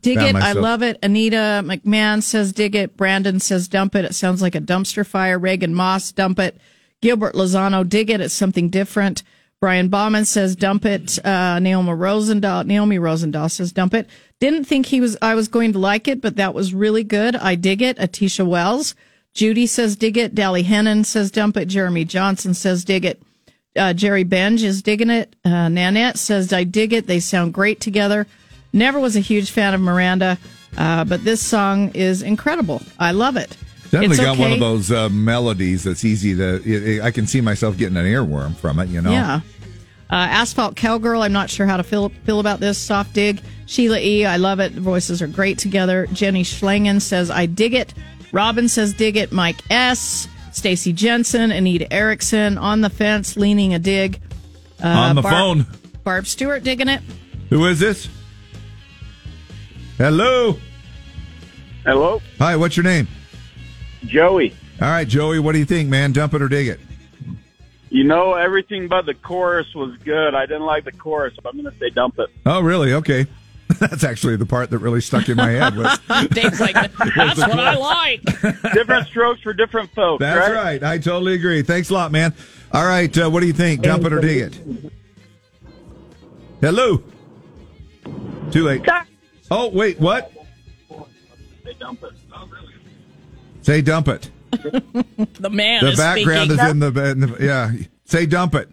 [0.00, 0.42] dig Found it.
[0.42, 0.98] I love it.
[1.02, 2.96] Anita McMahon says dig it.
[2.96, 4.04] Brandon says dump it.
[4.04, 5.38] It sounds like a dumpster fire.
[5.38, 6.58] Reagan Moss, dump it.
[7.02, 8.20] Gilbert Lozano, dig it.
[8.20, 9.22] It's something different.
[9.60, 11.24] Brian Bauman says dump it.
[11.24, 14.08] Uh, Naomi Rosendahl, Naomi Rosendahl says dump it.
[14.40, 17.36] Didn't think he was, I was going to like it, but that was really good.
[17.36, 17.96] I dig it.
[17.98, 18.94] Atisha Wells.
[19.32, 20.34] Judy says dig it.
[20.34, 21.66] Dally Hennon says dump it.
[21.68, 23.22] Jeremy Johnson says dig it.
[23.76, 25.36] Uh, Jerry Benj is digging it.
[25.44, 27.06] Uh, Nanette says, I dig it.
[27.06, 28.26] They sound great together.
[28.72, 30.38] Never was a huge fan of Miranda,
[30.78, 32.80] uh, but this song is incredible.
[32.98, 33.54] I love it.
[33.90, 36.56] Definitely It's got one of those uh, melodies that's easy to.
[36.56, 38.88] It, it- I can see myself getting an earworm from it.
[38.88, 39.12] You know.
[39.12, 39.40] Yeah.
[40.10, 42.78] Uh, Asphalt Cowgirl, I'm not sure how to feel, feel about this.
[42.78, 43.42] Soft Dig.
[43.66, 44.74] Sheila E., I love it.
[44.74, 46.06] The voices are great together.
[46.12, 47.92] Jenny Schlangen says, I dig it.
[48.32, 49.32] Robin says, dig it.
[49.32, 54.20] Mike S., Stacy Jensen, Anita Erickson, On the Fence, Leaning a Dig.
[54.82, 55.66] Uh, On the Barb- phone.
[56.04, 57.02] Barb Stewart digging it.
[57.50, 58.08] Who is this?
[59.98, 60.58] Hello.
[61.84, 62.56] Hello, Hi.
[62.56, 63.06] What's your name?
[64.04, 64.54] Joey.
[64.80, 65.38] All right, Joey.
[65.40, 66.12] What do you think, man?
[66.12, 66.80] Dump it or dig it?
[67.88, 70.34] You know, everything but the chorus was good.
[70.34, 72.28] I didn't like the chorus, so I'm going to say dump it.
[72.44, 72.92] Oh, really?
[72.94, 73.26] Okay.
[73.78, 75.76] That's actually the part that really stuck in my head.
[75.76, 75.98] Was,
[76.30, 76.74] Dave's like,
[77.14, 78.22] that's what I like.
[78.72, 80.80] different strokes for different folks, That's right?
[80.80, 80.82] right.
[80.84, 81.62] I totally agree.
[81.62, 82.32] Thanks a lot, man.
[82.72, 83.16] All right.
[83.18, 83.82] Uh, what do you think?
[83.82, 84.60] Dump it or dig it?
[86.60, 87.02] Hello.
[88.52, 88.86] Too late.
[89.50, 89.98] Oh, wait.
[89.98, 90.32] What?
[91.64, 92.12] Say dump it.
[93.62, 94.30] Say dump it.
[95.40, 96.64] The man the is background speaking.
[96.64, 97.36] is in the, in the.
[97.40, 97.72] Yeah.
[98.04, 98.68] Say dump it.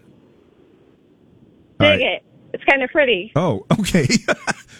[1.78, 2.00] Dig right.
[2.00, 2.22] it.
[2.52, 3.32] It's kind of pretty.
[3.36, 4.06] Oh, okay.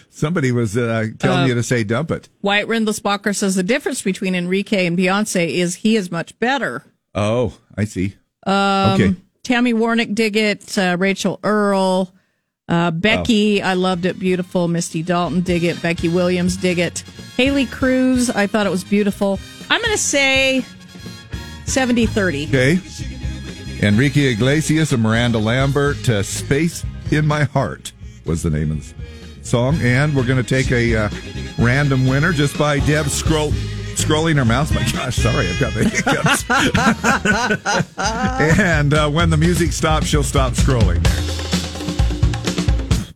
[0.09, 2.29] Somebody was uh, telling Uh, you to say dump it.
[2.41, 6.83] White Rindlesbacher says the difference between Enrique and Beyonce is he is much better.
[7.13, 8.15] Oh, I see.
[8.47, 9.15] Um, Okay.
[9.43, 10.77] Tammy Warnick dig it.
[10.77, 12.11] Uh, Rachel Earl.
[12.67, 14.17] Uh, Becky, I loved it.
[14.17, 14.67] Beautiful.
[14.67, 15.79] Misty Dalton dig it.
[15.83, 17.03] Becky Williams dig it.
[17.37, 19.39] Haley Cruz, I thought it was beautiful.
[19.69, 20.65] I'm going to say
[21.65, 22.47] 70 30.
[22.47, 22.79] Okay.
[23.85, 27.91] Enrique Iglesias and Miranda Lambert, uh, Space in My Heart
[28.25, 29.77] was the name of the song.
[29.81, 31.09] And we're going to take a uh,
[31.59, 33.51] random winner just by Deb scroll,
[33.95, 34.71] scrolling her mouse.
[34.71, 35.83] My gosh, sorry, I've got the
[37.97, 38.59] hiccups.
[38.59, 43.11] and uh, when the music stops, she'll stop scrolling there.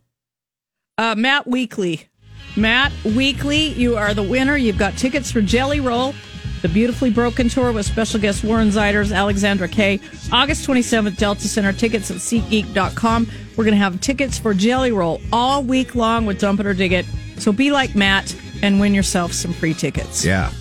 [0.98, 2.08] Uh, Matt Weekly.
[2.56, 4.56] Matt Weekly, you are the winner.
[4.56, 6.14] You've got tickets for Jelly Roll,
[6.62, 10.00] the Beautifully Broken Tour with special guest Warren Zeiders, Alexandra Kay,
[10.32, 11.72] August 27th, Delta Center.
[11.72, 13.30] Tickets at SeatGeek.com.
[13.56, 16.74] We're going to have tickets for Jelly Roll all week long with Dump It or
[16.74, 17.06] Dig It.
[17.38, 20.24] So be like Matt and win yourself some free tickets.
[20.24, 20.52] Yeah.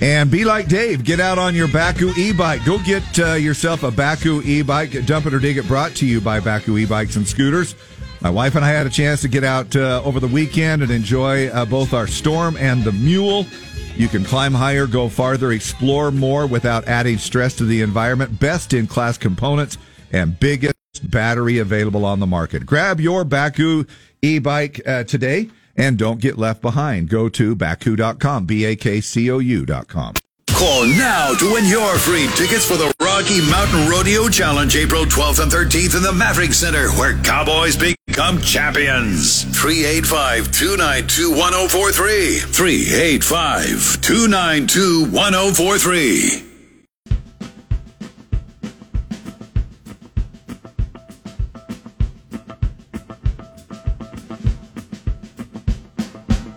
[0.00, 1.02] And be like Dave.
[1.02, 2.64] Get out on your Bakcou e-bike.
[2.64, 5.06] Go get uh, yourself a Bakcou e-bike.
[5.06, 5.66] Dump it or dig it.
[5.66, 7.74] Brought to you by Bakcou e-bikes and scooters.
[8.20, 10.90] My wife and I had a chance to get out uh, over the weekend and
[10.90, 13.46] enjoy uh, both our Storm and the Mule.
[13.98, 18.38] You can climb higher, go farther, explore more without adding stress to the environment.
[18.38, 19.76] Best in class components
[20.12, 22.64] and biggest battery available on the market.
[22.64, 23.88] Grab your Bakcou
[24.22, 27.08] e-bike uh, today and don't get left behind.
[27.08, 30.14] Go to bakcou.com, B-A-K-C-O-U.com.
[30.58, 35.40] Call now to win your free tickets for the Rocky Mountain Rodeo Challenge April 12th
[35.40, 39.44] and 13th in the Maverik Center where cowboys become champions.
[39.56, 42.38] 385 292 1043.
[42.40, 46.42] 385 292 1043.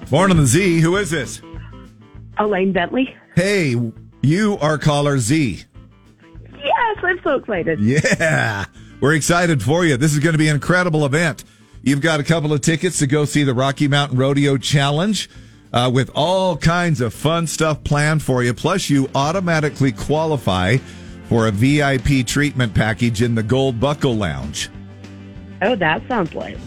[0.09, 1.39] Born on the Z, who is this?
[2.39, 3.15] Elaine Bentley.
[3.35, 3.75] Hey,
[4.21, 5.63] you are caller Z.
[6.53, 7.79] Yes, I'm so excited.
[7.79, 8.65] Yeah,
[8.99, 9.97] we're excited for you.
[9.97, 11.43] This is going to be an incredible event.
[11.81, 15.29] You've got a couple of tickets to go see the Rocky Mountain Rodeo Challenge
[15.73, 18.53] uh, with all kinds of fun stuff planned for you.
[18.53, 20.77] Plus, you automatically qualify
[21.25, 24.69] for a VIP treatment package in the Gold Buckle Lounge.
[25.61, 26.57] Oh, that sounds like.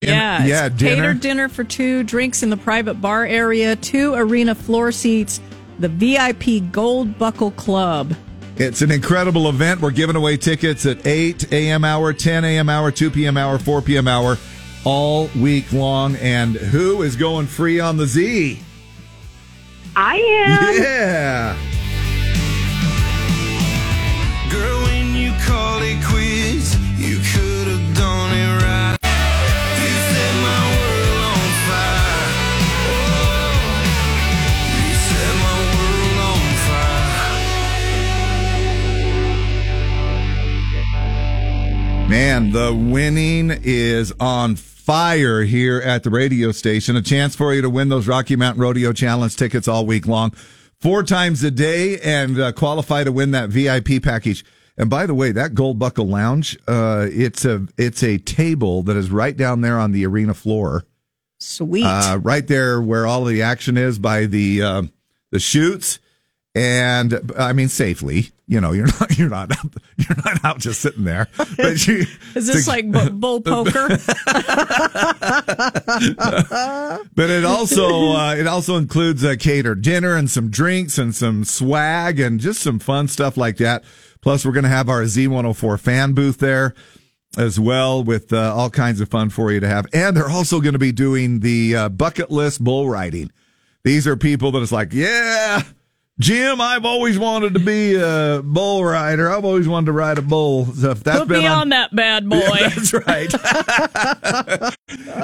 [0.00, 0.96] Yeah, yeah, it's dinner.
[0.96, 5.40] catered dinner for two, drinks in the private bar area, two arena floor seats,
[5.78, 8.14] the VIP Gold Buckle Club.
[8.56, 9.80] It's an incredible event.
[9.80, 11.84] We're giving away tickets at 8 a.m.
[11.84, 12.68] hour, 10 a.m.
[12.68, 13.36] hour, 2 p.m.
[13.36, 14.06] hour, 4 p.m.
[14.06, 14.36] hour
[14.84, 16.16] all week long.
[16.16, 18.60] And who is going free on the Z?
[19.96, 20.82] I am.
[20.82, 21.56] Yeah.
[24.50, 27.51] Girl, when you call it quits, you could
[42.12, 46.94] Man, the winning is on fire here at the radio station.
[46.94, 50.32] A chance for you to win those Rocky Mountain Rodeo Challenge tickets all week long,
[50.78, 54.44] four times a day, and uh, qualify to win that VIP package.
[54.76, 58.96] And by the way, that Gold Buckle Lounge, uh, it's a it's a table that
[58.98, 60.84] is right down there on the arena floor.
[61.38, 61.86] Sweet.
[61.86, 64.82] Uh, right there where all the action is by the uh,
[65.30, 65.98] the chutes,
[66.54, 68.30] and I mean safely.
[68.46, 69.50] You know, you're not you're not
[69.96, 71.28] you're not out just sitting there.
[71.56, 72.04] But you,
[72.34, 73.88] Is this to- like bu- bull poker?
[77.14, 81.44] but it also uh, it also includes a catered dinner and some drinks and some
[81.44, 83.84] swag and just some fun stuff like that.
[84.20, 86.74] Plus, we're going to have our Z104 fan booth there
[87.36, 89.86] as well with uh, all kinds of fun for you to have.
[89.92, 93.32] And they're also going to be doing the uh, bucket list bull riding.
[93.84, 95.62] These are people that it's like, yeah,
[96.20, 99.30] Jim, I've always wanted to be a bull rider.
[99.30, 100.66] I've always wanted to ride a bull.
[100.66, 102.36] So if that's Put been me on, on that bad boy.
[102.38, 103.34] Yeah, that's right.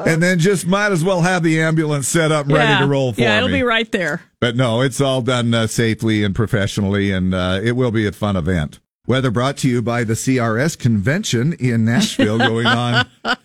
[0.07, 2.79] and then just might as well have the ambulance set up and ready yeah.
[2.81, 4.23] to roll for Yeah, it'll be right there.
[4.41, 8.13] But no, it's all done uh, safely and professionally, and uh, it will be a
[8.13, 8.81] fun event.
[9.07, 13.07] Weather brought to you by the CRS convention in Nashville going on.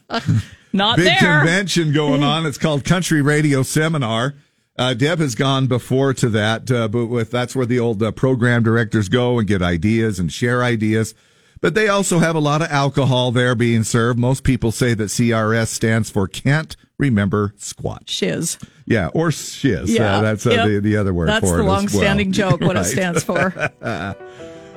[0.73, 1.39] Not Big there.
[1.39, 2.45] convention going on.
[2.45, 4.33] It's called Country Radio Seminar.
[4.77, 8.11] Uh, Deb has gone before to that, uh, but with that's where the old uh,
[8.11, 11.13] program directors go and get ideas and share ideas.
[11.61, 14.17] But they also have a lot of alcohol there being served.
[14.19, 18.09] Most people say that CRS stands for can't remember squat.
[18.09, 18.57] Shiz.
[18.85, 19.91] Yeah, or shiz.
[19.93, 20.67] Yeah, Uh, that's uh, yep.
[20.67, 21.59] the, the other word That's for the it.
[21.61, 21.75] as well.
[21.75, 23.53] long-standing joke, what it stands for.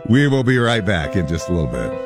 [0.09, 2.06] we will be right back in just a little bit.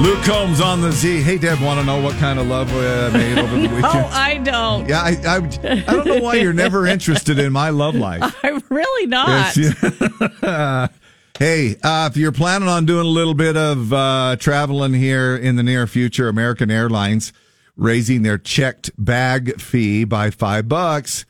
[0.00, 1.22] Luke Combs on the Z.
[1.22, 3.84] Hey, Deb, want to know what kind of love we uh, made over the weekend?
[3.84, 4.88] Oh, I don't.
[4.88, 8.22] Yeah, I, I, I don't know why you're never interested in my love life.
[8.44, 9.56] I'm really not.
[9.56, 10.90] It's-
[11.38, 15.56] hey, uh, if you're planning on doing a little bit of uh, traveling here in
[15.56, 17.32] the near future, American Airlines
[17.76, 21.26] raising their checked bag fee by five bucks.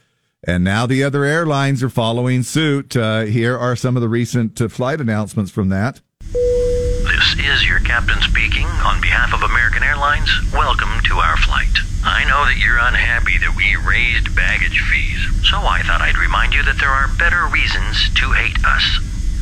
[0.47, 2.95] And now the other airlines are following suit.
[2.97, 6.01] Uh, here are some of the recent uh, flight announcements from that.
[6.23, 8.28] This is your captain speaking
[8.99, 10.27] on behalf of American Airlines.
[10.53, 11.71] Welcome to our flight.
[12.03, 16.51] I know that you're unhappy that we raised baggage fees, so I thought I'd remind
[16.51, 18.83] you that there are better reasons to hate us.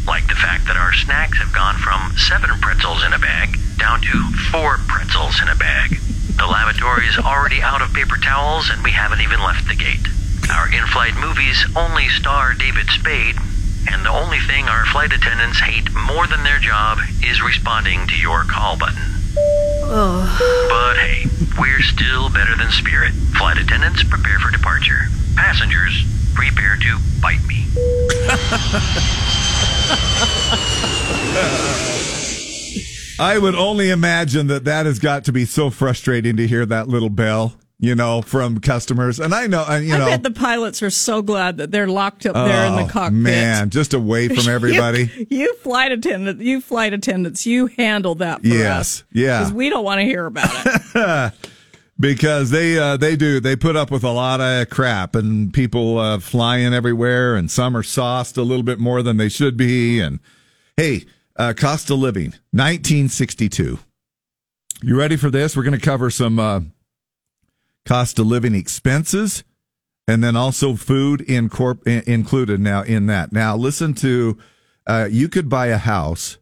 [0.04, 4.04] Like the fact that our snacks have gone from seven pretzels in a bag down
[4.04, 6.04] to four pretzels in a bag.
[6.36, 10.04] The lavatory is already out of paper towels and we haven't even left the gate.
[10.52, 13.40] Our in-flight movies only star David Spade,
[13.88, 18.20] and the only thing our flight attendants hate more than their job is responding to
[18.20, 19.15] your call button.
[19.88, 20.66] Oh.
[20.68, 21.26] But hey,
[21.58, 23.12] we're still better than Spirit.
[23.38, 25.06] Flight attendants, prepare for departure.
[25.36, 26.04] Passengers,
[26.34, 27.64] prepare to bite me.
[33.18, 36.88] I would only imagine that that has got to be so frustrating to hear that
[36.88, 39.20] little bell, you know, from customers.
[39.20, 41.86] And I know, and you I know, bet the pilots are so glad that they're
[41.88, 43.12] locked up there in the oh, cockpit.
[43.20, 45.10] man, just away from everybody.
[45.14, 49.04] you, you flight attendant, you flight attendants, you handle that for Yes, us.
[49.12, 49.40] yeah.
[49.40, 51.32] Because we don't want to hear about it.
[52.00, 55.98] because they uh, they do they put up with a lot of crap and people
[55.98, 59.98] uh, flying everywhere and some are sauced a little bit more than they should be
[60.00, 60.20] and
[60.76, 61.04] hey
[61.36, 63.78] uh, cost of living 1962
[64.82, 66.60] you ready for this we're going to cover some uh,
[67.86, 69.44] cost of living expenses
[70.08, 74.36] and then also food in corp included now in that now listen to
[74.86, 76.38] uh, you could buy a house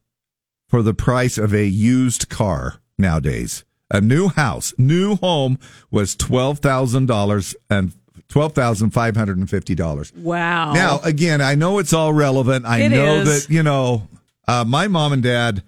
[0.68, 3.64] for the price of a used car nowadays.
[3.90, 5.58] A new house, new home
[5.90, 7.92] was twelve thousand dollars and
[8.28, 10.12] twelve thousand five hundred and fifty dollars.
[10.14, 10.72] Wow.
[10.72, 12.66] Now, again, I know it's all relevant.
[12.66, 13.46] I It know is.
[13.46, 14.08] that you know
[14.48, 15.62] uh, my mom and dad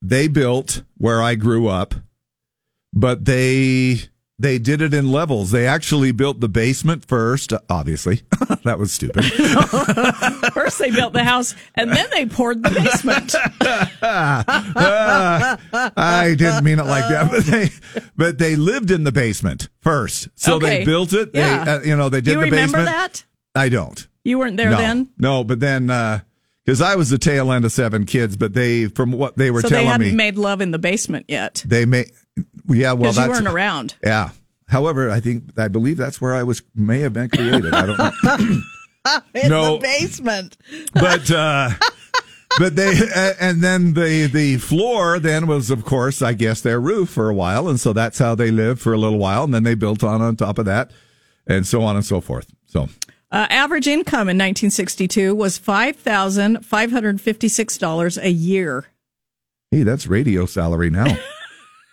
[0.00, 1.94] they built where I grew up,
[2.92, 4.00] but they
[4.38, 5.50] they did it in levels.
[5.52, 7.52] They actually built the basement first.
[7.70, 8.22] Obviously,
[8.64, 9.24] that was stupid.
[10.52, 13.34] First, they built the house, and then they poured the basement.
[14.04, 15.58] Ah,
[15.96, 17.70] I didn't mean it like that, but they
[18.16, 20.28] but they lived in the basement first.
[20.34, 20.78] So Okay.
[20.78, 21.30] they built it.
[21.34, 21.64] Yeah.
[21.64, 22.86] They, uh, you know, they did you the remember basement.
[22.86, 23.24] that?
[23.54, 24.06] I don't.
[24.24, 25.08] You weren't there no, then.
[25.18, 25.86] No, but then
[26.64, 29.60] because I was the tail end of seven kids, but they from what they were
[29.60, 32.06] so they telling hadn't me, made love in the basement yet they may.
[32.68, 33.94] Yeah, well, because you weren't around.
[34.04, 34.30] yeah.
[34.68, 37.74] However, I think I believe that's where I was may have been created.
[37.74, 38.62] I don't know.
[39.34, 39.74] in No.
[39.76, 40.56] the basement.
[40.94, 41.70] but uh
[42.58, 46.80] but they uh, and then the the floor then was of course I guess their
[46.80, 49.52] roof for a while and so that's how they lived for a little while and
[49.52, 50.90] then they built on on top of that
[51.46, 52.46] and so on and so forth.
[52.66, 52.88] So
[53.30, 58.86] Uh, average income in 1962 was five thousand five hundred fifty-six dollars a year.
[59.70, 61.16] hey, that's radio salary now.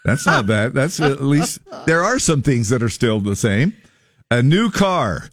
[0.10, 0.73] that's not bad.
[0.73, 3.73] That's at least there are some things that are still the same.
[4.31, 5.30] A new car,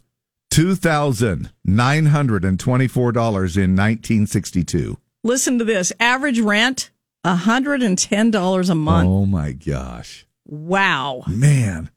[0.49, 4.97] two thousand nine hundred and twenty-four dollars in nineteen sixty-two.
[5.23, 6.89] Listen to this: average rent
[7.25, 9.09] hundred and ten dollars a month.
[9.09, 10.25] Oh my gosh.
[10.45, 11.23] Wow.
[11.27, 11.89] Man.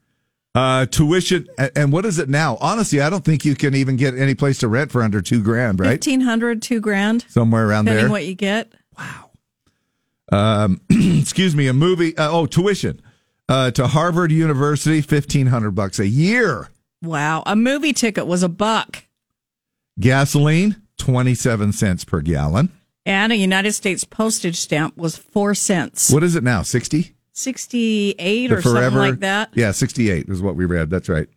[0.53, 1.47] Uh, tuition,
[1.77, 2.57] and what is it now?
[2.59, 5.41] Honestly, I don't think you can even get any place to rent for under two
[5.41, 5.91] grand, right?
[5.91, 8.11] Fifteen hundred, two grand, Somewhere around depending there.
[8.11, 8.73] what you get.
[10.31, 12.17] Um, excuse me, a movie.
[12.17, 13.01] Uh, oh, tuition
[13.49, 16.69] uh, to Harvard University, fifteen hundred bucks a year.
[17.03, 19.03] Wow, a movie ticket was a buck,
[19.99, 22.69] Gasoline, twenty seven cents per gallon.
[23.05, 26.11] and a United States postage stamp was four cents.
[26.11, 26.61] What is it now?
[26.61, 27.15] Sixty.
[27.33, 29.49] Sixty-eight or something like that.
[29.53, 30.89] Yeah, sixty-eight is what we read.
[30.89, 31.27] That's right.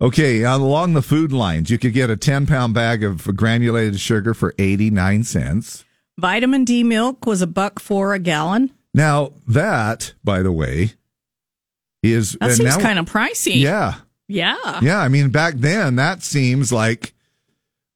[0.00, 4.34] Okay, along the food lines, you could get a ten pound bag of granulated sugar
[4.34, 5.84] for eighty nine cents.
[6.18, 8.70] Vitamin D milk was a buck four a gallon.
[8.94, 10.92] Now that, by the way,
[12.02, 13.56] is That seems kind of pricey.
[13.60, 13.94] Yeah,
[14.28, 14.80] Yeah.
[14.82, 14.98] yeah.
[14.98, 17.14] I mean, back then that seems like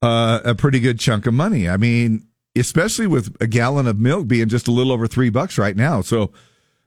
[0.03, 1.69] uh, a pretty good chunk of money.
[1.69, 2.27] I mean,
[2.57, 6.01] especially with a gallon of milk being just a little over three bucks right now.
[6.01, 6.33] So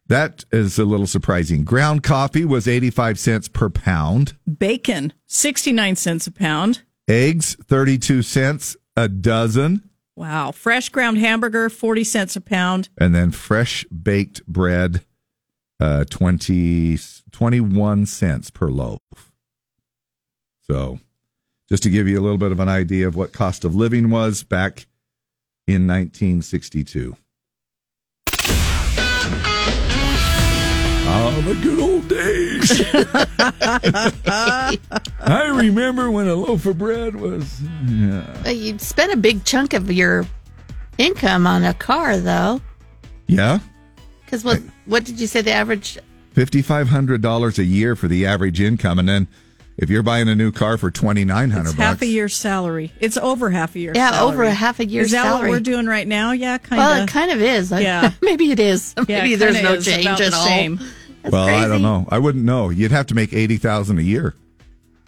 [0.07, 1.64] that is a little surprising.
[1.64, 4.35] Ground coffee was eighty five cents per pound.
[4.57, 6.81] Bacon, 69 cents a pound.
[7.07, 9.89] Eggs thirty two cents a dozen.
[10.20, 10.52] Wow.
[10.52, 12.90] Fresh ground hamburger, 40 cents a pound.
[13.00, 15.06] and then fresh baked bread
[15.80, 16.98] uh 20
[17.32, 19.00] 21 cents per loaf
[20.70, 21.00] so
[21.70, 24.10] just to give you a little bit of an idea of what cost of living
[24.10, 24.88] was back
[25.68, 27.16] in 1962
[31.12, 31.98] Oh, the good old
[32.60, 32.94] days.
[35.19, 37.61] I remember when a loaf of bread was.
[37.88, 38.49] Yeah.
[38.49, 40.26] You'd spend a big chunk of your
[40.98, 42.61] income on a car, though.
[43.27, 43.60] Yeah.
[44.26, 45.98] Because what what did you say the average?
[46.36, 48.99] $5,500 a year for the average income.
[48.99, 49.27] And then
[49.77, 51.77] if you're buying a new car for 2900 It's bucks.
[51.81, 52.94] half a year's salary.
[52.99, 53.91] It's over half a year.
[53.95, 54.34] Yeah, salary.
[54.34, 55.49] over a half a year's Is that salary.
[55.49, 56.31] what we're doing right now?
[56.31, 56.88] Yeah, kind of.
[56.88, 57.72] Well, it kind of is.
[57.72, 58.11] Yeah.
[58.22, 58.94] maybe it is.
[58.98, 60.45] Yeah, Maybe it there's no is change about at the all.
[60.45, 60.80] same.
[61.22, 62.08] That's well, I don't know.
[62.10, 62.70] I wouldn't know.
[62.70, 64.36] You'd have to make 80000 a year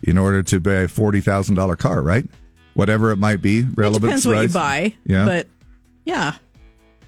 [0.03, 2.25] in order to buy a $40,000 car, right?
[2.73, 3.63] Whatever it might be.
[3.63, 4.93] Relevant Depends what you buy.
[5.05, 5.25] Yeah.
[5.25, 5.47] But
[6.05, 6.35] yeah.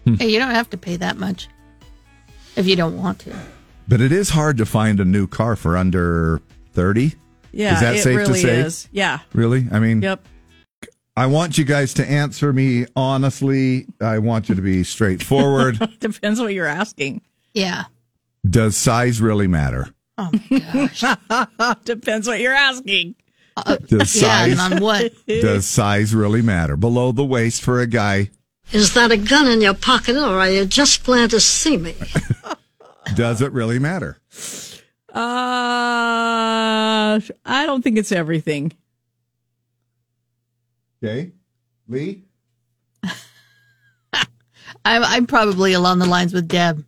[0.05, 0.15] Hmm.
[0.15, 1.47] Hey, you don't have to pay that much
[2.55, 3.35] if you don't want to.
[3.87, 6.41] But it is hard to find a new car for under
[6.73, 7.13] 30.
[7.51, 8.59] Yeah, Is that it safe really to say?
[8.61, 8.87] is.
[8.91, 9.19] Yeah.
[9.33, 9.67] Really?
[9.71, 10.25] I mean, Yep.
[11.15, 13.85] I want you guys to answer me honestly.
[14.01, 15.77] I want you to be straightforward.
[15.99, 17.21] Depends what you're asking.
[17.53, 17.83] Yeah.
[18.47, 19.93] Does size really matter?
[20.17, 21.03] Oh gosh.
[21.85, 23.15] Depends what you're asking.
[23.87, 25.11] Does yeah, size and on what?
[25.27, 26.75] does size really matter?
[26.75, 28.31] Below the waist for a guy,
[28.71, 31.95] Is that a gun in your pocket or are you just glad to see me?
[33.15, 34.17] does it really matter?
[35.13, 38.73] Uh, I don't think it's everything.
[41.03, 41.31] Okay.
[41.87, 42.23] Lee?
[44.85, 46.83] I'm, I'm probably along the lines with Deb.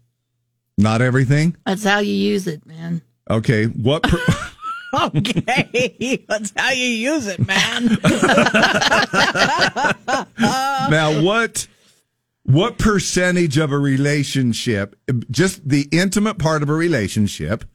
[0.77, 1.57] Not everything?
[1.65, 3.01] That's how you use it, man.
[3.29, 3.65] Okay.
[3.65, 4.19] What per-
[4.93, 7.87] Okay, that's how you use it, man.
[10.89, 11.67] now what
[12.43, 14.95] what percentage of a relationship
[15.29, 17.65] just the intimate part of a relationship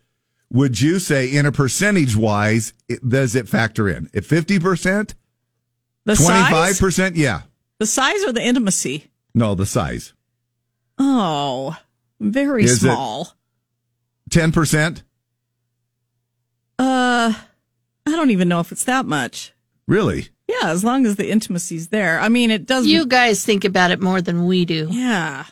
[0.51, 5.15] would you say in a percentage wise it, does it factor in at 50%
[6.07, 7.43] The 25% yeah
[7.79, 9.09] the size or the intimacy.
[9.35, 10.15] no the size
[10.99, 11.77] Oh,
[12.21, 13.35] very Is small.
[14.31, 15.03] 10%
[16.79, 17.33] Uh,
[18.07, 19.53] I don't even know if it's that much.
[19.87, 22.21] really Yeah, as long as the intimacy's there.
[22.21, 22.87] I mean, it does.
[22.87, 24.89] You guys think about it more than we do.
[24.91, 25.47] yeah.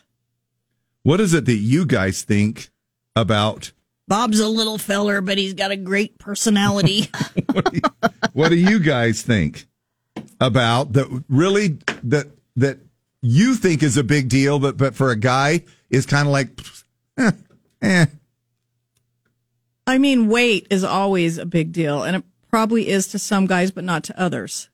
[1.02, 2.70] what is it that you guys think
[3.16, 3.72] about
[4.06, 7.08] Bob's a little feller, but he's got a great personality.
[8.32, 9.66] What do you guys think
[10.40, 11.24] about that?
[11.28, 12.78] Really, that that
[13.20, 16.51] you think is a big deal, but but for a guy is kind of like,
[17.16, 17.32] eh,
[17.82, 18.06] eh.
[19.86, 23.70] I mean, weight is always a big deal, and it probably is to some guys,
[23.70, 24.69] but not to others.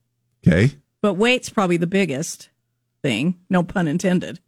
[0.47, 0.75] Okay.
[1.01, 2.49] But weight's probably the biggest
[3.03, 3.39] thing.
[3.49, 4.41] No pun intended.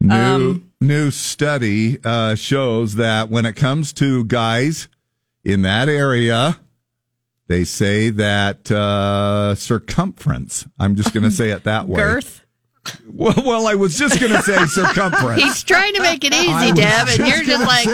[0.00, 4.88] New Um, new study uh, shows that when it comes to guys
[5.44, 6.58] in that area,
[7.46, 10.66] they say that uh, circumference.
[10.78, 12.00] I'm just going to say it that way.
[12.00, 12.41] Girth.
[13.06, 15.42] Well, well, I was just going to say circumference.
[15.42, 17.86] He's trying to make it easy, Deb, and you're just like,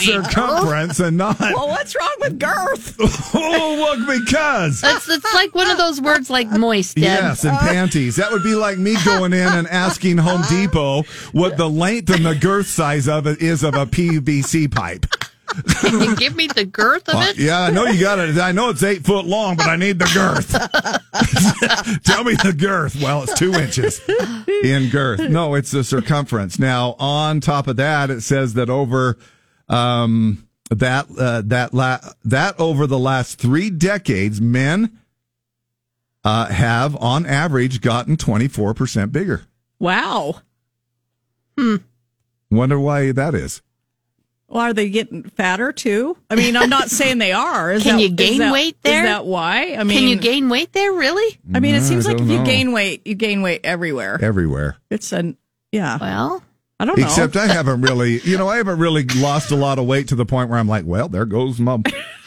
[0.00, 1.38] circumference and not.
[1.38, 2.96] Well, what's wrong with girth?
[3.34, 4.82] oh, look, because.
[4.82, 7.04] it's, it's like one of those words like moist, Deb.
[7.04, 8.16] Yes, and panties.
[8.16, 12.24] That would be like me going in and asking Home Depot what the length and
[12.24, 15.06] the girth size of it is of a PVC pipe.
[15.80, 17.38] Can you give me the girth of Uh, it?
[17.38, 18.36] yeah, I know you got it.
[18.38, 20.50] I know it's eight foot long, but I need the girth.
[22.04, 23.00] Tell me the girth.
[23.00, 24.00] Well, it's two inches
[24.62, 25.20] in girth.
[25.20, 26.58] No, it's the circumference.
[26.58, 29.16] Now, on top of that, it says that over
[29.68, 34.98] um, that uh, that la- that over the last three decades, men
[36.24, 39.42] uh, have on average gotten twenty four percent bigger.
[39.78, 40.42] Wow.
[41.58, 41.76] Hmm.
[42.50, 43.62] Wonder why that is.
[44.50, 46.16] Well, are they getting fatter too?
[46.30, 47.70] I mean, I'm not saying they are.
[47.70, 49.04] Is Can that- you is gain that- weight there?
[49.04, 49.74] Is that why?
[49.74, 51.38] I mean, Can you gain weight there, really?
[51.54, 52.44] I mean, it seems I like if don't you know.
[52.46, 54.18] gain weight, you gain weight everywhere.
[54.22, 54.76] Everywhere.
[54.90, 55.36] It's an
[55.70, 55.98] yeah.
[56.00, 56.42] Well,
[56.80, 57.04] I don't know.
[57.04, 60.14] Except I haven't really, you know, I haven't really lost a lot of weight to
[60.14, 61.76] the point where I'm like, well, there goes my,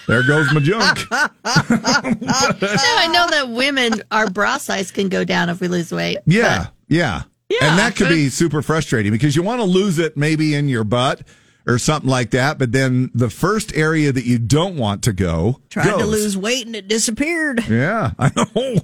[0.08, 1.00] there goes my junk.
[1.12, 6.20] no, I know that women, our bra size can go down if we lose weight.
[6.26, 10.18] Yeah, yeah, Yeah, and that could be super frustrating because you want to lose it
[10.18, 11.22] maybe in your butt
[11.68, 15.60] or something like that, but then the first area that you don't want to go
[15.70, 17.64] Tried to lose weight and it disappeared.
[17.68, 18.78] Yeah, I know.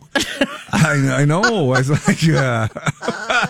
[0.71, 1.71] I, I know.
[1.73, 2.67] I was like, yeah.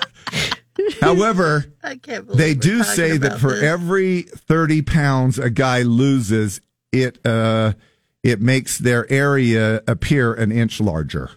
[1.02, 3.64] However, I can't believe they do say that for this.
[3.64, 7.74] every 30 pounds a guy loses, it uh
[8.24, 11.32] it makes their area appear an inch larger.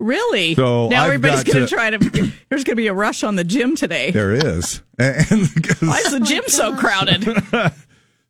[0.00, 0.54] Really?
[0.54, 1.98] So now I've everybody's going to to- try to.
[2.48, 4.10] There's going to be a rush on the gym today.
[4.10, 4.82] There is.
[4.98, 5.46] And
[5.80, 7.22] Why is the gym so crowded?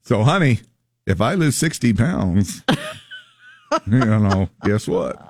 [0.03, 0.61] so, honey,
[1.07, 2.63] if I lose 60 pounds,
[3.87, 5.27] you know, guess what?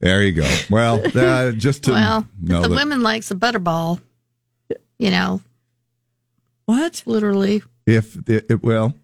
[0.00, 0.58] There you go.
[0.68, 4.00] Well, uh, just to well, know if the that- women likes a butterball,
[4.98, 5.40] you know,
[6.66, 7.04] what?
[7.06, 8.94] Literally, if it, it well,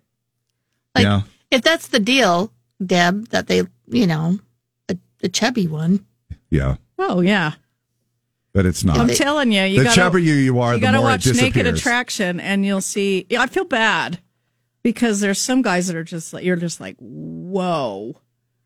[0.96, 1.22] like yeah,
[1.52, 2.52] if that's the deal,
[2.84, 4.40] Deb, that they, you know,
[4.88, 6.04] a, a chubby one.
[6.50, 7.52] Yeah, Oh yeah.
[8.52, 8.98] but it's not.
[8.98, 11.36] I'm telling you, you the gotta, chubbier you are, you the gotta more watch it
[11.36, 11.66] Naked.
[11.66, 13.26] Attraction, and you'll see.
[13.30, 14.20] Yeah, I feel bad
[14.82, 18.16] because there's some guys that are just like you're just like whoa,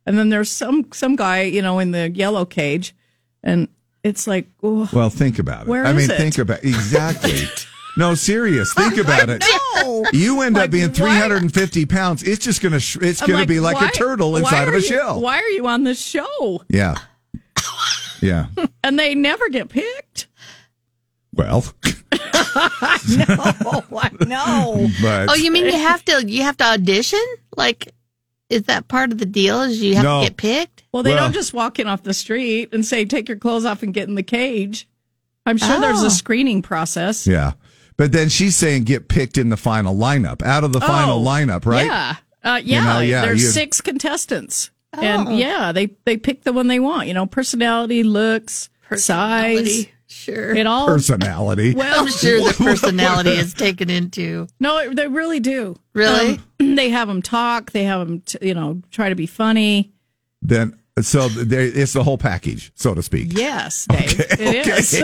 [0.07, 2.95] and then there's some some guy you know in the yellow cage,
[3.43, 3.69] and
[4.03, 5.69] it's like oh, Well, think about it.
[5.69, 6.17] Where I mean, it?
[6.17, 7.43] think about exactly.
[7.97, 8.73] no, serious.
[8.75, 9.45] Think about it.
[9.77, 10.05] no.
[10.13, 12.23] You end Like, up being why- 350 pounds.
[12.23, 12.81] It's just gonna.
[12.81, 15.21] Sh- it's I'm gonna be like why- a turtle inside of a you- shell.
[15.21, 16.63] Why are you on this show?
[16.69, 16.97] Yeah.
[18.23, 18.47] Yeah.
[18.85, 20.27] And they never get picked.
[21.35, 21.65] Well,
[22.12, 24.89] no, I know.
[25.01, 27.20] but Oh, you mean you have to you have to audition?
[27.57, 27.89] Like,
[28.51, 29.62] is that part of the deal?
[29.62, 30.20] Is you have No.
[30.20, 30.82] to get picked?
[30.93, 33.65] Well, they Well- don't just walk in off the street and say, "Take your clothes
[33.65, 34.89] off and get in the cage."
[35.47, 36.07] I'm sure there's Oh.
[36.07, 37.27] a screening process.
[37.27, 37.53] yeah.
[37.97, 41.31] But then she's saying get picked in the final lineup, out of the final Oh,
[41.31, 41.86] lineup, right?
[41.86, 42.85] Yeah, uh, yeah.
[42.94, 45.01] know, yeah, There's you- six contestants, Oh.
[45.01, 47.09] and yeah, they they pick the one they want.
[47.09, 50.55] You know, personality, looks, size, Sure.
[50.55, 50.86] it all.
[50.86, 51.74] Personality.
[51.77, 54.47] well, I'm sure the personality is taken into.
[54.60, 55.77] no, they really do.
[55.94, 56.39] Really?
[56.60, 57.73] Um, they have them talk.
[57.73, 59.90] They have them, t- you know, try to be funny.
[60.43, 63.28] then so there, it's the whole package, so to speak.
[63.32, 65.02] Yes, Dave, it is.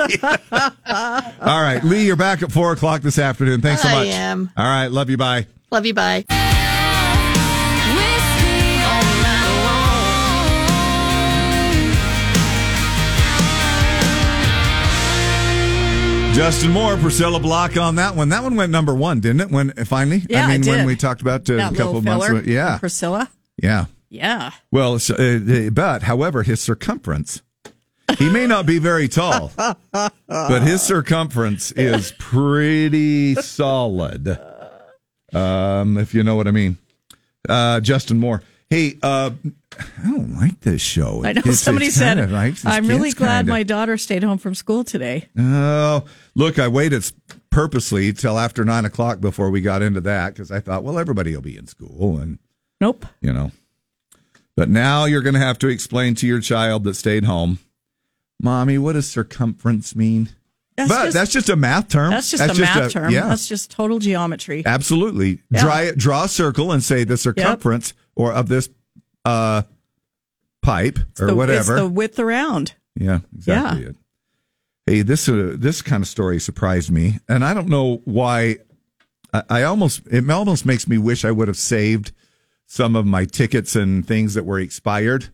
[0.52, 3.62] All right, Lee, you're back at four o'clock this afternoon.
[3.62, 3.96] Thanks so much.
[3.96, 4.08] I much.
[4.14, 4.50] am.
[4.54, 5.16] All right, love you.
[5.16, 5.46] Bye.
[5.70, 5.94] Love you.
[5.94, 6.24] Bye.
[16.34, 18.28] Justin Moore, Priscilla Block on that one.
[18.28, 19.50] That one went number one, didn't it?
[19.50, 22.42] When finally, Yeah, I mean, when we talked about uh, a couple of months, ago.
[22.46, 23.28] yeah, Priscilla.
[23.60, 23.86] yeah.
[24.08, 24.52] Yeah.
[24.70, 27.42] Well, so, uh, but however, his circumference,
[28.18, 29.52] he may not be very tall,
[29.92, 34.38] but his circumference is pretty solid.
[35.34, 36.78] Um, if you know what I mean.
[37.48, 38.42] Uh, Justin Moore.
[38.70, 39.30] Hey, uh,
[39.78, 41.22] I don't like this show.
[41.24, 44.22] I know It's- somebody it's said, kinda like- I'm really glad kinda- my daughter stayed
[44.22, 45.26] home from school today.
[45.38, 46.04] Oh,
[46.34, 47.10] look, I waited
[47.50, 51.34] purposely till after nine o'clock before we got into that because I thought, well, everybody
[51.34, 52.38] will be in school and
[52.80, 53.06] Nope.
[53.22, 53.52] you know.
[54.54, 57.60] But now you're going to have to explain to your child that stayed home,
[58.42, 60.28] mommy, what does circumference mean?
[60.76, 62.10] That's but just- that's just a math term.
[62.10, 63.12] That's just a math term.
[63.12, 64.62] Yeah, That's just total geometry.
[64.66, 65.40] absolutely.
[65.50, 65.62] Yeah.
[65.62, 68.68] Draw draw a circle and say the circumference or of this
[69.24, 69.62] uh,
[70.60, 71.74] pipe or The- whatever.
[71.76, 72.74] It's the width around.
[72.94, 73.96] Yeah, exactly it.
[74.86, 78.56] Hey, this uh, this kind of story surprised me, and I don't know why.
[79.32, 82.12] I, I almost it almost makes me wish I would have saved
[82.66, 85.28] some of my tickets and things that were expired.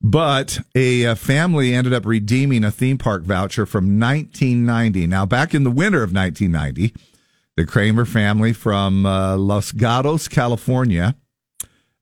[0.00, 5.06] But a, uh family ended up redeeming a theme park voucher from 1990.
[5.06, 6.94] Now, back in the winter of 1990,
[7.56, 11.16] the Kramer family from uh, Los Gatos, California,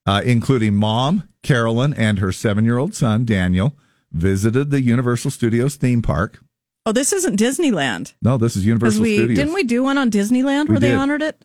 [0.06, 3.76] uh, including mom, Carolyn, and her seven year old son, Daniel,
[4.12, 6.40] visited the Universal Studios theme park.
[6.86, 8.12] Oh, this isn't Disneyland.
[8.20, 9.38] No, this is Universal we Studios.
[9.38, 10.98] didn't we do one on Disneyland We where they did.
[10.98, 11.42] honored it?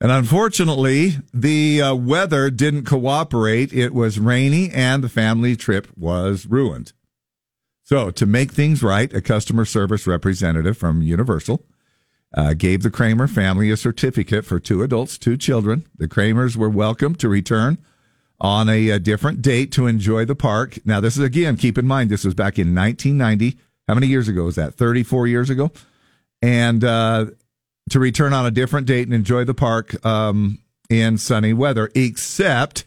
[0.00, 3.72] And unfortunately, the uh, weather didn't cooperate.
[3.72, 6.92] It was rainy and the family trip was ruined.
[7.82, 11.64] So, to make things right, a customer service representative from Universal
[12.34, 15.86] uh, gave the Kramer family a certificate for two adults, two children.
[15.96, 17.78] The Kramers were welcome to return
[18.40, 20.78] on a, a different date to enjoy the park.
[20.84, 23.58] Now, this is again, keep in mind, this was back in 1990.
[23.88, 24.74] How many years ago was that?
[24.74, 25.72] 34 years ago?
[26.42, 27.26] And uh,
[27.90, 30.58] to return on a different date and enjoy the park um,
[30.90, 32.84] in sunny weather, except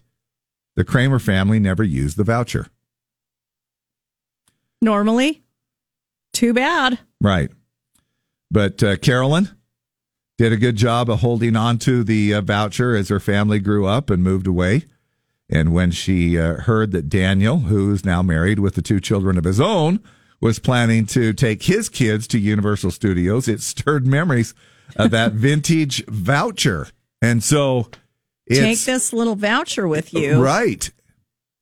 [0.75, 2.67] the Kramer family never used the voucher.
[4.81, 5.43] Normally.
[6.33, 6.99] Too bad.
[7.19, 7.51] Right.
[8.51, 9.49] But uh, Carolyn
[10.37, 13.85] did a good job of holding on to the uh, voucher as her family grew
[13.87, 14.83] up and moved away.
[15.49, 19.43] And when she uh, heard that Daniel, who's now married with the two children of
[19.43, 19.99] his own,
[20.39, 24.53] was planning to take his kids to Universal Studios, it stirred memories
[24.95, 26.87] of that vintage voucher.
[27.21, 27.89] And so
[28.49, 30.41] Take this little voucher with you.
[30.43, 30.89] right.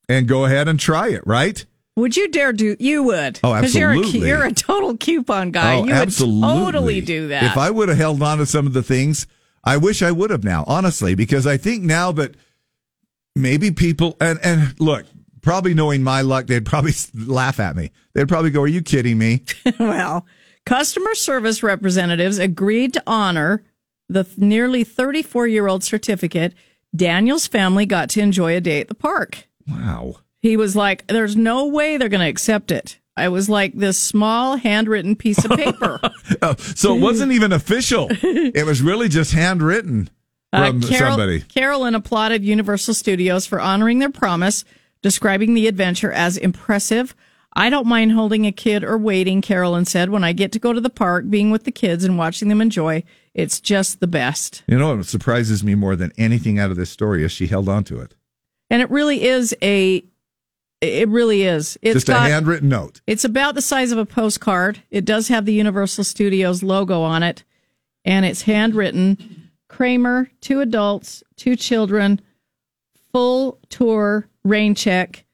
[0.08, 1.66] And go ahead and try it, right?
[2.00, 2.76] Would you dare do?
[2.80, 3.40] You would.
[3.44, 4.28] Oh, 'Cause You're a, absolutely.
[4.30, 5.76] you're a total coupon guy.
[5.76, 6.42] Oh, you absolutely.
[6.42, 7.44] would totally do that.
[7.44, 9.28] If I would have held on to some of the things,
[9.64, 12.36] I wish I would have now, honestly, because I think now that
[13.36, 15.06] maybe people and and look,
[15.42, 17.92] probably knowing my luck, they'd probably laugh at me.
[18.14, 19.44] They'd probably go, "Are you kidding me?"
[19.80, 20.26] well,
[20.66, 23.64] customer service representatives agreed to honor
[24.08, 26.54] the nearly 34 year old certificate.
[26.96, 29.48] Daniel's family got to enjoy a day at the park.
[29.68, 30.16] Wow.
[30.42, 33.98] He was like, "There's no way they're going to accept it." I was like this
[34.00, 36.00] small handwritten piece of paper.
[36.42, 38.08] Oh, so it wasn't even official.
[38.12, 40.10] It was really just handwritten
[40.54, 41.42] from Uh, Carol- somebody.
[41.42, 44.64] Carolyn applauded Universal Studios for honoring their promise,
[45.02, 47.16] describing the adventure as impressive.
[47.56, 50.12] I don't mind holding a kid or waiting, Carolyn said.
[50.12, 52.62] When I get to go to the park, being with the kids and watching them
[52.62, 53.04] enjoy,
[53.34, 54.64] it's just the best.
[54.68, 57.68] You know what surprises me more than anything out of this story is she held
[57.68, 58.14] on to it.
[58.70, 60.06] And it really is a,
[60.82, 61.78] it really is.
[61.82, 63.02] It's just a got- handwritten note.
[63.08, 64.82] It's about the size of a postcard.
[64.92, 67.44] It does have the Universal Studios logo on it,
[68.06, 69.52] and it's handwritten.
[69.68, 72.22] Kramer, two adults, two children,
[73.12, 75.26] full tour, rain check,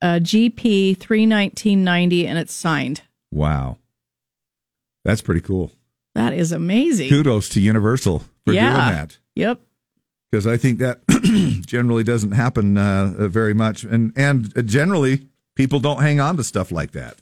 [0.00, 3.02] uh, GP three nineteen ninety, and it's signed.
[3.32, 3.78] Wow.
[5.04, 5.72] That's pretty cool.
[6.14, 7.08] That is amazing.
[7.08, 8.66] Kudos to Universal for yeah.
[8.66, 9.18] doing that.
[9.34, 9.60] Yep.
[10.30, 11.00] because I think that
[11.66, 16.36] generally doesn't happen uh, uh, very much, and and uh, generally people don't hang on
[16.36, 17.20] to stuff like that.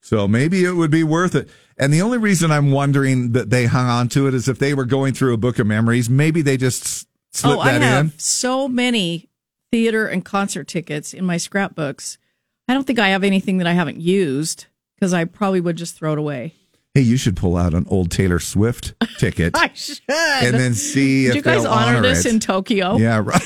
[0.00, 1.48] So maybe it would be worth it.
[1.78, 4.74] And the only reason I'm wondering that they hung on to it is if they
[4.74, 8.04] were going through a book of memories, maybe they just slipped oh, I that have
[8.04, 8.18] in.
[8.18, 9.30] so many
[9.72, 12.18] theater and concert tickets in my scrapbooks.
[12.68, 15.96] I don't think I have anything that I haven't used because I probably would just
[15.96, 16.54] throw it away.
[16.94, 19.98] Hey, you should pull out an old Taylor Swift ticket I should.
[20.08, 22.34] and then see Did if you guys honor honor this it.
[22.34, 22.96] in Tokyo?
[22.98, 23.42] Yeah, right.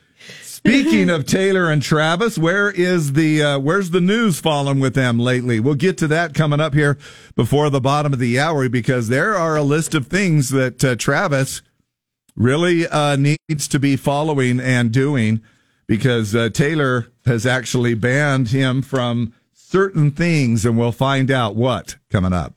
[0.42, 5.18] Speaking of Taylor and Travis, where is the uh, where's the news fallen with them
[5.18, 5.58] lately?
[5.60, 6.98] We'll get to that coming up here
[7.34, 10.96] before the bottom of the hour because there are a list of things that uh,
[10.96, 11.62] Travis
[12.36, 15.40] really uh, needs to be following and doing
[15.86, 19.32] because uh, Taylor has actually banned him from
[19.70, 22.54] certain things, and we'll find out what coming up.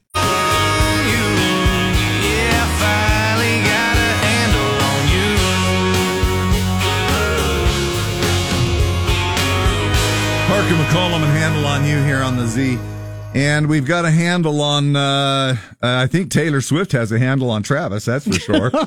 [10.47, 12.77] Parker McCollum and handle on you here on the Z.
[13.33, 17.49] And we've got a handle on, uh, uh, I think Taylor Swift has a handle
[17.49, 18.71] on Travis, that's for sure.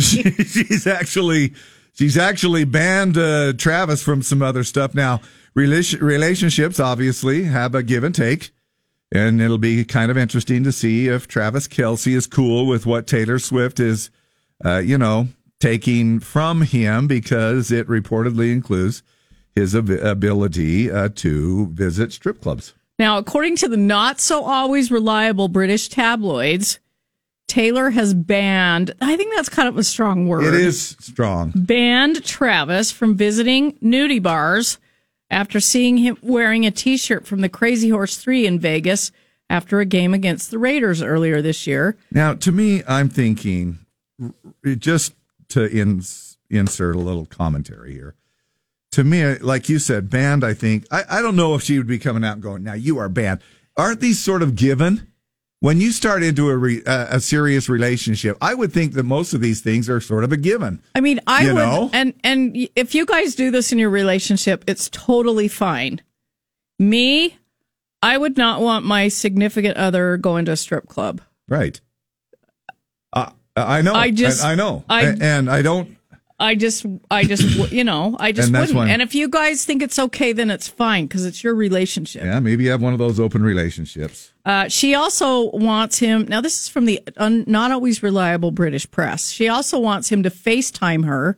[0.00, 1.52] She- she's actually,
[1.92, 4.94] she's actually banned uh, Travis from some other stuff.
[4.94, 5.20] Now,
[5.54, 8.52] relation, relationships obviously have a give and take.
[9.12, 13.06] And it'll be kind of interesting to see if Travis Kelce is cool with what
[13.06, 14.10] Taylor Swift is,
[14.64, 15.28] uh, you know,
[15.60, 19.02] taking from him because it reportedly includes
[19.54, 22.74] his ab- ability uh, to visit strip clubs.
[22.98, 26.80] Now, according to the not so always reliable British tabloids,
[27.46, 30.44] Taylor has banned, I think that's kind of a strong word.
[30.44, 31.52] It is strong.
[31.54, 34.78] Banned Travis from visiting nudie bars
[35.30, 39.10] after seeing him wearing a t shirt from the Crazy Horse 3 in Vegas
[39.50, 41.96] after a game against the Raiders earlier this year.
[42.10, 43.78] Now, to me, I'm thinking
[44.78, 45.14] just
[45.48, 48.14] to ins insert a little commentary here.
[48.92, 50.86] To me, like you said, banned, I think.
[50.90, 53.08] I, I don't know if she would be coming out and going, now you are
[53.08, 53.40] banned.
[53.76, 55.08] Aren't these sort of given?
[55.64, 59.32] When you start into a, re, a, a serious relationship, I would think that most
[59.32, 60.82] of these things are sort of a given.
[60.94, 61.88] I mean, I would, know?
[61.94, 66.02] and and if you guys do this in your relationship, it's totally fine.
[66.78, 67.38] Me,
[68.02, 71.22] I would not want my significant other going to a strip club.
[71.48, 71.80] Right.
[73.14, 73.94] Uh, I know.
[73.94, 74.84] I just- I, I know.
[74.86, 75.96] I- and I don't.
[76.40, 78.76] I just, I just, you know, I just And wouldn't.
[78.76, 82.24] why- And if you guys think it's okay, then it's fine because it's your relationship.
[82.24, 84.32] Yeah, maybe you have one of those open relationships.
[84.44, 86.26] Uh, she also wants him.
[86.28, 89.30] Now, this is from the un, not always reliable British press.
[89.30, 91.36] She also wants him to FaceTime her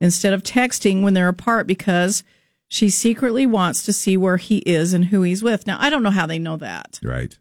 [0.00, 2.22] instead of texting when they're apart because
[2.68, 5.66] she secretly wants to see where he is and who he's with.
[5.66, 7.00] Now, I don't know how they know that.
[7.02, 7.36] Right.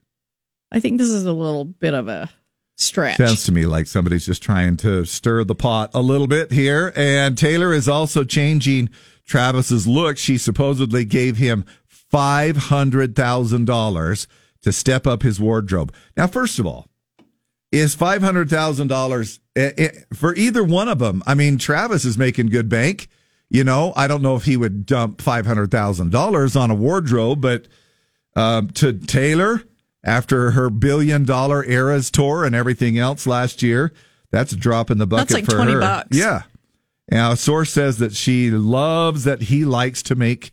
[0.72, 2.30] I think this is a little bit of a
[2.76, 3.18] stretch.
[3.18, 6.94] Sounds to me like somebody's just trying to stir the pot a little bit here.
[6.96, 8.90] And Taylor is also changing
[9.26, 10.18] Travis's look.
[10.18, 14.28] She supposedly gave him five hundred thousand dollars
[14.62, 15.94] to step up his wardrobe.
[16.16, 16.88] Now, first of all,
[17.72, 21.24] is five hundred thousand dollars eh, for either one of them?
[21.26, 23.08] I mean, Travis is making good bank.
[23.50, 26.76] You know, I don't know if he would dump five hundred thousand dollars on a
[26.76, 27.68] wardrobe, but
[28.36, 29.64] um, to Taylor
[30.04, 33.94] after her billion dollar eras tour and everything else last year.
[34.32, 35.80] That's a drop in the bucket That's like for 20 her.
[35.80, 36.18] bucks.
[36.18, 36.44] Yeah.
[37.12, 40.52] Now, a source says that she loves that he likes to make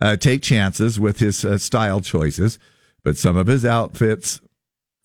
[0.00, 2.58] uh, take chances with his uh, style choices,
[3.02, 4.40] but some of his outfits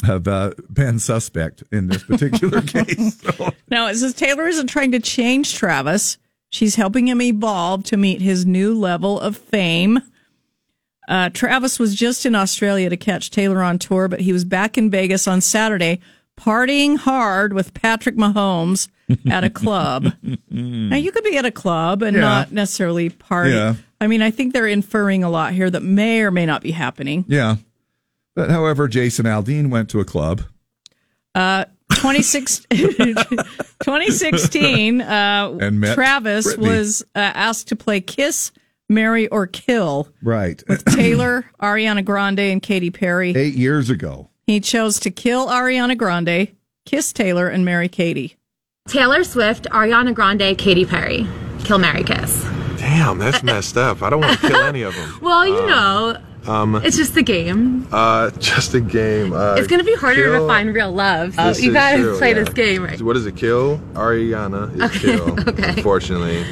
[0.05, 3.19] have uh, been suspect in this particular case.
[3.21, 6.17] So, Now, it says Taylor isn't trying to change Travis.
[6.49, 9.99] She's helping him evolve to meet his new level of fame.
[11.11, 14.77] Uh, Travis was just in Australia to catch Taylor on tour, but he was back
[14.77, 15.99] in Vegas on Saturday,
[16.39, 18.87] partying hard with Patrick Mahomes
[19.29, 20.13] at a club.
[20.49, 22.21] now, you could be at a club and Yeah.
[22.21, 23.51] not necessarily party.
[23.51, 23.75] Yeah.
[23.99, 26.71] I mean, I think they're inferring a lot here that may or may not be
[26.71, 27.25] happening.
[27.27, 27.57] yeah.
[28.33, 30.43] But however, Jason Aldean went to a club.
[31.35, 32.61] Uh 2016,
[35.01, 36.57] uh, And Travis Britney.
[36.57, 38.51] was uh, asked to play Kiss,
[38.91, 40.61] Marry, or Kill Right.
[40.67, 43.33] with Taylor, Ariana Grande, and Katy Perry.
[43.35, 44.29] Eight years ago.
[44.45, 46.49] He chose to kill Ariana Grande,
[46.85, 48.35] kiss Taylor, and marry Katy.
[48.89, 51.25] Taylor Swift, Ariana Grande, Katy Perry.
[51.63, 52.43] Kill marry, Kiss.
[52.77, 54.01] Damn, that's messed up.
[54.03, 55.19] I don't want to kill any of them.
[55.21, 57.87] Well, you know, Um, it's just a game.
[57.93, 59.31] uh, just a game.
[59.31, 61.35] Uh, it's gonna be harder kill- to find real love.
[61.35, 62.43] So you is gotta true, play yeah.
[62.43, 62.99] this game right.
[63.01, 63.37] What is it?
[63.37, 65.49] Kill Ariana is Okay, kill.
[65.49, 65.69] okay.
[65.69, 66.43] Unfortunately,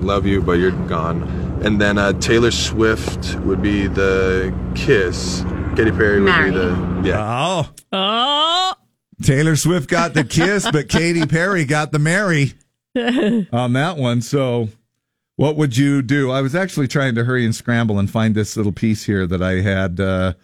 [0.00, 1.22] love you, but you're gone.
[1.64, 5.42] And then uh, Taylor Swift would be the kiss.
[5.74, 6.50] Katy Perry would Marry.
[6.50, 7.62] be the yeah.
[7.62, 7.72] Oh.
[7.92, 8.74] Oh,
[9.22, 12.52] Taylor Swift got the kiss, but Katy Perry got the marry
[13.52, 14.20] on that one.
[14.22, 14.68] So,
[15.36, 16.30] what would you do?
[16.30, 19.42] I was actually trying to hurry and scramble and find this little piece here that
[19.42, 20.34] I had uh,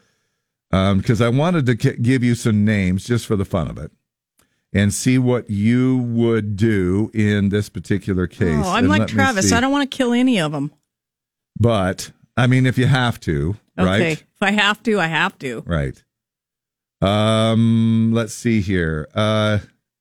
[0.71, 3.79] um, because I wanted to ki- give you some names just for the fun of
[3.79, 3.91] it
[4.73, 8.65] and see what you would do in this particular case.
[8.65, 9.53] oh I'm And like Travis.
[9.53, 10.73] I don't want to kill any of them.
[11.59, 13.87] But I mean, if you have to, Okay.
[13.87, 14.21] right?
[14.23, 15.63] If I have to, I have to.
[15.67, 16.03] Right.
[17.01, 19.09] Um, let's see here.
[19.15, 19.59] Uh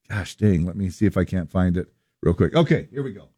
[0.09, 1.87] gosh dang, let me see if I can't find it
[2.21, 2.53] real quick.
[2.55, 3.29] Okay, here we go.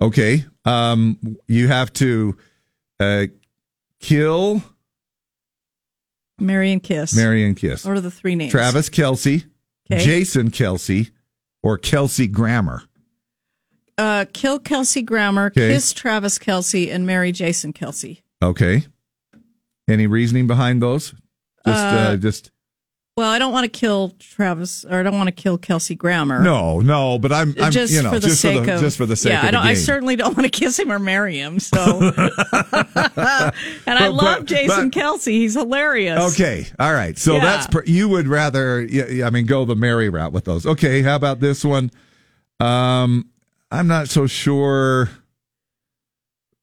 [0.00, 0.44] Okay.
[0.64, 2.36] Um you have to
[3.00, 3.26] uh
[4.00, 4.62] kill
[6.40, 7.16] Marry and kiss.
[7.16, 7.84] Mary and Kiss.
[7.84, 8.52] What are the three names?
[8.52, 9.44] Travis Kelce,
[9.90, 10.04] Okay.
[10.04, 11.10] Jason Kelce,
[11.64, 12.84] or Kelsey Grammer.
[13.98, 15.72] Uh, kill Kelsey Grammer, Okay.
[15.72, 18.22] kiss Travis Kelce, and marry Jason Kelce.
[18.40, 18.84] Okay.
[19.88, 21.10] Any reasoning behind those?
[21.66, 22.50] Just uh, Uh, just
[23.16, 26.40] Well, I don't want to kill Travis, or I don't want to kill Kelsey Grammer.
[26.40, 28.80] no, no, but I'm, I'm just you know, for the just sake for the of
[28.80, 29.66] just for the sake yeah, of I don't.
[29.66, 31.58] I certainly don't want to kiss him or marry him.
[31.58, 31.74] So,
[32.12, 32.14] and
[33.16, 33.52] I
[33.86, 35.32] But- love but- Jason but- Kelce.
[35.32, 36.32] He's hilarious.
[36.34, 37.18] Okay, all right.
[37.18, 37.40] So Yeah.
[37.40, 40.64] that's pr- you would rather, yeah, yeah, I mean, go the merry route with those.
[40.66, 41.90] Okay, how about this one?
[42.60, 43.26] Um,
[43.70, 45.10] I'm not so sure.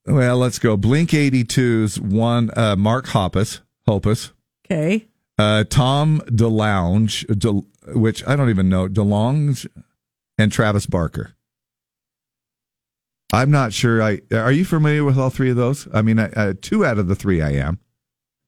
[0.05, 0.77] Well, let's go.
[0.77, 2.51] Blink 82's one.
[2.55, 4.31] Uh, Mark Hoppus, Hoppus,
[4.65, 5.07] Okay.
[5.37, 7.51] Uh, Tom DeLounge, De,
[7.97, 9.67] which I don't even know, DeLonge,
[10.37, 11.33] and Travis Barker.
[13.33, 14.01] I'm not sure.
[14.01, 15.87] I are you familiar with all three of those?
[15.93, 17.79] I mean, uh, two out of the three I am.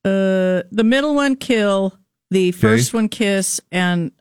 [0.06, 1.98] Uh, the middle one kill,
[2.32, 4.12] the first one kiss, and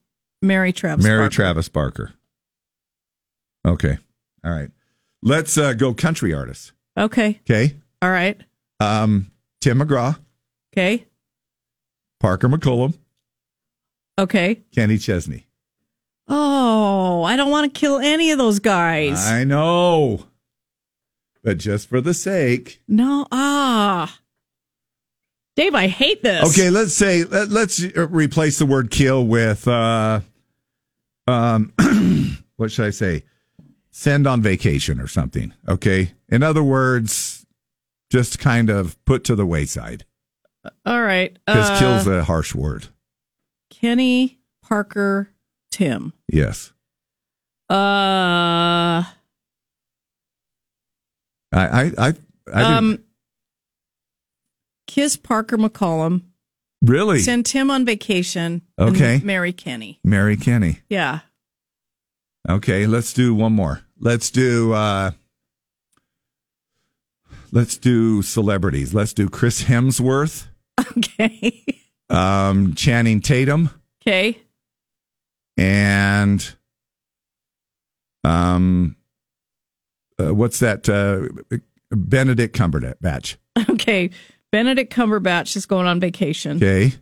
[0.43, 1.05] marry Travis.
[1.05, 1.35] marry Barker.
[1.35, 2.13] Travis Barker.
[3.65, 3.99] Okay,
[4.45, 4.71] all right.
[5.23, 6.73] Let's uh, go country artists.
[6.97, 7.41] Okay.
[7.49, 8.41] Okay, All right.
[8.81, 9.31] um,
[9.61, 10.19] Tim McGraw,
[10.73, 11.07] Okay.
[12.21, 12.95] Parker McCollum,
[14.19, 14.63] Okay.
[14.75, 15.47] Kenny Chesney.
[16.29, 19.27] Oh, I don't want to kill any of those guys.
[19.27, 20.25] I know,
[21.45, 22.81] but just for the sake.
[22.89, 23.27] no.
[23.31, 24.19] Ah.
[25.55, 26.51] Dave, I hate this.
[26.51, 30.21] Okay, let's say let, let's replace the word kill with uh
[31.27, 31.73] um
[32.57, 33.25] what should I say?
[33.99, 35.55] Send on vacation or something.
[35.67, 36.13] Okay?
[36.29, 37.47] In other words,
[38.13, 40.05] just kind of put to the wayside
[40.85, 41.33] All right.
[41.49, 42.89] cuz Uh, kill's a harsh word.
[43.71, 45.31] Kenny, Parker,
[45.71, 46.13] Tim.
[46.31, 46.73] Yes.
[47.71, 49.07] Uh, I
[51.53, 52.15] I I, I didn't-
[52.55, 52.99] um,
[54.87, 56.23] kiss Parker McCollum.
[56.83, 58.61] really Send Tim on vacation.
[58.79, 59.21] Okay.
[59.25, 60.01] marry Kenny.
[60.05, 60.81] marry Kenny.
[60.91, 61.21] Yeah.
[62.49, 63.81] Okay, let's do one more.
[63.99, 65.13] Let's do uh
[67.53, 68.93] let's do celebrities.
[68.95, 70.47] Let's do Chris Hemsworth,
[70.97, 71.65] Okay.
[72.11, 73.71] um Channing Tatum.
[74.03, 74.39] okay.
[75.57, 76.55] and
[78.25, 78.97] um
[80.19, 81.29] uh, what's that uh
[81.91, 83.37] benedict cumberbatch
[83.71, 84.11] Okay.
[84.53, 86.57] Benedict Cumberbatch is going on vacation.
[86.59, 86.93] okay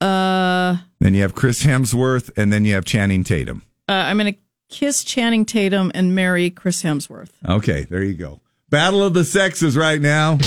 [0.00, 4.34] Uh, then you have chris hemsworth and then you have channing tatum uh, I'm going
[4.34, 4.38] to
[4.68, 7.30] kiss Channing Tatum and marry Chris Hemsworth.
[7.48, 8.40] okay there you go
[8.70, 10.38] battle of the sexes right now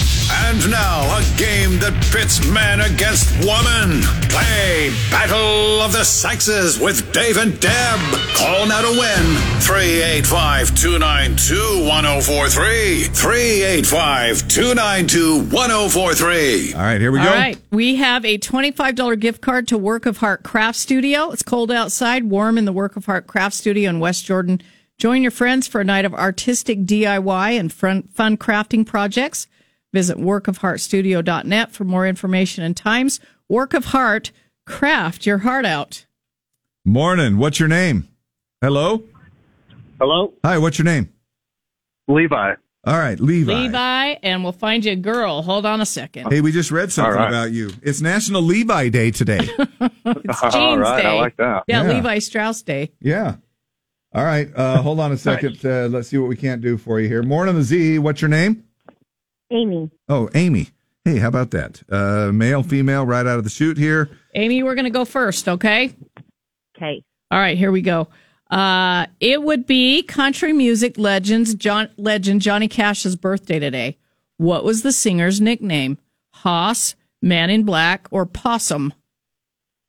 [0.49, 4.01] And now, a game that pits man against woman.
[4.33, 7.99] Play Battle of the Sexes with Dave and Deb.
[8.33, 9.25] Call now to win.
[9.61, 13.03] 385 292 1043.
[13.13, 16.73] 385 292 1043.
[16.73, 19.77] all right here we All go All right, We have a $25 gift card to
[19.77, 21.29] Work of Heart Craft Studio.
[21.29, 24.63] It's cold outside, warm in the Work of Heart Craft Studio in West Jordan.
[24.97, 29.45] Join your friends for a night of artistic DIY and fun, fun crafting projects.
[29.93, 33.19] Visit workofheartstudio.net for more information and times.
[33.47, 34.31] Work of Heart,
[34.65, 36.05] craft your heart out.
[36.85, 38.07] morning what's your name
[38.61, 39.03] hello
[39.99, 41.09] Hello, hi what's your name
[42.07, 42.53] Levi.
[42.85, 45.41] all right levi, Levi, and we'll find you a girl.
[45.41, 46.31] Hold on a second.
[46.31, 47.27] hey we just read something All right.
[47.29, 49.39] about you it's national levi day today
[50.05, 51.19] It's All Jeans right, I Day.
[51.19, 51.63] like that.
[51.67, 51.93] Yeah, Yeah.
[51.93, 52.91] Levi Strauss Day.
[53.01, 53.35] yeah
[54.13, 56.99] all right uh hold on a second uh, let's see what we can't do for
[56.99, 58.63] you here morning the z what's your name
[59.51, 59.91] Amy.
[60.07, 60.69] Oh, Amy.
[61.05, 61.81] Hey, how about that?
[61.89, 64.09] Uh, male, female, right out of the chute here.
[64.35, 65.93] Amy, we're going to go first, okay?
[66.75, 67.03] Okay.
[67.31, 68.07] All right, here we go.
[68.49, 73.97] Uh, it would be country music legends John legend Johnny Cash's birthday today.
[74.37, 75.99] What was the singer's nickname?
[76.33, 78.93] Hoss, Man in Black, or Possum?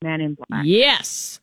[0.02, 0.64] Man in Black.
[0.64, 1.40] Yes.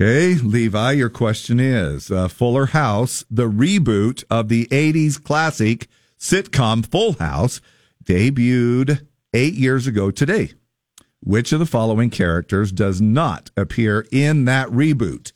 [0.00, 5.88] Okay, Levi, your question is uh, Fuller House, the reboot of the 80s classic
[6.22, 7.60] sitcom Full House,
[8.04, 10.52] debuted eight years ago today.
[11.24, 15.32] Which of the following characters does not appear in that reboot?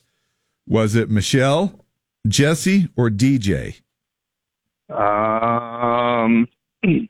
[0.66, 1.84] Was it Michelle,
[2.26, 3.80] Jesse, or DJ?
[4.88, 6.48] Um,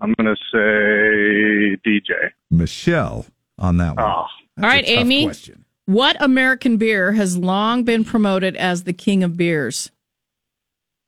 [0.00, 2.30] I'm going to say DJ.
[2.50, 3.26] Michelle
[3.58, 4.04] on that one.
[4.04, 4.28] Oh, All
[4.58, 5.24] right, Amy.
[5.24, 5.64] question.
[5.86, 9.90] What American beer has long been promoted as the king of beers?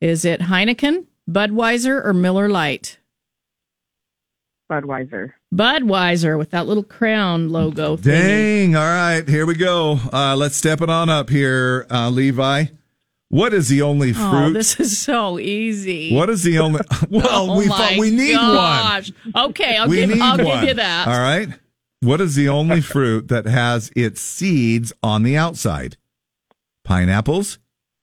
[0.03, 2.99] Is it Heineken, Budweiser, or Miller Lite?
[4.71, 5.33] Budweiser.
[5.55, 7.97] Budweiser with that little crown logo.
[7.97, 8.03] thingy.
[8.03, 8.77] Dang.
[8.77, 9.99] All right, here we go.
[10.13, 12.67] Uh, let's step it on up here, uh, Levi.
[13.29, 14.47] What is the only fruit?
[14.47, 16.15] Oh, this is so easy.
[16.15, 16.81] What is the only?
[17.11, 19.11] Well, Oh we my thought we need gosh.
[19.35, 20.61] Okay, I'll give need I'll one.
[20.61, 21.09] give you that.
[21.09, 21.49] All right.
[22.01, 25.97] What is the only fruit that has its seeds on the outside?
[26.85, 27.59] Pineapples,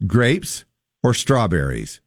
[0.06, 0.66] grapes,
[1.04, 2.02] or strawberries?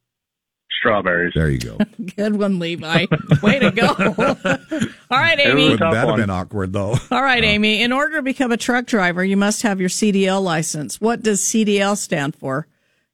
[0.86, 1.32] Strawberries.
[1.34, 1.78] There you go.
[2.16, 3.06] Good one, Levi.
[3.42, 3.86] Way to go.
[5.10, 5.74] All right, Amy.
[5.74, 6.94] a tough That'd have been awkward though.
[7.10, 7.82] All right, Amy.
[7.82, 11.00] In order to become a truck driver, you must have your CDL license.
[11.00, 12.66] What does CDL stand for?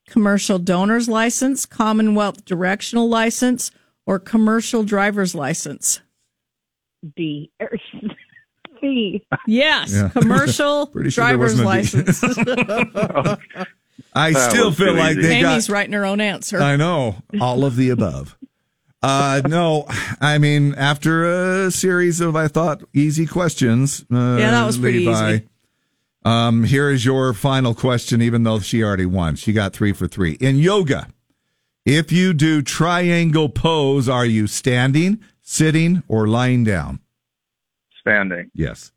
[0.09, 3.71] Commercial Donor's License, Commonwealth Directional License,
[4.05, 6.01] or Commercial Driver's License?
[7.17, 7.51] D.
[7.61, 7.71] er,
[9.47, 10.09] Yes, Yeah.
[10.11, 12.13] Commercial Pretty sure there Driver's wasn't a D.
[12.13, 13.77] License.
[14.15, 15.23] I That still feel too like easy.
[15.29, 16.61] they got Amy's writing her own answer.
[16.61, 18.37] I know all of the above.
[19.03, 19.87] Uh, no,
[20.21, 21.25] I mean, after
[21.65, 24.03] a series of, I thought, easy questions.
[24.13, 25.49] Uh, Yeah, that was pretty Levi, easy.
[26.25, 29.35] Um, here is your final question, even though she already won.
[29.35, 30.33] She got three for three.
[30.35, 31.09] In yoga,
[31.85, 37.01] if you do triangle pose, are you standing, sitting, or lying down?
[38.01, 38.51] Standing.
[38.55, 38.93] Yes.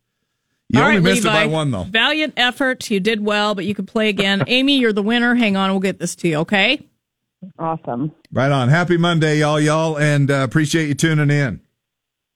[0.68, 1.42] You All only right, missed Levi.
[1.42, 1.84] it by one, though.
[1.84, 2.90] Valiant effort.
[2.90, 4.42] You did well, but you could play again.
[4.48, 5.34] Amy, you're the winner.
[5.34, 5.70] Hang on.
[5.70, 6.84] We'll get this to you, okay?
[7.58, 8.12] Awesome.
[8.32, 8.68] Right on.
[8.68, 11.60] Happy Monday, y'all, y'all, and uh, appreciate you tuning in.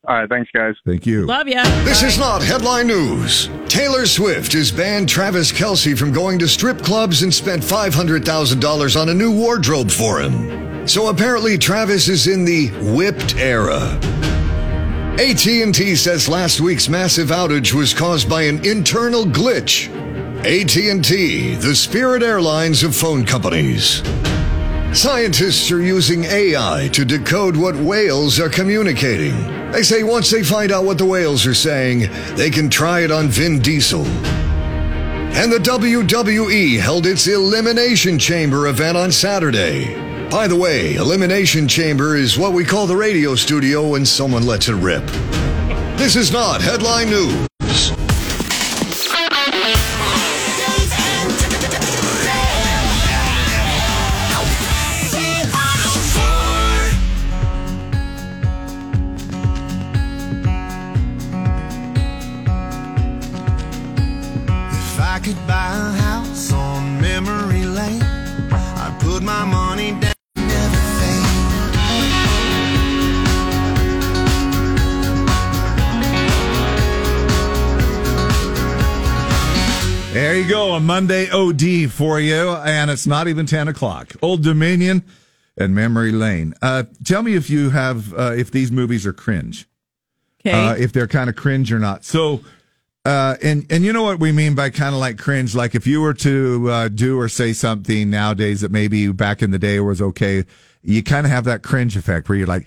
[0.08, 0.74] All right, thanks, guys.
[0.86, 1.26] Thank you.
[1.26, 1.62] Love ya.
[1.84, 3.50] This is not headline news.
[3.68, 9.08] Taylor Swift has banned Travis Kelce from going to strip clubs and spent $500,000 on
[9.10, 10.86] a new wardrobe for him.
[10.88, 13.98] So apparently Travis is in the whipped era.
[15.18, 19.88] AT&T says last week's massive outage was caused by an internal glitch.
[20.38, 24.02] AT&T, the Spirit Airlines of phone companies.
[24.96, 29.36] Scientists are using AI to decode what whales are communicating.
[29.72, 33.10] They say once they find out what the whales are saying, they can try it
[33.10, 34.06] on Vin Diesel.
[34.06, 40.09] And the WWE held its Elimination Chamber event on Saturday.
[40.30, 44.68] By the way, Elimination Chamber is what we call the radio studio when someone lets
[44.68, 45.04] it rip.
[45.98, 47.49] This is not headline news.
[80.50, 84.12] Go, a Monday OD for you, and it's not even ten o'clock.
[84.22, 85.04] Old Dominion
[85.56, 86.54] and Memory Lane.
[86.62, 89.66] Uh, tell me if you have uh, if these movies are cringe.
[90.40, 90.52] Okay.
[90.52, 92.04] Uh, if they're kind of cringe or not.
[92.04, 92.40] So,
[93.04, 95.54] uh, and and you know what we mean by kind of like cringe.
[95.54, 99.50] Like if you were to uh, do or say something nowadays that maybe back in
[99.50, 100.44] the day was okay,
[100.82, 102.66] you kind of have that cringe effect where you're like,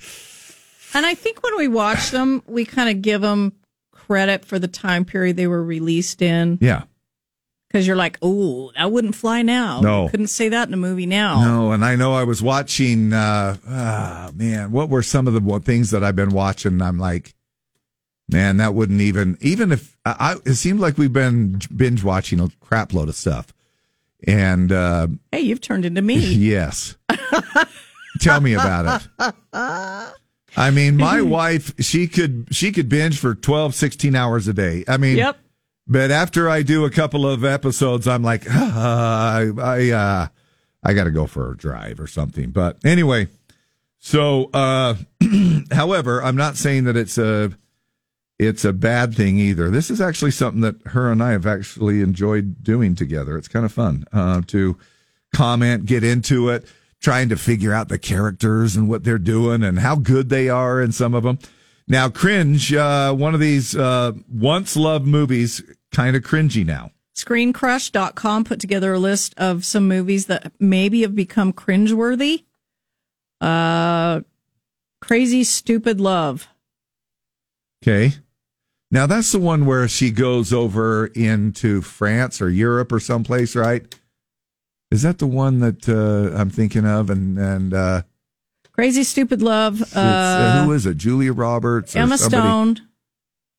[0.93, 3.53] And I think when we watch them, we kind of give them
[3.91, 6.59] credit for the time period they were released in.
[6.61, 6.83] yeah,
[7.73, 9.81] Because you're like, oh, I wouldn't fly now.
[9.81, 10.03] No.
[10.03, 11.43] You couldn't say that in a movie now.
[11.43, 13.13] No, and I know I was watching.
[13.13, 16.83] Uh, ah, man, what were some of the things that I've been watching?
[16.83, 17.33] I'm like,
[18.29, 22.39] man, that wouldn't even even if I, I it seemed like we've been binge watching
[22.39, 23.47] a crap load of stuff.
[24.27, 26.17] And uh, Hey, you've turned into me.
[26.19, 26.95] yes,
[28.19, 29.33] tell me about it.
[29.51, 34.83] I mean, my wife, she could she could binge for 12, 16 hours a day.
[34.87, 35.39] I mean, Yep.
[35.85, 40.27] But after I do a couple of episodes, I'm like, I I uh,
[40.83, 42.51] I got to go for a drive or something.
[42.51, 43.27] But anyway,
[43.99, 44.95] so uh,
[45.71, 47.51] however, I'm not saying that it's a
[48.39, 49.69] it's a bad thing either.
[49.69, 53.37] This is actually something that her and I have actually enjoyed doing together.
[53.37, 54.77] It's kind of fun uh, to
[55.33, 56.65] comment, get into it,
[57.01, 60.81] trying to figure out the characters and what they're doing and how good they are
[60.81, 61.39] in some of them.
[61.87, 65.61] Now, cringe, uh, one of these uh, once loved movies,
[65.91, 66.91] kind of cringy now.
[67.15, 72.43] Screencrush.com put together a list of some movies that maybe have become cringeworthy.
[73.39, 74.21] Uh,
[75.01, 76.47] Crazy Stupid Love.
[77.83, 78.13] Okay.
[78.89, 83.93] Now, that's the one where she goes over into France or Europe or someplace, right?
[84.91, 87.09] Is that the one that uh, I'm thinking of?
[87.09, 88.03] And, and uh,
[88.73, 89.81] Crazy Stupid Love.
[89.95, 90.97] uh, Uh, who is it?
[90.97, 91.95] Julia Roberts?
[91.95, 92.41] Emma somebody?
[92.41, 92.87] Stone.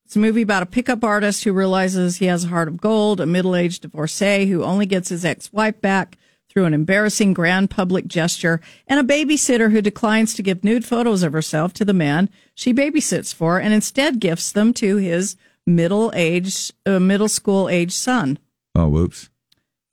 [0.05, 3.19] It's a movie about a pickup artist who realizes he has a heart of gold,
[3.19, 6.17] a middle aged divorcee who only gets his ex wife back
[6.49, 11.23] through an embarrassing grand public gesture, and a babysitter who declines to give nude photos
[11.23, 15.35] of herself to the man she babysits for and instead gifts them to his
[15.65, 18.37] middle aged, uh, middle school age son.
[18.75, 19.29] Oh, whoops.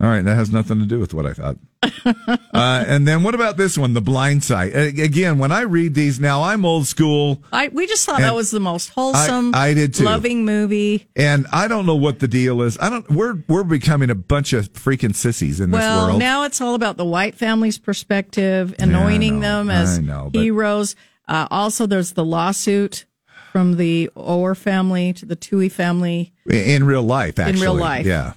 [0.02, 1.58] All right, that has nothing to do with what I thought.
[2.04, 4.74] uh, and then what about this one, The Blind Side?
[4.74, 8.50] Again, when I read these now, I'm old school, I, we just thought that was
[8.50, 10.02] the most wholesome, I did too.
[10.02, 11.06] loving movie.
[11.14, 12.76] and I don't know what the deal is.
[12.80, 13.08] I don't.
[13.10, 16.18] We're we're becoming a bunch of freaking sissies in this well, world.
[16.18, 20.96] now it's all about the white family's perspective, anointing them as know, heroes.
[21.28, 23.04] Uh, also, there's the lawsuit
[23.52, 26.32] from the Oher family to the Tuohy family.
[26.50, 28.06] in real life, Actually, In real life.
[28.06, 28.32] yeah.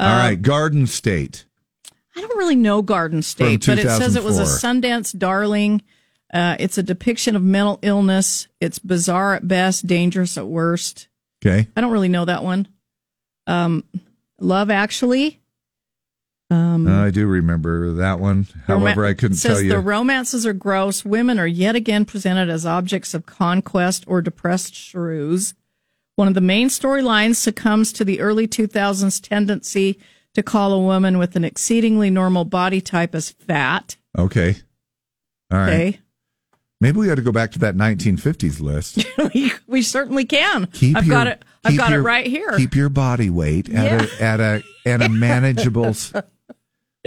[0.00, 1.44] Uh, All right, Garden State.
[2.16, 5.82] I don't really know Garden State, but it says it was a Sundance darling.
[6.32, 8.48] Uh, it's a depiction of mental illness.
[8.60, 11.08] It's bizarre at best, dangerous at worst.
[11.44, 12.66] Okay, I don't really know that one.
[13.46, 13.84] Um,
[14.38, 15.40] Love Actually.
[16.50, 18.46] Um, Uh, I do remember that one.
[18.66, 19.70] However, I couldn't says tell you.
[19.70, 21.04] the romances are gross.
[21.04, 25.54] Women are yet again presented as objects of conquest or depressed shrews.
[26.20, 29.98] One of the main storylines succumbs to the early 2000s tendency
[30.34, 33.96] to call a woman with an exceedingly normal body type as fat.
[34.18, 34.56] okay.
[35.50, 35.68] All right.
[35.70, 36.00] Okay.
[36.78, 39.02] Maybe we got to go back to that 1950s list.
[39.34, 40.66] we, we certainly can.
[40.66, 41.42] Keep I've your- got it.
[41.64, 42.52] I've got your- it right here.
[42.58, 46.12] Keep your body weight at a at a at a manageable s-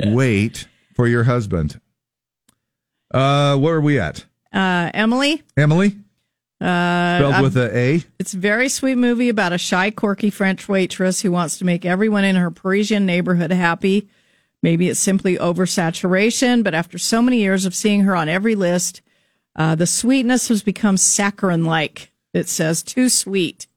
[0.04, 1.80] weight for your husband.
[3.14, 4.26] Uh, where are we at?
[4.52, 5.44] Uh, Emily.
[5.56, 5.98] Emily,
[6.64, 8.04] Uh, spelled I've- with a A.
[8.20, 11.84] It's a very sweet movie about a shy, quirky French waitress who wants to make
[11.84, 14.08] everyone in her Parisian neighborhood happy.
[14.62, 19.02] Maybe it's simply oversaturation, but after so many years of seeing her on every list,
[19.58, 22.14] uh, the sweetness has become saccharine like.
[22.34, 23.68] It says too sweet.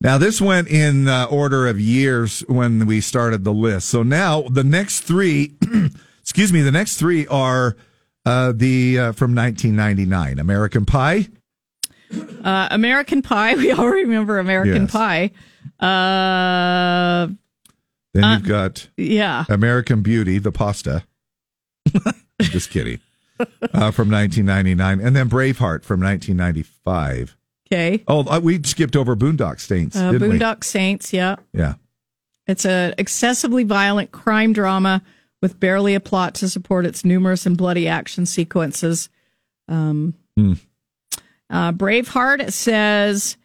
[0.00, 3.88] Now, this went in uh, order of years when we started the list.
[3.88, 5.56] So now the next three,
[6.22, 7.76] excuse me, the next three are
[8.24, 11.28] uh, the uh, from 1999 American Pie.
[12.44, 13.54] Uh, American Pie.
[13.56, 14.90] We all remember American Yes.
[14.92, 15.30] Pie.
[15.80, 17.28] Uh,
[18.14, 19.44] Then Uh, you've got yeah.
[19.48, 21.04] American Beauty, the pasta.
[22.40, 23.00] Just kidding.
[23.40, 25.00] Uh, from 1999.
[25.00, 27.36] And then Braveheart from 1995.
[27.70, 28.02] Okay.
[28.08, 30.38] Oh, uh, we skipped over Boondock Saints, Uh, didn't we?
[30.38, 31.12] Boondock Saints.
[31.12, 31.36] Yeah.
[31.52, 31.74] Yeah.
[32.46, 35.02] It's an excessively violent crime drama
[35.42, 39.08] with barely a plot to support its numerous and bloody action sequences.
[39.68, 40.54] Um, Hmm.
[41.50, 43.36] Uh, Braveheart says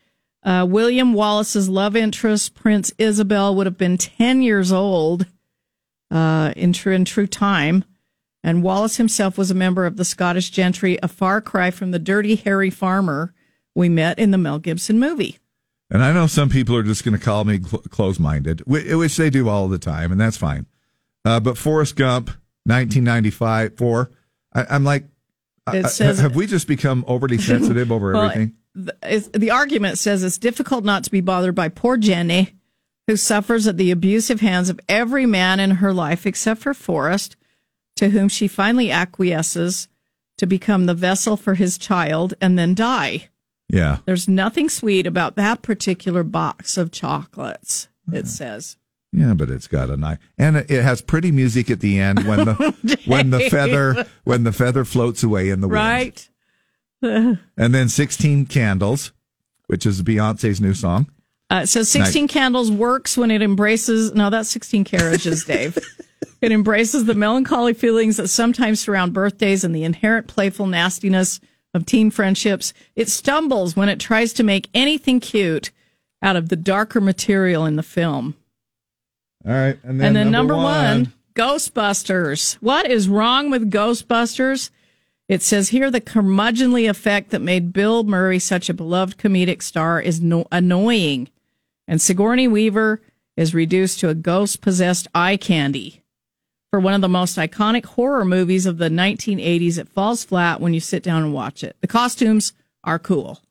[0.43, 5.25] uh, William Wallace's love interest, Prince Isabel, would have been 10 years old
[6.11, 7.85] uh, in, true, in true time.
[8.43, 11.99] And Wallace himself was a member of the Scottish gentry, a far cry from the
[11.99, 13.33] dirty, hairy farmer
[13.73, 15.39] we met in the Mel Gibson movie.
[15.89, 19.15] And I know some people are just going to call me cl- close minded, which,
[19.15, 20.65] they do all the time, and that's fine.
[21.23, 22.27] Uh, but Forrest Gump,
[22.65, 24.11] 1995, four.
[24.53, 25.05] I, I'm like,
[25.71, 28.55] It uh, says- have we just become overly sensitive over Well, everything?
[28.75, 32.55] The, the argument says it's difficult not to be bothered by poor Jenny,
[33.07, 37.35] who suffers at the abusive hands of every man in her life except for Forrest,
[37.97, 39.87] to whom she finally acquiesces
[40.37, 43.29] to become the vessel for his child and then die.
[43.69, 43.99] Yeah.
[44.05, 48.77] There's nothing sweet about that particular box of chocolates, it says.
[49.15, 52.45] Yeah, but it's got a nice, and it has pretty music at the end when
[52.45, 55.77] the when the feather when the feather floats away in the wind.
[55.77, 56.29] Right?
[57.57, 59.11] And then 16 Candles,
[59.67, 61.11] which is Beyonce's new song.
[61.49, 65.77] Uh, says 16 Candles works when it embraces, no, that's 16 Carriages, Dave.
[66.41, 71.41] it embraces the melancholy feelings that sometimes surround birthdays and the inherent playful nastiness
[71.73, 72.73] of teen friendships.
[72.95, 75.71] It stumbles when it tries to make anything cute
[76.21, 78.35] out of the darker material in the film.
[79.45, 79.77] All right.
[79.83, 82.55] And then, and then number, one, Ghostbusters.
[82.55, 84.69] What is wrong with Ghostbusters?
[85.29, 89.99] It says here the curmudgeonly effect that made Bill Murray such a beloved comedic star
[90.01, 91.29] is no- annoying,
[91.87, 93.01] and Sigourney Weaver
[93.37, 96.01] is reduced to a ghost possessed eye candy.
[96.71, 100.73] For one of the most iconic horror movies of the 1980s, it falls flat when
[100.73, 101.75] you sit down and watch it.
[101.81, 102.53] The costumes
[102.83, 103.41] are cool.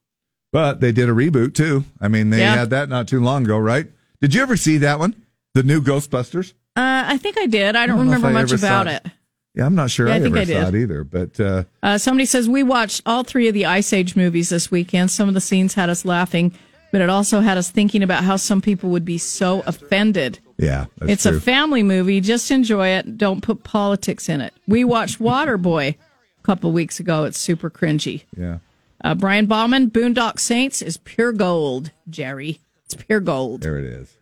[0.52, 1.84] But they did a reboot too.
[2.00, 2.54] I mean, they Yeah.
[2.56, 3.86] had that not too long ago, right?
[4.20, 5.14] Did you ever see that one?
[5.54, 6.52] The new Ghostbusters?
[6.76, 7.76] Uh, I think I did.
[7.76, 9.02] I don't, know if remember much about it.
[9.04, 9.12] it.
[9.54, 10.62] Yeah, I'm not sure Yeah, I I, think ever I did.
[10.62, 11.04] saw it either.
[11.04, 14.70] But uh, Uh, somebody says we watched all three of the Ice Age movies this
[14.70, 15.10] weekend.
[15.10, 16.54] Some of the scenes had us laughing,
[16.90, 20.38] but it also had us thinking about how some people would be so offended.
[20.56, 21.36] yeah, that's it's true.
[21.36, 22.22] a family movie.
[22.22, 23.18] Just enjoy it.
[23.18, 24.54] Don't put politics in it.
[24.66, 27.24] We watched Waterboy a couple weeks ago.
[27.24, 28.22] It's super cringy.
[28.34, 28.58] yeah.
[29.04, 32.60] Uh, Brian Bauman, Boondock Saints is pure gold, Jerry.
[32.86, 33.60] It's pure gold.
[33.62, 34.16] There it is.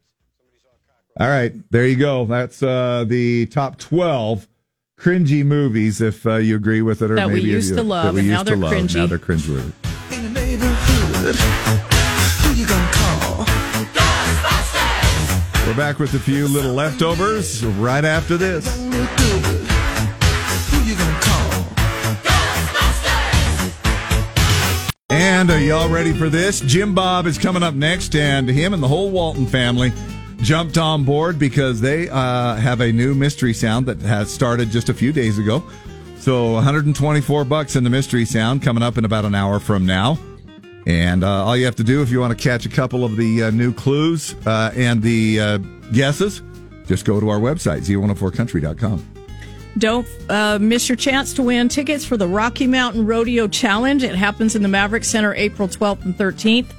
[1.20, 2.24] All right, there you go.
[2.24, 4.48] That's uh, the top 12
[4.98, 7.82] cringy movies, if uh, you agree with it, or That we maybe used you- to
[7.82, 8.72] love, that we and now used to they're love.
[8.72, 8.94] cringy.
[8.96, 9.72] Now they're cringeworthy.
[12.40, 13.44] Who you gonna call?
[15.66, 18.74] We're back with a few little leftovers right after this.
[18.78, 18.86] Who
[20.88, 21.66] you gonna call?
[25.10, 26.60] And are y'all ready for this?
[26.60, 29.92] Jim Bob is coming up next, and him and the whole Walton family
[30.42, 34.88] jumped on board because they uh, have a new mystery sound that has started just
[34.88, 35.62] a few days ago.
[36.18, 40.18] So 124 bucks in the mystery sound coming up in about an hour from now.
[40.86, 43.16] And uh, all you have to do if you want to catch a couple of
[43.16, 45.58] the uh, new clues uh, and the uh,
[45.92, 46.42] guesses,
[46.86, 49.06] just go to our website, z104country.com.
[49.78, 54.02] Don't uh, miss your chance to win tickets for the Rocky Mountain Rodeo Challenge.
[54.02, 56.72] It happens in the Maverik Center April 12th and 13th.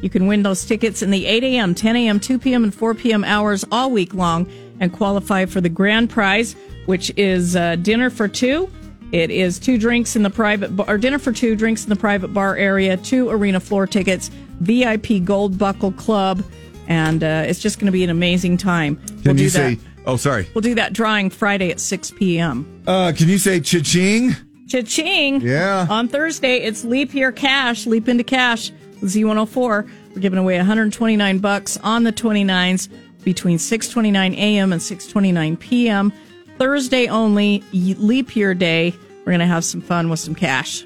[0.00, 2.94] You can win those tickets in the 8 a.m., 10 a.m., 2 p.m., and 4
[2.94, 3.24] p.m.
[3.24, 4.46] hours all week long
[4.80, 6.54] and qualify for the grand prize,
[6.86, 8.70] which is uh, dinner for two.
[9.10, 11.96] It is two drinks in the private bar, or dinner for two drinks in the
[11.96, 14.30] private bar area, two arena floor tickets,
[14.60, 16.44] VIP Gold Buckle Club,
[16.86, 18.96] and uh, it's just going to be an amazing time.
[19.22, 19.78] Can do you that.
[19.78, 19.78] say?
[20.06, 20.48] Oh, sorry.
[20.54, 22.82] We'll do that drawing Friday at 6 p.m.
[22.86, 24.34] Uh, can you say cha-ching?
[24.68, 25.40] Cha-ching.
[25.40, 25.86] Yeah.
[25.90, 28.72] On Thursday, it's Leap Year Cash, Leap into Cash,
[29.02, 29.88] Z104.
[30.14, 32.88] We're giving away 129 bucks on the 29s
[33.24, 34.72] between 6:29 a.m.
[34.72, 36.12] and 6:29 p.m.
[36.58, 38.92] Thursday only, Leap Year Day.
[39.20, 40.84] We're going to have some fun with some cash.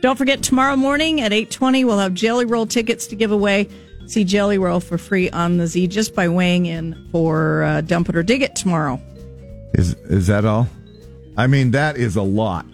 [0.00, 3.68] Don't forget tomorrow morning at 8:20 we'll have Jelly Roll tickets to give away.
[4.06, 8.08] See Jelly Roll for free on the Z just by weighing in for uh, Dump
[8.08, 9.00] It or Dig It tomorrow.
[9.74, 10.68] Is is that all?
[11.36, 12.64] I mean, that is a lot.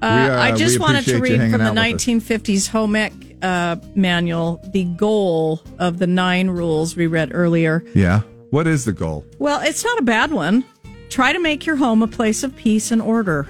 [0.00, 2.04] Uh, We, uh, I just wanted to read from the hanging out with us.
[2.04, 3.12] 1950s home ec
[3.42, 7.84] uh, manual the goal of the nine rules we read earlier.
[7.94, 8.20] Yeah.
[8.50, 9.24] What is the goal?
[9.38, 10.64] Well, it's not a bad one.
[11.10, 13.44] Try to make your home a place of peace and order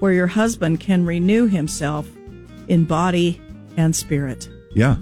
[0.00, 2.08] where your husband can renew himself
[2.68, 3.40] in body
[3.76, 4.48] and spirit.
[4.74, 4.96] Yeah.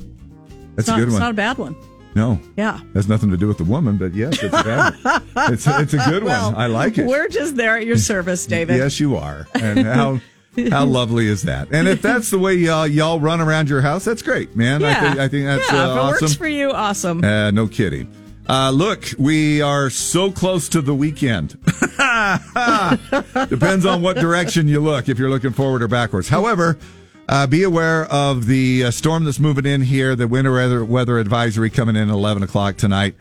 [0.76, 1.20] That's not, a good It's one.
[1.22, 1.76] not a bad one.
[2.14, 2.38] no.
[2.56, 2.80] Yeah.
[2.94, 5.22] Has nothing to do with the woman, but yes, it's a bad one.
[5.54, 6.60] It's, it's a good Well, one.
[6.60, 7.06] I like it.
[7.06, 8.76] We're just there at your service, David.
[8.76, 9.46] Yes, you are.
[9.54, 10.20] And how
[10.70, 11.68] how lovely is that?
[11.72, 14.82] And if that's the way y'all y'all run around your house, that's great, man.
[14.82, 15.00] I Yeah.
[15.00, 16.24] think I think that's yeah, uh, if it awesome.
[16.26, 17.24] works for you, awesome.
[17.24, 18.12] Uh, no kidding.
[18.48, 21.50] Uh, look, we are so close to the weekend.
[23.48, 26.28] Depends on what direction you look, if you're looking forward or backwards.
[26.28, 26.76] However,
[27.28, 31.18] uh, be aware of the uh, storm that's moving in here, the winter weather, weather
[31.20, 33.14] advisory coming in at 11 o'clock tonight,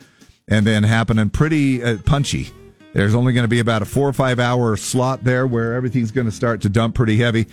[0.47, 2.49] and then happening pretty uh, punchy.
[2.94, 6.11] There's only going to be about a four or five hour slot there where everything's
[6.11, 7.48] going to start to dump pretty heavy.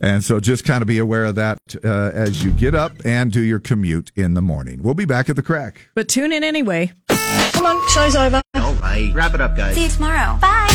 [0.00, 3.30] And so just kind of be aware of that uh, as you get up and
[3.30, 4.82] do your commute in the morning.
[4.82, 5.88] We'll be back at the crack.
[5.94, 6.92] But tune in anyway.
[7.08, 8.42] Come on, show's over.
[8.54, 9.12] All right.
[9.14, 9.76] Wrap it up, guys.
[9.76, 10.38] See you tomorrow.
[10.40, 10.68] Bye.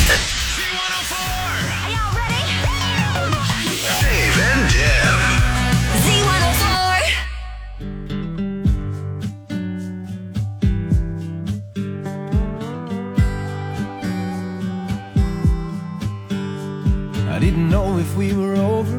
[17.57, 18.97] Didn't know if we were over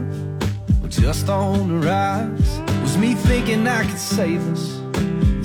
[0.83, 2.59] or just on the rise.
[2.83, 4.81] Was me thinking I could save us?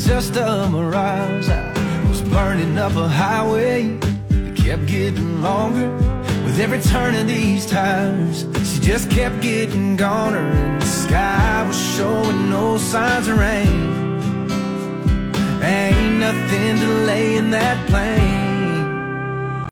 [0.03, 1.47] Just a mirage.
[1.47, 3.97] I was burning up a highway
[4.29, 5.91] that kept getting longer.
[6.43, 11.79] With every turn of these tires, she just kept getting goner, and the sky was
[11.95, 13.83] showing no signs of rain.
[15.61, 18.52] Ain't nothing delaying that plane.